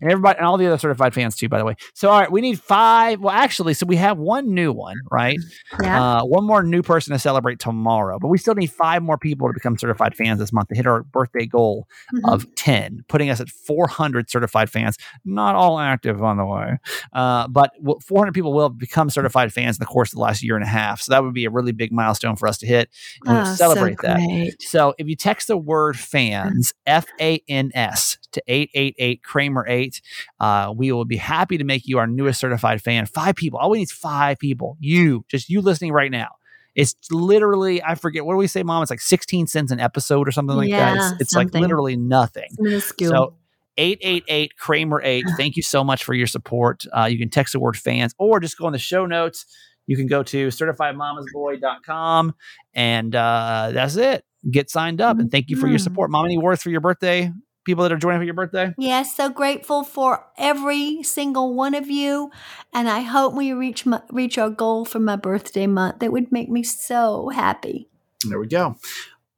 And 0.00 0.10
everybody, 0.10 0.38
and 0.38 0.46
all 0.46 0.56
the 0.56 0.66
other 0.66 0.78
certified 0.78 1.14
fans 1.14 1.36
too, 1.36 1.48
by 1.48 1.58
the 1.58 1.64
way. 1.64 1.74
So, 1.94 2.10
all 2.10 2.20
right, 2.20 2.30
we 2.30 2.40
need 2.40 2.60
five. 2.60 3.20
Well, 3.20 3.34
actually, 3.34 3.74
so 3.74 3.86
we 3.86 3.96
have 3.96 4.18
one 4.18 4.54
new 4.54 4.72
one, 4.72 4.96
right? 5.10 5.38
Yeah. 5.82 6.18
Uh, 6.18 6.24
one 6.24 6.44
more 6.44 6.62
new 6.62 6.82
person 6.82 7.12
to 7.12 7.18
celebrate 7.18 7.58
tomorrow, 7.58 8.18
but 8.18 8.28
we 8.28 8.38
still 8.38 8.54
need 8.54 8.70
five 8.70 9.02
more 9.02 9.18
people 9.18 9.48
to 9.48 9.52
become 9.54 9.78
certified 9.78 10.14
fans 10.16 10.38
this 10.38 10.52
month 10.52 10.68
to 10.68 10.74
hit 10.74 10.86
our 10.86 11.02
birthday 11.02 11.46
goal 11.46 11.86
Mhm. 12.14 12.32
of 12.32 12.54
10, 12.54 13.04
putting 13.08 13.30
us 13.30 13.40
at 13.40 13.48
400 13.48 14.30
certified 14.30 14.70
fans. 14.70 14.96
Not 15.24 15.54
all 15.54 15.78
active, 15.78 16.22
on 16.22 16.36
the 16.36 16.46
way, 16.46 16.78
uh, 17.12 17.48
but 17.48 17.70
400 18.06 18.32
people 18.32 18.52
will 18.52 18.68
become 18.70 19.10
certified 19.10 19.52
fans 19.52 19.76
in 19.76 19.80
the 19.80 19.86
course 19.86 20.10
of 20.12 20.16
the 20.16 20.22
last 20.22 20.42
year 20.42 20.54
and 20.56 20.64
a 20.64 20.68
half. 20.68 21.00
So 21.00 21.12
that 21.12 21.22
would 21.22 21.34
be 21.34 21.44
a 21.44 21.50
really 21.50 21.72
big 21.72 21.92
milestone 21.92 22.36
for 22.36 22.46
us 22.48 22.58
to 22.58 22.66
hit 22.66 22.88
and 23.26 23.38
Oh, 23.38 23.44
so 23.44 23.54
celebrate 23.54 23.98
that. 24.02 24.18
So 24.60 24.94
if 24.98 25.06
you 25.08 25.16
text 25.16 25.48
the 25.48 25.56
word 25.56 25.98
fans, 25.98 26.72
F 26.86 27.06
A 27.20 27.42
N 27.48 27.70
S, 27.74 28.18
to 28.32 28.42
888 28.48 29.22
Kramer 29.22 29.63
8, 29.66 30.00
uh, 30.40 30.72
we 30.76 30.92
will 30.92 31.04
be 31.04 31.16
happy 31.16 31.58
to 31.58 31.64
make 31.64 31.86
you 31.86 31.98
our 31.98 32.06
newest 32.06 32.40
certified 32.40 32.82
fan. 32.82 33.06
Five 33.06 33.36
people. 33.36 33.58
All 33.58 33.70
we 33.70 33.78
need 33.78 33.84
is 33.84 33.92
five 33.92 34.38
people. 34.38 34.76
You, 34.80 35.24
just 35.28 35.48
you 35.48 35.60
listening 35.60 35.92
right 35.92 36.10
now. 36.10 36.28
It's 36.74 36.96
literally, 37.10 37.82
I 37.82 37.94
forget, 37.94 38.24
what 38.24 38.32
do 38.32 38.38
we 38.38 38.48
say, 38.48 38.62
mom? 38.64 38.82
It's 38.82 38.90
like 38.90 39.00
16 39.00 39.46
cents 39.46 39.70
an 39.70 39.78
episode 39.78 40.26
or 40.26 40.32
something 40.32 40.56
like 40.56 40.70
that. 40.70 40.96
It's, 40.96 41.20
it's 41.20 41.34
like 41.34 41.54
literally 41.54 41.96
nothing. 41.96 42.48
Minuscule. 42.58 43.10
So 43.10 43.34
888 43.76 44.56
Kramer 44.58 45.00
8. 45.02 45.24
Thank 45.36 45.56
you 45.56 45.62
so 45.62 45.84
much 45.84 46.04
for 46.04 46.14
your 46.14 46.26
support. 46.26 46.84
Uh, 46.92 47.04
you 47.04 47.18
can 47.18 47.30
text 47.30 47.52
the 47.52 47.60
word 47.60 47.76
fans 47.76 48.14
or 48.18 48.40
just 48.40 48.58
go 48.58 48.66
in 48.66 48.72
the 48.72 48.78
show 48.78 49.06
notes. 49.06 49.46
You 49.86 49.96
can 49.96 50.06
go 50.06 50.22
to 50.22 50.48
certifiedmamasboy.com 50.48 52.34
and 52.74 53.14
uh, 53.14 53.70
that's 53.72 53.96
it. 53.96 54.24
Get 54.50 54.70
signed 54.70 55.00
up 55.00 55.18
and 55.18 55.30
thank 55.30 55.50
you 55.50 55.56
for 55.56 55.68
your 55.68 55.78
support. 55.78 56.10
Mom, 56.10 56.24
any 56.26 56.38
words 56.38 56.62
for 56.62 56.70
your 56.70 56.80
birthday? 56.80 57.30
People 57.64 57.82
that 57.84 57.92
are 57.92 57.96
joining 57.96 58.20
for 58.20 58.24
your 58.24 58.34
birthday? 58.34 58.74
Yes, 58.78 59.16
so 59.16 59.28
grateful 59.28 59.84
for 59.84 60.26
every 60.36 61.02
single 61.02 61.54
one 61.54 61.74
of 61.74 61.88
you, 61.88 62.30
and 62.72 62.88
I 62.88 63.00
hope 63.00 63.34
we 63.34 63.52
reach 63.52 63.86
my, 63.86 64.02
reach 64.10 64.38
our 64.38 64.50
goal 64.50 64.84
for 64.84 64.98
my 64.98 65.16
birthday 65.16 65.66
month. 65.66 66.00
That 66.00 66.12
would 66.12 66.30
make 66.30 66.50
me 66.50 66.62
so 66.62 67.30
happy. 67.30 67.88
There 68.28 68.38
we 68.38 68.46
go. 68.46 68.76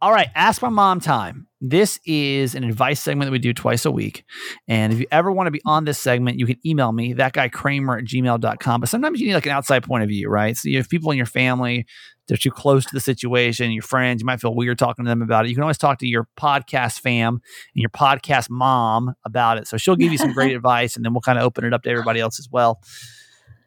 All 0.03 0.13
right, 0.13 0.29
ask 0.35 0.61
my 0.61 0.69
mom 0.69 1.01
time. 1.01 1.47
This 1.63 1.99
is 2.05 2.55
an 2.55 2.65
advice 2.65 3.01
segment 3.01 3.29
that 3.29 3.33
we 3.33 3.39
do 3.39 3.55
twice 3.55 3.87
a 3.87 3.91
week. 3.91 4.25
And 4.69 4.93
if 4.93 5.01
you 5.01 5.07
ever 5.11 5.33
want 5.33 5.47
to 5.47 5.51
be 5.51 5.63
on 5.65 5.87
this 5.87 5.99
segment, 5.99 6.39
you 6.39 6.45
can 6.45 6.59
email 6.67 6.93
me, 6.93 7.15
that 7.15 7.33
guy 7.33 7.49
Kramer 7.49 7.97
at 7.97 8.05
gmail.com. 8.05 8.81
But 8.81 8.91
sometimes 8.91 9.21
you 9.21 9.29
need 9.29 9.35
like 9.35 9.47
an 9.47 9.53
outside 9.53 9.85
point 9.85 10.03
of 10.03 10.11
view, 10.11 10.29
right? 10.29 10.55
So 10.55 10.69
you 10.69 10.77
have 10.77 10.91
people 10.91 11.11
in 11.13 11.17
your 11.17 11.27
family, 11.27 11.87
they're 12.29 12.37
too 12.37 12.51
close 12.51 12.85
to 12.87 12.93
the 12.93 13.01
situation, 13.01 13.71
your 13.71 13.83
friends, 13.83 14.21
you 14.21 14.27
might 14.27 14.41
feel 14.41 14.55
weird 14.55 14.79
talking 14.79 15.05
to 15.05 15.09
them 15.09 15.23
about 15.23 15.45
it. 15.45 15.49
You 15.49 15.55
can 15.55 15.63
always 15.63 15.79
talk 15.79 15.99
to 16.01 16.07
your 16.07 16.27
podcast 16.37 17.01
fam 17.01 17.35
and 17.35 17.41
your 17.81 17.91
podcast 17.91 18.51
mom 18.51 19.15
about 19.25 19.59
it. 19.59 19.69
So 19.69 19.77
she'll 19.77 19.97
give 19.97 20.11
you 20.13 20.19
some 20.19 20.33
great 20.33 20.55
advice 20.57 20.97
and 20.97 21.05
then 21.05 21.15
we'll 21.15 21.21
kind 21.21 21.39
of 21.39 21.45
open 21.45 21.65
it 21.65 21.73
up 21.73 21.83
to 21.85 21.91
everybody 21.91 22.21
else 22.21 22.39
as 22.41 22.49
well. 22.51 22.81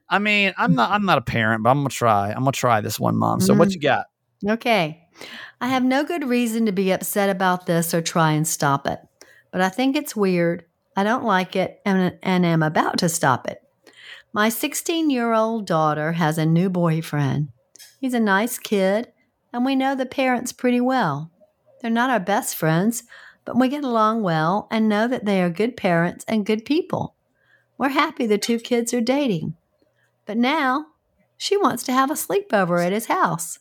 I 0.10 0.20
mean, 0.20 0.54
I'm 0.58 0.74
not 0.76 0.92
I'm 0.92 1.06
not 1.06 1.20
a 1.20 1.22
parent, 1.22 1.64
but 1.64 1.70
I'm 1.70 1.78
gonna 1.78 1.90
try. 1.90 2.30
I'm 2.32 2.40
gonna 2.40 2.52
try 2.52 2.82
this 2.82 3.00
one, 3.00 3.16
mom. 3.16 3.40
So 3.42 3.54
what 3.54 3.70
Mhm. 3.70 3.74
you 3.76 3.80
got? 3.80 4.06
Okay. 4.48 5.04
I 5.62 5.68
have 5.68 5.84
no 5.84 6.04
good 6.04 6.28
reason 6.28 6.66
to 6.66 6.72
be 6.72 6.92
upset 6.92 7.30
about 7.30 7.66
this 7.66 7.94
or 7.94 8.02
try 8.02 8.32
and 8.32 8.48
stop 8.48 8.88
it, 8.88 9.00
but 9.52 9.62
I 9.62 9.70
think 9.70 9.96
it's 9.96 10.16
weird. 10.16 10.66
I 10.98 11.04
don't 11.04 11.24
like 11.26 11.56
it 11.56 11.80
and, 11.86 12.18
and 12.24 12.46
am 12.46 12.64
about 12.64 12.98
to 13.00 13.10
stop 13.10 13.48
it. 13.48 13.62
My 14.34 14.50
16 14.50 15.10
year 15.10 15.34
old 15.34 15.66
daughter 15.68 16.14
has 16.14 16.38
a 16.38 16.46
new 16.46 16.70
boyfriend. 16.70 17.50
He's 18.00 18.14
a 18.14 18.20
nice 18.20 18.58
kid, 18.58 19.12
and 19.52 19.66
we 19.66 19.76
know 19.76 19.94
the 19.94 20.06
parents 20.06 20.54
pretty 20.54 20.80
well. 20.80 21.32
They're 21.82 21.92
not 21.92 22.10
our 22.10 22.20
best 22.20 22.56
friends, 22.56 23.04
but 23.44 23.60
we 23.60 23.68
get 23.68 23.84
along 23.84 24.24
well 24.24 24.68
and 24.72 24.88
know 24.88 25.08
that 25.08 25.26
they 25.26 25.42
are 25.42 25.50
good 25.50 25.76
parents 25.76 26.24
and 26.28 26.46
good 26.46 26.64
people. 26.64 27.16
We're 27.78 27.90
happy 27.90 28.26
the 28.26 28.38
two 28.38 28.60
kids 28.60 28.94
are 28.94 29.02
dating. 29.02 29.56
But 30.26 30.38
now 30.38 30.88
she 31.38 31.58
wants 31.58 31.84
to 31.84 31.94
have 31.94 32.10
a 32.10 32.14
sleepover 32.14 32.86
at 32.86 32.92
his 32.94 33.08
house. 33.08 33.60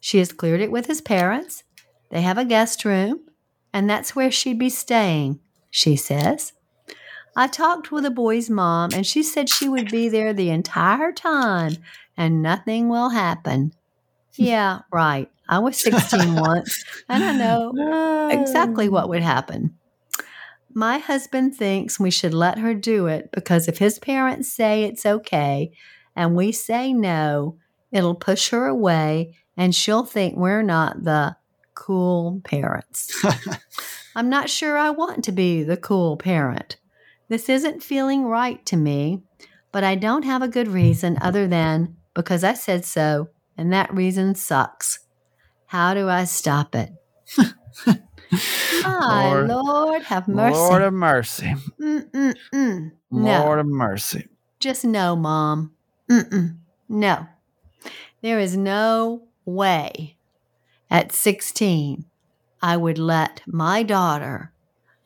She 0.00 0.18
has 0.18 0.32
cleared 0.32 0.60
it 0.60 0.70
with 0.70 0.86
his 0.86 1.00
parents. 1.00 1.64
They 2.10 2.22
have 2.22 2.38
a 2.38 2.44
guest 2.44 2.84
room, 2.84 3.20
and 3.72 3.90
that's 3.90 4.16
where 4.16 4.30
she'd 4.30 4.58
be 4.58 4.70
staying, 4.70 5.40
she 5.70 5.96
says. 5.96 6.52
I 7.34 7.48
talked 7.48 7.92
with 7.92 8.04
the 8.04 8.10
boy's 8.10 8.48
mom, 8.48 8.90
and 8.94 9.06
she 9.06 9.22
said 9.22 9.50
she 9.50 9.68
would 9.68 9.90
be 9.90 10.08
there 10.08 10.32
the 10.32 10.48
entire 10.48 11.12
time 11.12 11.76
and 12.16 12.42
nothing 12.42 12.88
will 12.88 13.10
happen. 13.10 13.72
Yeah, 14.34 14.80
right. 14.92 15.30
I 15.48 15.58
was 15.60 15.78
16 15.78 16.34
once, 16.40 16.84
and 17.08 17.22
I 17.22 17.32
know 17.36 18.28
exactly 18.30 18.88
what 18.88 19.08
would 19.08 19.22
happen. 19.22 19.76
My 20.74 20.98
husband 20.98 21.56
thinks 21.56 21.98
we 21.98 22.10
should 22.10 22.34
let 22.34 22.58
her 22.58 22.74
do 22.74 23.06
it 23.06 23.30
because 23.32 23.66
if 23.66 23.78
his 23.78 23.98
parents 23.98 24.52
say 24.52 24.84
it's 24.84 25.06
okay 25.06 25.72
and 26.14 26.36
we 26.36 26.52
say 26.52 26.92
no, 26.92 27.56
it'll 27.90 28.14
push 28.14 28.50
her 28.50 28.66
away 28.66 29.34
and 29.56 29.74
she'll 29.74 30.04
think 30.04 30.36
we're 30.36 30.62
not 30.62 31.02
the 31.04 31.36
cool 31.74 32.42
parents. 32.44 33.24
I'm 34.16 34.28
not 34.28 34.50
sure 34.50 34.76
I 34.76 34.90
want 34.90 35.24
to 35.24 35.32
be 35.32 35.62
the 35.62 35.76
cool 35.78 36.16
parent. 36.16 36.76
This 37.28 37.48
isn't 37.48 37.82
feeling 37.82 38.24
right 38.24 38.64
to 38.66 38.76
me, 38.76 39.22
but 39.72 39.82
I 39.82 39.94
don't 39.94 40.24
have 40.24 40.42
a 40.42 40.48
good 40.48 40.68
reason 40.68 41.16
other 41.20 41.48
than 41.48 41.96
because 42.16 42.42
I 42.42 42.54
said 42.54 42.84
so, 42.84 43.28
and 43.56 43.72
that 43.72 43.94
reason 43.94 44.34
sucks. 44.34 44.98
How 45.66 45.94
do 45.94 46.08
I 46.08 46.24
stop 46.24 46.74
it? 46.74 46.90
My 48.82 49.44
Lord- 49.44 49.48
Lord, 49.48 50.02
have 50.04 50.26
mercy. 50.26 50.58
Lord 50.58 50.82
of 50.82 50.92
mercy. 50.94 51.54
Mm-mm-mm. 51.80 52.90
No. 53.10 53.44
Lord 53.44 53.60
of 53.60 53.66
mercy. 53.66 54.28
Just 54.58 54.84
no, 54.84 55.14
Mom. 55.14 55.72
Mm-mm. 56.10 56.56
No. 56.88 57.26
There 58.22 58.40
is 58.40 58.56
no 58.56 59.28
way 59.44 60.16
at 60.90 61.12
16 61.12 62.04
I 62.62 62.76
would 62.76 62.98
let 62.98 63.42
my 63.46 63.82
daughter 63.82 64.52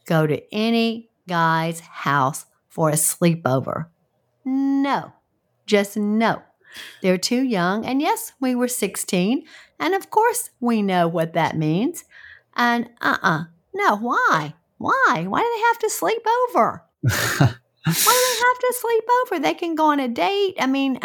go 0.06 0.26
to 0.26 0.42
any 0.54 1.10
guy's 1.28 1.80
house 1.80 2.46
for 2.68 2.88
a 2.90 2.94
sleepover. 2.94 3.86
No. 4.44 5.12
Just 5.66 5.96
no. 5.96 6.42
They're 7.02 7.18
too 7.18 7.42
young. 7.42 7.84
And 7.84 8.00
yes, 8.00 8.32
we 8.40 8.54
were 8.54 8.68
16. 8.68 9.44
And 9.78 9.94
of 9.94 10.10
course, 10.10 10.50
we 10.60 10.82
know 10.82 11.08
what 11.08 11.32
that 11.34 11.56
means. 11.56 12.04
And 12.56 12.88
uh 13.00 13.16
uh 13.22 13.44
No, 13.74 13.96
why? 13.96 14.54
Why? 14.78 15.24
Why 15.28 15.40
do 15.40 15.50
they 15.54 15.62
have 15.68 15.78
to 15.80 15.90
sleep 15.90 16.22
over? 16.48 16.84
Why 17.82 17.92
do 17.94 17.94
they 17.94 18.38
have 18.46 18.58
to 18.58 18.74
sleep 18.78 19.04
over? 19.24 19.38
They 19.40 19.54
can 19.54 19.74
go 19.74 19.86
on 19.86 20.00
a 20.00 20.08
date. 20.08 20.56
I 20.60 20.66
mean, 20.66 21.00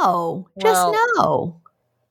no, 0.00 0.48
just 0.60 0.74
Well- 0.88 0.94
no. 1.16 1.58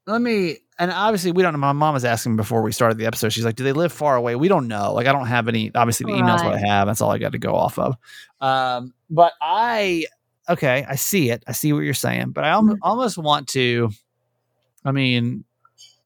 Let 0.07 0.19
me, 0.19 0.57
and 0.79 0.91
obviously 0.91 1.31
we 1.31 1.43
don't 1.43 1.53
know. 1.53 1.59
My 1.59 1.73
mom 1.73 1.93
was 1.93 2.03
asking 2.03 2.35
before 2.35 2.63
we 2.63 2.71
started 2.71 2.97
the 2.97 3.05
episode. 3.05 3.29
She's 3.31 3.45
like, 3.45 3.55
"Do 3.55 3.63
they 3.63 3.71
live 3.71 3.93
far 3.93 4.15
away?" 4.15 4.35
We 4.35 4.47
don't 4.47 4.67
know. 4.67 4.93
Like, 4.93 5.05
I 5.05 5.11
don't 5.11 5.27
have 5.27 5.47
any. 5.47 5.71
Obviously, 5.75 6.11
the 6.11 6.19
emails 6.19 6.43
what 6.43 6.55
I 6.55 6.57
have. 6.57 6.87
That's 6.87 7.01
all 7.01 7.11
I 7.11 7.19
got 7.19 7.33
to 7.33 7.37
go 7.37 7.53
off 7.55 7.77
of. 7.77 7.95
Um, 8.41 8.93
but 9.09 9.33
I, 9.39 10.05
okay, 10.51 10.85
I 10.87 10.95
see 10.95 11.29
it. 11.31 11.43
I 11.47 11.51
see 11.51 11.73
what 11.73 11.79
you're 11.79 11.93
saying. 11.93 12.31
But 12.31 12.43
I 12.43 12.51
Mm-hmm. 12.53 12.75
almost, 12.81 13.17
want 13.17 13.47
to. 13.49 13.89
I 14.85 14.91
mean, 14.91 15.43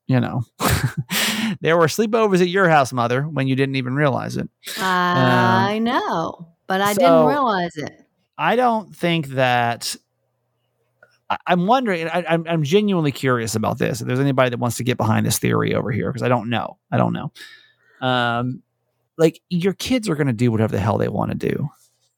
you 0.07 0.19
know, 0.19 0.43
there 1.61 1.77
were 1.77 1.87
sleepovers 1.87 2.41
at 2.41 2.47
your 2.49 2.69
house, 2.69 2.91
mother, 2.93 3.23
when 3.23 3.47
you 3.47 3.55
didn't 3.55 3.75
even 3.75 3.95
realize 3.95 4.37
it. 4.37 4.49
I 4.77 5.79
know, 5.81 6.49
but 6.67 6.81
I 6.81 6.93
so- 6.93 6.99
didn't 6.99 7.25
realize 7.27 7.75
it. 7.77 8.01
I 8.37 8.55
don't 8.55 8.93
think 8.95 9.27
that. 9.29 9.95
I- 11.29 11.37
I'm 11.47 11.65
wondering. 11.67 12.07
I, 12.07 12.23
I'm, 12.27 12.45
I'm 12.47 12.63
genuinely 12.63 13.11
curious 13.11 13.55
about 13.55 13.77
this. 13.79 14.01
If 14.01 14.07
there's 14.07 14.19
anybody 14.19 14.49
that 14.51 14.59
wants 14.59 14.77
to 14.77 14.83
get 14.83 14.97
behind 14.97 15.25
this 15.25 15.39
theory 15.39 15.73
over 15.73 15.91
here, 15.91 16.11
because 16.11 16.21
I 16.23 16.27
don't 16.27 16.49
know. 16.49 16.77
I 16.91 16.97
don't 16.97 17.13
know. 17.13 17.31
Um, 18.01 18.61
like 19.17 19.41
your 19.49 19.73
kids 19.73 20.09
are 20.09 20.15
going 20.15 20.27
to 20.27 20.33
do 20.33 20.51
whatever 20.51 20.73
the 20.73 20.79
hell 20.79 20.97
they 20.97 21.07
want 21.07 21.31
to 21.31 21.37
do, 21.49 21.69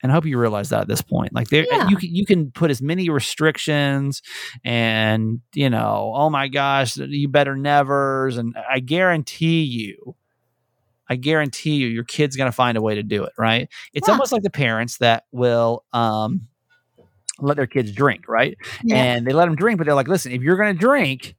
and 0.04 0.12
I 0.12 0.16
hope 0.16 0.26
you 0.26 0.38
realize 0.38 0.70
that 0.70 0.82
at 0.82 0.88
this 0.88 1.02
point. 1.02 1.34
Like 1.34 1.50
there, 1.50 1.66
Yeah. 1.70 1.88
you 1.89 1.98
can 1.98 2.14
you 2.14 2.26
can 2.26 2.52
put 2.52 2.70
as 2.72 2.82
many 2.82 3.10
restrictions, 3.10 4.22
and 4.64 5.39
you 5.54 5.70
know, 5.70 6.14
oh 6.16 6.30
my 6.30 6.48
gosh, 6.48 6.98
you 6.98 7.28
better 7.28 7.56
nevers, 7.56 8.38
and 8.38 8.56
I 8.70 8.80
guarantee 8.80 9.64
you. 9.64 10.16
I 11.10 11.16
guarantee 11.16 11.76
you, 11.76 11.88
your 11.88 12.04
kid's 12.04 12.36
going 12.36 12.50
to 12.50 12.56
find 12.56 12.78
a 12.78 12.82
way 12.82 12.95
to 12.95 13.04
do 13.04 13.24
it, 13.24 13.32
right? 13.38 13.70
It's 13.93 14.10
Yeah. 14.10 14.12
almost 14.12 14.34
like 14.34 14.43
the 14.43 14.50
parents 14.50 14.98
that 14.98 15.24
will 15.32 15.86
um, 15.93 16.50
let 17.39 17.56
their 17.56 17.66
kids 17.66 17.93
drink, 17.93 18.28
right? 18.28 18.58
Yeah. 18.84 18.98
And 18.98 19.26
they 19.26 19.32
let 19.32 19.45
them 19.45 19.56
drink, 19.56 19.78
but 19.78 19.86
they're 19.86 19.95
like, 19.95 20.10
listen, 20.10 20.34
if 20.34 20.41
you're 20.41 20.58
going 20.58 20.74
to 20.76 20.80
drink, 20.80 21.36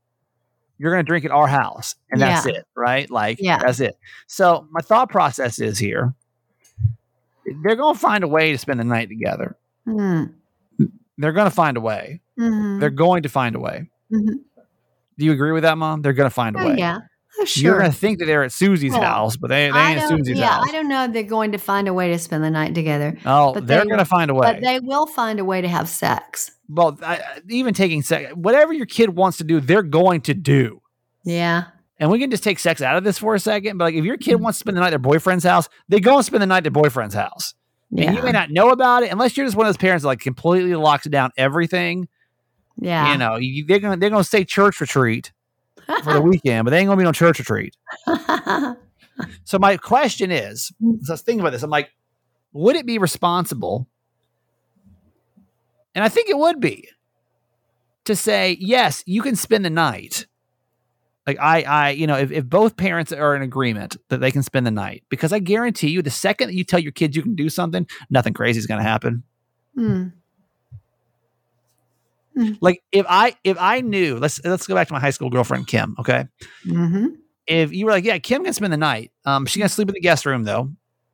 you're 0.79 0.91
going 0.91 1.05
to 1.05 1.07
drink 1.07 1.27
at 1.27 1.33
our 1.33 1.47
house, 1.49 1.97
and 2.11 2.19
that's 2.19 2.47
Yeah. 2.47 2.53
it, 2.53 2.65
right? 2.75 3.11
Like, 3.11 3.39
Yeah. 3.43 3.59
that's 3.59 3.81
it. 3.81 3.99
So 4.27 4.67
my 4.71 4.81
thought 4.81 5.11
process 5.11 5.59
is 5.59 5.79
here: 5.79 6.15
they're 7.63 7.77
going 7.77 7.95
to 7.95 8.01
find 8.01 8.25
a 8.25 8.29
way 8.29 8.53
to 8.53 8.59
spend 8.59 8.81
the 8.81 8.85
night 8.85 9.09
together. 9.09 9.57
Hmm. 9.85 10.25
They're 11.17 11.33
going 11.33 11.47
to 11.47 11.55
find 11.55 11.77
a 11.77 11.81
way. 11.81 12.21
Mhm. 12.39 12.81
They're 12.81 12.91
going 12.91 13.23
to 13.25 13.29
find 13.29 13.57
a 13.57 13.61
way. 13.61 13.91
Mhm. 14.13 14.35
Do 15.19 15.25
you 15.25 15.33
agree 15.33 15.51
with 15.53 15.65
that, 15.65 15.77
Mom? 15.77 16.03
They're 16.03 16.13
going 16.13 16.29
to 16.29 16.35
find 16.35 16.55
a 16.57 16.61
Oh, 16.61 16.69
way. 16.69 16.77
yeah. 16.79 16.99
Oh, 17.41 17.45
You're 17.57 17.79
going 17.79 17.91
to 17.91 17.97
think 17.97 18.19
that 18.21 18.27
they're 18.27 18.45
at 18.45 18.53
Susie's 18.53 18.93
Well, 18.93 19.03
house, 19.03 19.37
but 19.37 19.49
they, 19.49 19.71
they 19.71 19.79
ain't 19.79 20.01
at 20.01 20.09
Susie's 20.09 20.39
yeah, 20.39 20.47
house. 20.59 20.67
I 20.69 20.73
don't 20.73 20.89
know 20.89 21.05
if 21.05 21.13
they're 21.13 21.23
going 21.25 21.53
to 21.53 21.59
find 21.59 21.87
a 21.89 21.95
way 21.95 22.09
to 22.13 22.19
spend 22.19 22.43
the 22.45 22.51
night 22.51 22.75
together, 22.75 23.17
Oh, 23.27 23.55
but 23.55 23.67
they're 23.67 23.81
they- 23.83 23.87
going 23.87 23.99
to 23.99 24.05
find 24.05 24.31
a 24.31 24.35
way. 24.35 24.53
but 24.53 24.61
they 24.63 24.81
will 24.81 25.07
find 25.07 25.39
a 25.41 25.45
way 25.45 25.61
to 25.61 25.69
have 25.69 25.89
sex. 25.89 26.53
well, 26.69 26.99
I- 27.03 27.21
even 27.49 27.75
taking 27.75 28.03
sex, 28.03 28.33
whatever 28.35 28.73
your 28.73 28.87
kid 28.87 29.11
wants 29.11 29.39
to 29.39 29.45
do, 29.45 29.61
they're 29.61 29.83
going 29.83 30.21
to 30.23 30.35
do. 30.35 30.81
Yeah. 31.25 31.65
And 32.01 32.11
we 32.11 32.19
can 32.19 32.31
just 32.31 32.45
take 32.45 32.59
sex 32.59 32.81
out 32.81 32.97
of 32.97 33.05
this 33.05 33.19
for 33.19 33.35
a 33.35 33.41
second. 33.41 33.79
But 33.79 33.87
like, 33.87 33.95
if 33.95 34.05
your 34.05 34.17
kid 34.17 34.35
mm-hmm. 34.35 34.45
wants 34.45 34.59
to 34.59 34.61
spend 34.61 34.77
the 34.77 34.81
night 34.81 34.89
at 34.89 34.91
their 34.91 34.99
boyfriend's 34.99 35.45
house, 35.45 35.69
they 35.89 36.01
go 36.01 36.17
and 36.17 36.25
spend 36.25 36.43
the 36.43 36.47
night 36.47 36.59
at 36.59 36.63
their 36.65 36.71
boyfriend's 36.71 37.15
house. 37.15 37.55
Yeah. 37.91 38.09
And 38.09 38.17
you 38.17 38.23
may 38.23 38.33
not 38.33 38.51
know 38.51 38.71
about 38.71 39.03
it 39.03 39.11
unless 39.11 39.37
you're 39.37 39.47
just 39.47 39.57
one 39.57 39.67
of 39.67 39.69
those 39.71 39.79
parents 39.79 40.03
that 40.03 40.09
like 40.09 40.21
completely 40.21 40.75
locks 40.75 41.07
down 41.07 41.31
everything. 41.37 42.09
yeah. 42.77 43.13
You 43.13 43.19
know, 43.19 43.37
you, 43.37 43.65
they're 43.67 43.79
gonna 43.79 43.97
they're 43.97 44.11
gonna 44.11 44.25
say 44.25 44.45
church 44.45 44.81
retreat 44.81 45.33
for 46.05 46.13
the 46.13 46.21
weekend, 46.23 46.65
but 46.65 46.71
they 46.71 46.79
ain't 46.79 46.87
gonna 46.87 46.99
be 46.99 47.05
no 47.05 47.13
church 47.13 47.39
retreat. 47.39 47.77
So 49.45 49.59
my 49.59 49.77
question 49.77 50.31
is, 50.31 50.73
so 51.03 51.13
I 51.13 51.13
was 51.13 51.23
thinking 51.23 51.41
about 51.41 51.51
this. 51.51 51.63
I'm 51.63 51.71
like, 51.71 51.91
would 52.53 52.77
it 52.77 52.87
be 52.87 52.99
responsible? 52.99 53.87
And 55.95 56.05
I 56.05 56.09
think 56.09 56.29
it 56.29 56.39
would 56.39 56.61
be 56.61 56.89
to 58.05 58.15
say, 58.15 58.57
yes, 58.61 59.03
you 59.07 59.23
can 59.23 59.37
spend 59.37 59.65
the 59.65 59.71
night. 59.71 60.27
Like 61.29 61.39
I, 61.39 61.63
I, 61.63 61.91
you 61.91 62.07
know, 62.07 62.17
if, 62.17 62.33
if 62.33 62.47
both 62.47 62.77
parents 62.79 63.13
are 63.13 63.37
in 63.37 63.43
agreement 63.43 63.99
that 64.09 64.19
they 64.19 64.31
can 64.33 64.43
spend 64.43 64.67
the 64.67 64.71
night, 64.71 65.05
because 65.11 65.31
I 65.31 65.39
guarantee 65.41 65.91
you, 65.91 66.01
the 66.01 66.11
second 66.11 66.49
that 66.49 66.55
you 66.55 66.65
tell 66.65 66.81
your 66.81 66.91
kids 66.91 67.15
you 67.15 67.23
can 67.23 67.35
do 67.35 67.51
something, 67.51 67.87
nothing 68.09 68.33
crazy 68.33 68.59
is 68.59 68.67
going 68.67 68.81
to 68.83 68.89
happen. 68.89 69.23
Hmm. 69.75 70.07
Like 72.61 72.83
if 72.93 73.05
I, 73.09 73.37
if 73.45 73.57
I 73.61 73.81
knew, 73.83 74.17
let's 74.17 74.43
let's 74.45 74.67
go 74.67 74.75
back 74.75 74.87
to 74.89 74.95
my 74.95 75.01
high 75.01 75.11
school 75.11 75.29
girlfriend 75.29 75.67
Kim. 75.67 75.97
Okay, 75.99 76.27
Mm-hmm. 76.67 77.09
if 77.47 77.73
you 77.73 77.85
were 77.85 77.91
like, 77.91 78.05
yeah, 78.05 78.19
Kim 78.19 78.45
can 78.45 78.53
spend 78.55 78.73
the 78.73 78.77
night. 78.79 79.11
Um, 79.25 79.45
she's 79.45 79.59
gonna 79.61 79.69
sleep 79.69 79.89
in 79.89 79.95
the 79.95 80.01
guest 80.01 80.25
room 80.25 80.45
though. 80.45 80.71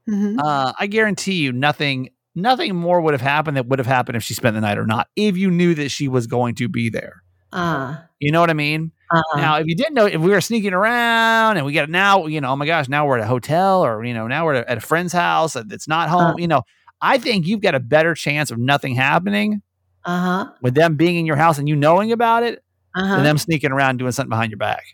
Mm-hmm. 0.08 0.38
Uh, 0.38 0.74
I 0.78 0.86
guarantee 0.86 1.36
you, 1.42 1.50
nothing, 1.50 2.10
nothing 2.34 2.76
more 2.76 3.00
would 3.00 3.14
have 3.14 3.22
happened 3.22 3.56
that 3.56 3.66
would 3.66 3.78
have 3.78 3.86
happened 3.86 4.16
if 4.16 4.22
she 4.22 4.34
spent 4.34 4.54
the 4.54 4.60
night 4.60 4.76
or 4.76 4.86
not. 4.86 5.08
If 5.16 5.36
you 5.38 5.50
knew 5.50 5.74
that 5.74 5.88
she 5.88 6.08
was 6.08 6.26
going 6.26 6.54
to 6.56 6.68
be 6.68 6.90
there, 6.90 7.22
Uh, 7.52 7.96
you 8.20 8.30
know 8.30 8.40
what 8.40 8.50
I 8.50 8.54
mean. 8.54 8.92
Uh, 9.11 9.22
Now, 9.36 9.57
if 9.57 9.66
you 9.66 9.74
didn't 9.76 9.94
know, 9.94 10.07
if 10.07 10.20
we 10.20 10.30
were 10.30 10.40
sneaking 10.40 10.72
around 10.72 11.57
and 11.57 11.66
we 11.66 11.72
got 11.72 11.88
now, 11.90 12.26
you 12.26 12.40
know, 12.40 12.50
oh 12.50 12.57
my 12.57 12.66
gosh, 12.66 12.88
now 12.88 13.07
we're 13.07 13.18
at 13.18 13.24
a 13.24 13.26
hotel 13.26 13.84
or 13.84 14.05
you 14.05 14.14
know, 14.14 14.26
now 14.26 14.44
we're 14.44 14.55
at 14.55 14.78
a 14.78 14.80
friend's 14.80 15.12
house 15.12 15.55
that's 15.55 15.88
not 15.88 16.09
home. 16.09 16.34
Uh. 16.34 16.36
you 16.38 16.48
know, 16.48 16.62
I 17.00 17.18
think 17.18 17.46
you've 17.46 17.61
got 17.61 17.74
a 17.74 17.80
better 17.80 18.14
chance 18.14 18.50
of 18.50 18.59
nothing 18.59 18.94
happening 18.94 19.62
uh-huh. 20.05 20.50
with 20.62 20.74
them 20.74 20.96
being 20.96 21.16
in 21.16 21.26
your 21.26 21.36
house 21.36 21.59
and 21.59 21.68
you 21.68 21.76
knowing 21.76 22.12
about 22.12 22.42
it 22.42 22.62
Uh-huh. 22.96 23.16
than 23.16 23.24
them 23.24 23.38
sneaking 23.38 23.72
around 23.72 23.98
doing 23.98 24.12
something 24.12 24.30
behind 24.30 24.50
your 24.50 24.59
back. 24.59 24.84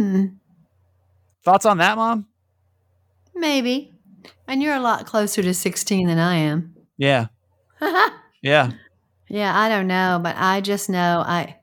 Mm, 0.00 0.36
Thoughts 1.44 1.66
on 1.66 1.78
that, 1.78 1.96
mom? 1.96 2.26
maybe. 3.34 3.92
And 4.46 4.62
you're 4.62 4.74
a 4.74 4.80
lot 4.80 5.06
closer 5.06 5.42
to 5.42 5.54
16 5.54 6.06
than 6.06 6.18
I 6.18 6.36
am. 6.36 6.74
Yeah, 6.96 7.26
yeah. 8.42 8.72
yeah, 9.28 9.56
I 9.56 9.68
don't 9.68 9.86
know, 9.86 10.18
but 10.22 10.34
I 10.38 10.60
just 10.60 10.88
know 10.90 11.22
I 11.24 11.57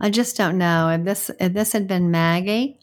I 0.00 0.10
just 0.10 0.36
don't 0.36 0.58
know. 0.58 0.88
If 0.90 1.04
this 1.04 1.30
if 1.40 1.52
this 1.52 1.72
had 1.72 1.88
been 1.88 2.10
Maggie 2.10 2.78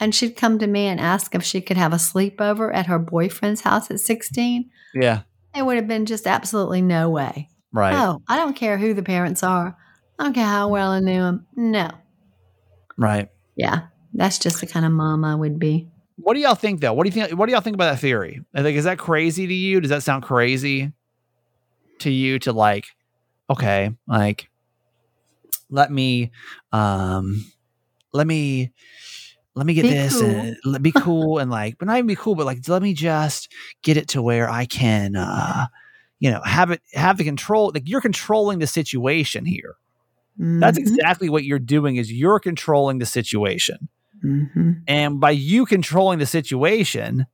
and 0.00 0.14
she'd 0.14 0.36
come 0.36 0.58
to 0.58 0.66
me 0.66 0.86
and 0.86 0.98
ask 1.00 1.34
if 1.34 1.42
she 1.44 1.60
could 1.60 1.76
have 1.76 1.92
a 1.92 1.96
sleepover 1.96 2.74
at 2.74 2.86
her 2.86 2.98
boyfriend's 2.98 3.60
house 3.60 3.90
at 3.90 4.00
16, 4.00 4.68
Yeah. 4.94 5.20
it 5.54 5.64
would 5.64 5.76
have 5.76 5.86
been 5.86 6.06
just 6.06 6.26
absolutely 6.26 6.82
no 6.82 7.08
way. 7.10 7.48
Right. 7.72 7.94
Oh, 7.94 8.22
I 8.28 8.36
don't 8.36 8.54
care 8.56 8.78
who 8.78 8.92
the 8.94 9.02
parents 9.02 9.42
are. 9.42 9.76
I 10.18 10.24
don't 10.24 10.32
care 10.34 10.46
how 10.46 10.68
well 10.68 10.90
I 10.90 11.00
knew 11.00 11.20
them. 11.20 11.46
No. 11.54 11.90
Right. 12.96 13.28
Yeah, 13.56 13.82
that's 14.12 14.38
just 14.38 14.60
the 14.60 14.66
kind 14.66 14.84
of 14.84 14.92
mom 14.92 15.24
I 15.24 15.34
would 15.34 15.58
be. 15.58 15.88
What 16.16 16.34
do 16.34 16.40
y'all 16.40 16.54
think 16.54 16.80
though? 16.80 16.92
What 16.92 17.04
do 17.04 17.08
you 17.08 17.12
think? 17.26 17.38
What 17.38 17.46
do 17.46 17.52
y'all 17.52 17.60
think 17.62 17.74
about 17.74 17.92
that 17.92 18.00
theory? 18.00 18.42
I 18.54 18.62
think 18.62 18.76
is 18.76 18.84
that 18.84 18.98
crazy 18.98 19.46
to 19.46 19.54
you? 19.54 19.80
Does 19.80 19.90
that 19.90 20.02
sound 20.02 20.22
crazy 20.22 20.92
to 22.00 22.10
you? 22.10 22.38
To 22.40 22.52
like, 22.52 22.86
okay, 23.50 23.92
like, 24.06 24.48
let 25.72 25.90
me, 25.90 26.30
um, 26.70 27.44
let 28.12 28.26
me, 28.28 28.70
let 29.54 29.66
me 29.66 29.74
get 29.74 29.82
Be 29.82 29.88
this 29.88 30.16
cool. 30.20 30.30
and 30.30 30.56
let 30.64 30.82
be 30.82 30.92
cool 30.92 31.38
and 31.38 31.50
like, 31.50 31.78
but 31.78 31.86
not 31.88 31.96
even 31.98 32.06
be 32.06 32.14
cool, 32.16 32.34
but 32.34 32.46
like, 32.46 32.66
let 32.68 32.80
me 32.82 32.94
just 32.94 33.52
get 33.82 33.96
it 33.96 34.08
to 34.08 34.22
where 34.22 34.48
I 34.48 34.64
can, 34.66 35.16
uh, 35.16 35.66
you 36.20 36.30
know, 36.30 36.40
have 36.44 36.70
it 36.70 36.80
have 36.94 37.18
the 37.18 37.24
control. 37.24 37.70
Like 37.74 37.88
you're 37.88 38.00
controlling 38.00 38.60
the 38.60 38.66
situation 38.66 39.44
here. 39.44 39.74
That's 40.38 40.78
Mhm. 40.78 40.82
exactly 40.82 41.28
what 41.28 41.44
you're 41.44 41.58
doing. 41.58 41.96
Is 41.96 42.10
you're 42.12 42.38
controlling 42.40 42.98
the 42.98 43.04
situation. 43.06 43.88
Mhm. 44.24 44.82
And 44.86 45.20
by 45.20 45.32
you 45.32 45.66
controlling 45.66 46.18
the 46.18 46.26
situation, 46.26 47.26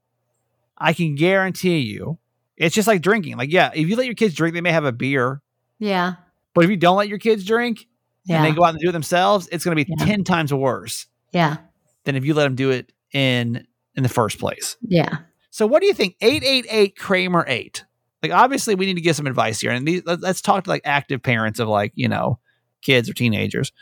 I 0.78 0.92
can 0.94 1.14
guarantee 1.14 1.78
you, 1.78 2.18
it's 2.56 2.74
just 2.74 2.88
like 2.88 3.02
drinking. 3.02 3.36
Like, 3.36 3.52
yeah, 3.52 3.70
if 3.74 3.88
you 3.88 3.94
let 3.94 4.06
your 4.06 4.14
kids 4.16 4.34
drink, 4.34 4.54
they 4.54 4.60
may 4.60 4.72
have 4.72 4.84
a 4.84 4.92
beer. 4.92 5.40
Yeah. 5.78 6.14
But 6.54 6.64
if 6.64 6.70
you 6.70 6.76
don't 6.76 6.96
let 6.96 7.08
your 7.08 7.18
kids 7.18 7.44
drink 7.44 7.86
Yeah. 8.28 8.36
and 8.36 8.44
they 8.44 8.56
go 8.56 8.64
out 8.64 8.70
and 8.74 8.78
do 8.78 8.90
it 8.90 8.92
themselves, 8.92 9.48
it's 9.50 9.64
going 9.64 9.76
to 9.76 9.84
be 9.84 9.92
Yeah. 9.98 10.04
10 10.06 10.24
times 10.24 10.52
worse 10.52 11.06
yeah. 11.32 11.56
than 12.04 12.14
if 12.16 12.24
you 12.24 12.34
let 12.34 12.44
them 12.44 12.54
do 12.54 12.70
it 12.70 12.92
in 13.12 13.66
in 13.96 14.02
the 14.02 14.08
first 14.08 14.38
place. 14.38 14.76
Yeah. 14.82 15.18
So 15.50 15.66
what 15.66 15.80
do 15.80 15.86
you 15.86 15.94
think? 15.94 16.14
888 16.20 16.96
Kramer 16.96 17.44
8. 17.48 17.84
Like 18.22 18.32
obviously 18.32 18.74
we 18.74 18.86
need 18.86 18.94
to 18.94 19.00
get 19.00 19.16
some 19.16 19.26
advice 19.26 19.60
here. 19.60 19.70
And 19.72 19.86
these, 19.88 20.02
let, 20.04 20.20
let's 20.20 20.40
talk 20.40 20.64
to 20.64 20.70
like 20.70 20.82
active 20.84 21.22
parents 21.22 21.58
of 21.58 21.68
like, 21.68 21.92
you 21.94 22.06
know, 22.08 22.38
kids 22.82 23.08
or 23.10 23.12
teenagers. 23.14 23.72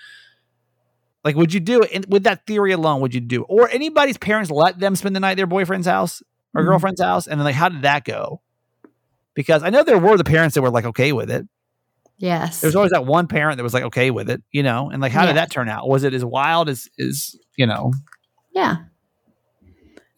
Like 1.24 1.34
would 1.36 1.52
you 1.52 1.60
do 1.60 1.82
it 1.82 1.90
and 1.92 2.06
with 2.08 2.22
that 2.24 2.46
theory 2.46 2.72
alone, 2.72 3.00
would 3.00 3.14
you 3.14 3.20
do 3.20 3.42
it? 3.42 3.46
Or 3.48 3.68
anybody's 3.68 4.16
parents 4.16 4.50
let 4.50 4.78
them 4.78 4.94
spend 4.96 5.16
the 5.16 5.20
night 5.20 5.32
at 5.32 5.36
their 5.38 5.46
boyfriend's 5.46 5.86
house 5.86 6.22
or 6.54 6.62
Mhm. 6.62 6.66
girlfriend's 6.66 7.00
house? 7.02 7.26
And 7.26 7.40
then 7.40 7.44
like 7.44 7.54
how 7.56 7.68
did 7.68 7.82
that 7.82 8.04
go? 8.04 8.40
Because 9.34 9.62
I 9.62 9.70
know 9.70 9.82
there 9.82 9.98
were 9.98 10.16
the 10.16 10.24
parents 10.24 10.54
that 10.54 10.62
were 10.62 10.70
like 10.70 10.84
okay 10.86 11.12
with 11.12 11.30
it. 11.30 11.46
Yes. 12.18 12.60
There's 12.60 12.74
always 12.74 12.92
that 12.92 13.04
one 13.04 13.26
parent 13.26 13.58
that 13.58 13.62
was 13.62 13.74
like 13.74 13.84
okay 13.84 14.10
with 14.10 14.30
it, 14.30 14.42
you 14.50 14.62
know, 14.62 14.90
and 14.90 15.02
like 15.02 15.12
how 15.12 15.26
did 15.26 15.36
that 15.36 15.50
turn 15.50 15.68
out? 15.68 15.88
Was 15.88 16.02
it 16.04 16.14
as 16.14 16.24
wild 16.24 16.68
as 16.68 16.88
is, 16.96 17.38
you 17.56 17.66
know, 17.66 17.92
yeah. 18.52 18.76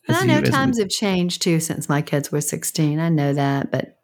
And 0.06 0.16
I 0.16 0.24
know 0.24 0.40
times 0.40 0.78
have 0.78 0.88
changed 0.88 1.42
too 1.42 1.60
since 1.60 1.88
my 1.88 2.00
kids 2.00 2.32
were 2.32 2.40
16. 2.40 2.98
I 2.98 3.08
know 3.10 3.34
that, 3.34 3.70
but 3.70 3.97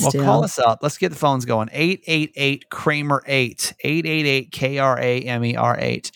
Well, 0.00 0.10
still. 0.10 0.24
call 0.24 0.44
us 0.44 0.58
up. 0.58 0.78
Let's 0.82 0.98
get 0.98 1.10
the 1.10 1.16
phones 1.16 1.44
going. 1.44 1.68
888 1.72 2.70
Kramer 2.70 3.22
8. 3.26 3.74
888 3.84 4.50
K 4.52 4.78
R 4.78 4.98
A 4.98 5.20
M 5.22 5.44
E 5.44 5.56
R 5.56 5.76
8. 5.78 6.10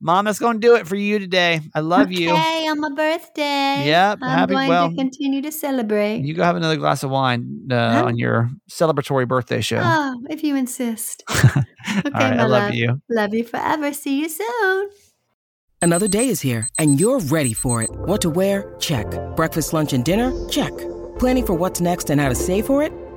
Mom, 0.00 0.26
that's 0.26 0.38
going 0.38 0.60
to 0.60 0.66
do 0.66 0.74
it 0.76 0.86
for 0.86 0.94
you 0.96 1.18
today. 1.18 1.60
I 1.74 1.80
love 1.80 2.12
you. 2.12 2.30
Okay, 2.30 2.68
on 2.68 2.78
my 2.80 2.90
birthday. 2.94 3.86
Yep, 3.86 4.18
I'm 4.22 4.28
happy- 4.38 4.52
going 4.54 4.68
well, 4.68 4.90
to 4.90 4.96
continue 4.96 5.40
to 5.42 5.50
celebrate. 5.50 6.18
You 6.20 6.34
go 6.34 6.42
have 6.44 6.56
another 6.56 6.76
glass 6.76 7.02
of 7.02 7.10
wine 7.10 7.66
uh, 7.70 7.92
Huh? 8.00 8.04
on 8.04 8.18
your 8.18 8.50
celebratory 8.70 9.26
birthday 9.26 9.60
show. 9.62 9.80
Oh, 9.82 10.20
if 10.30 10.42
you 10.42 10.56
insist. 10.56 11.22
Okay, 11.88 12.10
right, 12.12 12.36
my 12.36 12.42
I 12.42 12.46
love 12.46 12.50
love. 12.64 12.74
you. 12.74 13.00
Love 13.08 13.32
you 13.32 13.44
forever. 13.44 13.92
See 13.92 14.20
you 14.20 14.28
soon. 14.28 14.90
Another 15.80 16.08
day 16.08 16.28
is 16.28 16.40
here, 16.40 16.66
and 16.80 16.98
you're 16.98 17.20
ready 17.20 17.52
for 17.52 17.80
it. 17.80 17.90
What 17.90 18.20
to 18.22 18.30
wear? 18.30 18.74
Check. 18.80 19.06
Breakfast, 19.36 19.72
lunch, 19.72 19.92
and 19.92 20.04
dinner? 20.04 20.32
Check. 20.48 20.72
Planning 21.18 21.46
for 21.46 21.54
what's 21.54 21.80
next 21.80 22.10
and 22.10 22.20
how 22.20 22.28
to 22.28 22.34
save 22.34 22.66
for 22.66 22.82
it? 22.82 22.92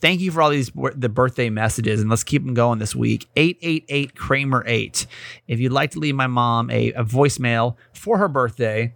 Thank 0.00 0.20
you 0.20 0.30
for 0.30 0.42
all 0.42 0.50
these 0.50 0.70
the 0.94 1.08
birthday 1.08 1.48
messages, 1.48 2.00
and 2.00 2.10
let's 2.10 2.24
keep 2.24 2.44
them 2.44 2.54
going 2.54 2.78
this 2.78 2.94
week. 2.94 3.28
888 3.36 4.14
Kramer 4.14 4.62
8. 4.66 5.06
If 5.48 5.58
you'd 5.58 5.72
like 5.72 5.92
to 5.92 5.98
leave 5.98 6.14
my 6.14 6.26
mom 6.26 6.70
a, 6.70 6.92
a 6.92 7.02
voicemail 7.02 7.76
for 7.94 8.18
her 8.18 8.28
birthday, 8.28 8.94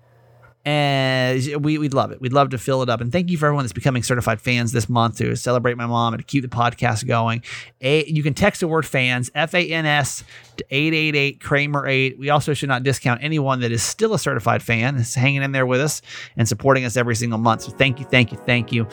and 0.65 1.65
we, 1.65 1.79
we'd 1.79 1.95
love 1.95 2.13
it. 2.13 2.21
We'd 2.21 2.35
love 2.35 2.51
to 2.51 2.59
fill 2.59 2.83
it 2.83 2.91
up. 2.91 3.01
And 3.01 3.11
thank 3.11 3.31
you 3.31 3.39
for 3.39 3.47
everyone 3.47 3.65
that's 3.65 3.73
becoming 3.73 4.03
certified 4.03 4.43
fans 4.43 4.73
this 4.73 4.91
month 4.91 5.17
to 5.19 5.35
celebrate 5.37 5.79
my 5.79 5.87
mom 5.87 6.13
and 6.13 6.21
to 6.21 6.27
keep 6.27 6.43
the 6.43 6.49
podcast 6.49 7.07
going. 7.07 7.43
A, 7.81 8.05
you 8.05 8.23
can 8.23 8.35
text 8.35 8.61
the 8.61 8.69
word 8.69 8.85
fans, 8.85 9.31
F 9.35 9.55
A 9.55 9.67
N 9.67 9.87
S, 9.87 10.23
to 10.59 10.65
888 10.71 11.41
Kramer 11.41 11.87
8. 11.87 12.19
We 12.19 12.29
also 12.29 12.53
should 12.53 12.69
not 12.69 12.83
discount 12.83 13.23
anyone 13.23 13.61
that 13.61 13.73
is 13.73 13.83
still 13.83 14.13
a 14.13 14.19
certified 14.19 14.63
fan, 14.63 14.97
is 14.97 15.15
hanging 15.15 15.43
in 15.43 15.53
there 15.53 15.67
with 15.67 15.81
us 15.81 16.03
and 16.37 16.47
supporting 16.47 16.85
us 16.85 16.97
every 16.97 17.17
single 17.17 17.39
month. 17.39 17.63
So 17.63 17.71
thank 17.73 17.99
you, 17.99 18.05
thank 18.05 18.31
you, 18.31 18.37
thank 18.39 18.71
you. 18.71 18.87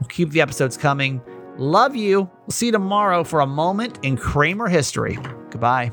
We'll 0.00 0.08
keep 0.08 0.30
the 0.30 0.40
episodes 0.40 0.78
coming. 0.78 1.20
Love 1.62 1.94
you. 1.94 2.20
We'll 2.22 2.52
see 2.52 2.66
you 2.66 2.72
tomorrow 2.72 3.22
for 3.22 3.40
a 3.40 3.46
moment 3.46 3.98
in 4.02 4.16
Kramer 4.16 4.66
history. 4.66 5.18
Goodbye. 5.50 5.92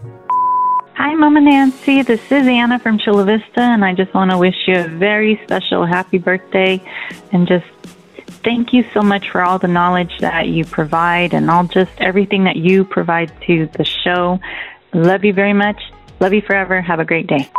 Hi, 0.95 1.13
Mama 1.13 1.41
Nancy. 1.41 2.03
This 2.03 2.21
is 2.31 2.47
Anna 2.47 2.79
from 2.79 2.97
Chula 2.97 3.25
Vista, 3.25 3.59
and 3.59 3.83
I 3.83 3.93
just 3.93 4.13
want 4.13 4.31
to 4.31 4.37
wish 4.37 4.55
you 4.65 4.79
a 4.79 4.87
very 4.87 5.37
special 5.43 5.85
happy 5.85 6.19
birthday 6.19 6.81
and 7.33 7.49
just 7.49 7.65
thank 8.45 8.71
you 8.71 8.85
so 8.93 9.01
much 9.01 9.29
for 9.29 9.41
all 9.43 9.59
the 9.59 9.67
knowledge 9.67 10.19
that 10.19 10.47
you 10.47 10.63
provide 10.63 11.33
and 11.33 11.51
all 11.51 11.65
just 11.65 11.91
everything 11.97 12.45
that 12.45 12.55
you 12.55 12.85
provide 12.85 13.29
to 13.47 13.67
the 13.73 13.83
show. 13.83 14.39
Love 14.93 15.25
you 15.25 15.33
very 15.33 15.51
much. 15.51 15.81
Love 16.21 16.31
you 16.31 16.41
forever. 16.43 16.79
Have 16.79 17.01
a 17.01 17.05
great 17.05 17.27
day. 17.27 17.49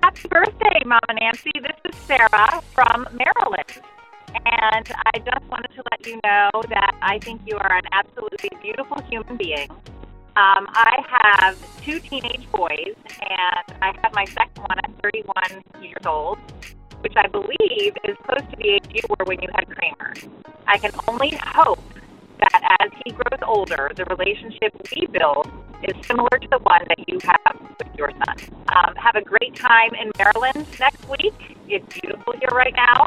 Happy 0.00 0.28
birthday, 0.28 0.80
Mama 0.86 1.00
Nancy. 1.20 1.50
This 1.56 1.92
is 1.92 1.96
Sarah 2.02 2.62
from 2.72 3.08
Maryland. 3.10 3.82
And 4.44 4.86
I 5.14 5.18
just 5.18 5.44
wanted 5.50 5.70
to 5.74 5.82
let 5.90 6.06
you 6.06 6.20
know 6.24 6.50
that 6.68 6.96
I 7.02 7.18
think 7.18 7.40
you 7.46 7.56
are 7.56 7.76
an 7.76 7.84
absolutely 7.92 8.50
beautiful 8.62 9.00
human 9.08 9.36
being. 9.36 9.70
Um, 10.36 10.66
I 10.68 11.02
have 11.08 11.82
two 11.82 11.98
teenage 11.98 12.46
boys, 12.52 12.94
and 13.22 13.82
I 13.82 13.94
had 14.02 14.12
my 14.12 14.26
second 14.26 14.64
one 14.68 14.78
at 14.78 14.90
31 15.02 15.62
years 15.82 16.04
old, 16.04 16.38
which 17.00 17.14
I 17.16 17.26
believe 17.28 17.96
is 18.04 18.16
close 18.26 18.42
to 18.50 18.56
the 18.56 18.68
age 18.68 18.84
you 18.90 19.02
were 19.08 19.24
when 19.24 19.40
you 19.40 19.48
had 19.54 19.66
Kramer. 19.68 20.14
I 20.66 20.78
can 20.78 20.90
only 21.08 21.38
hope 21.42 21.80
that 22.38 22.76
as 22.80 22.90
he 23.04 23.12
grows 23.12 23.40
older, 23.46 23.90
the 23.94 24.04
relationship 24.04 24.74
we 24.94 25.06
build 25.06 25.50
is 25.82 26.06
similar 26.06 26.38
to 26.38 26.48
the 26.50 26.58
one 26.58 26.82
that 26.88 27.08
you 27.08 27.18
have 27.22 27.58
with 27.78 27.96
your 27.96 28.10
son. 28.10 28.36
Um, 28.74 28.94
have 28.96 29.14
a 29.14 29.22
great 29.22 29.54
time 29.54 29.94
in 29.94 30.10
Maryland 30.18 30.66
next 30.78 31.08
week. 31.08 31.56
It's 31.68 32.00
beautiful 32.00 32.34
here 32.34 32.50
right 32.52 32.74
now. 32.74 33.06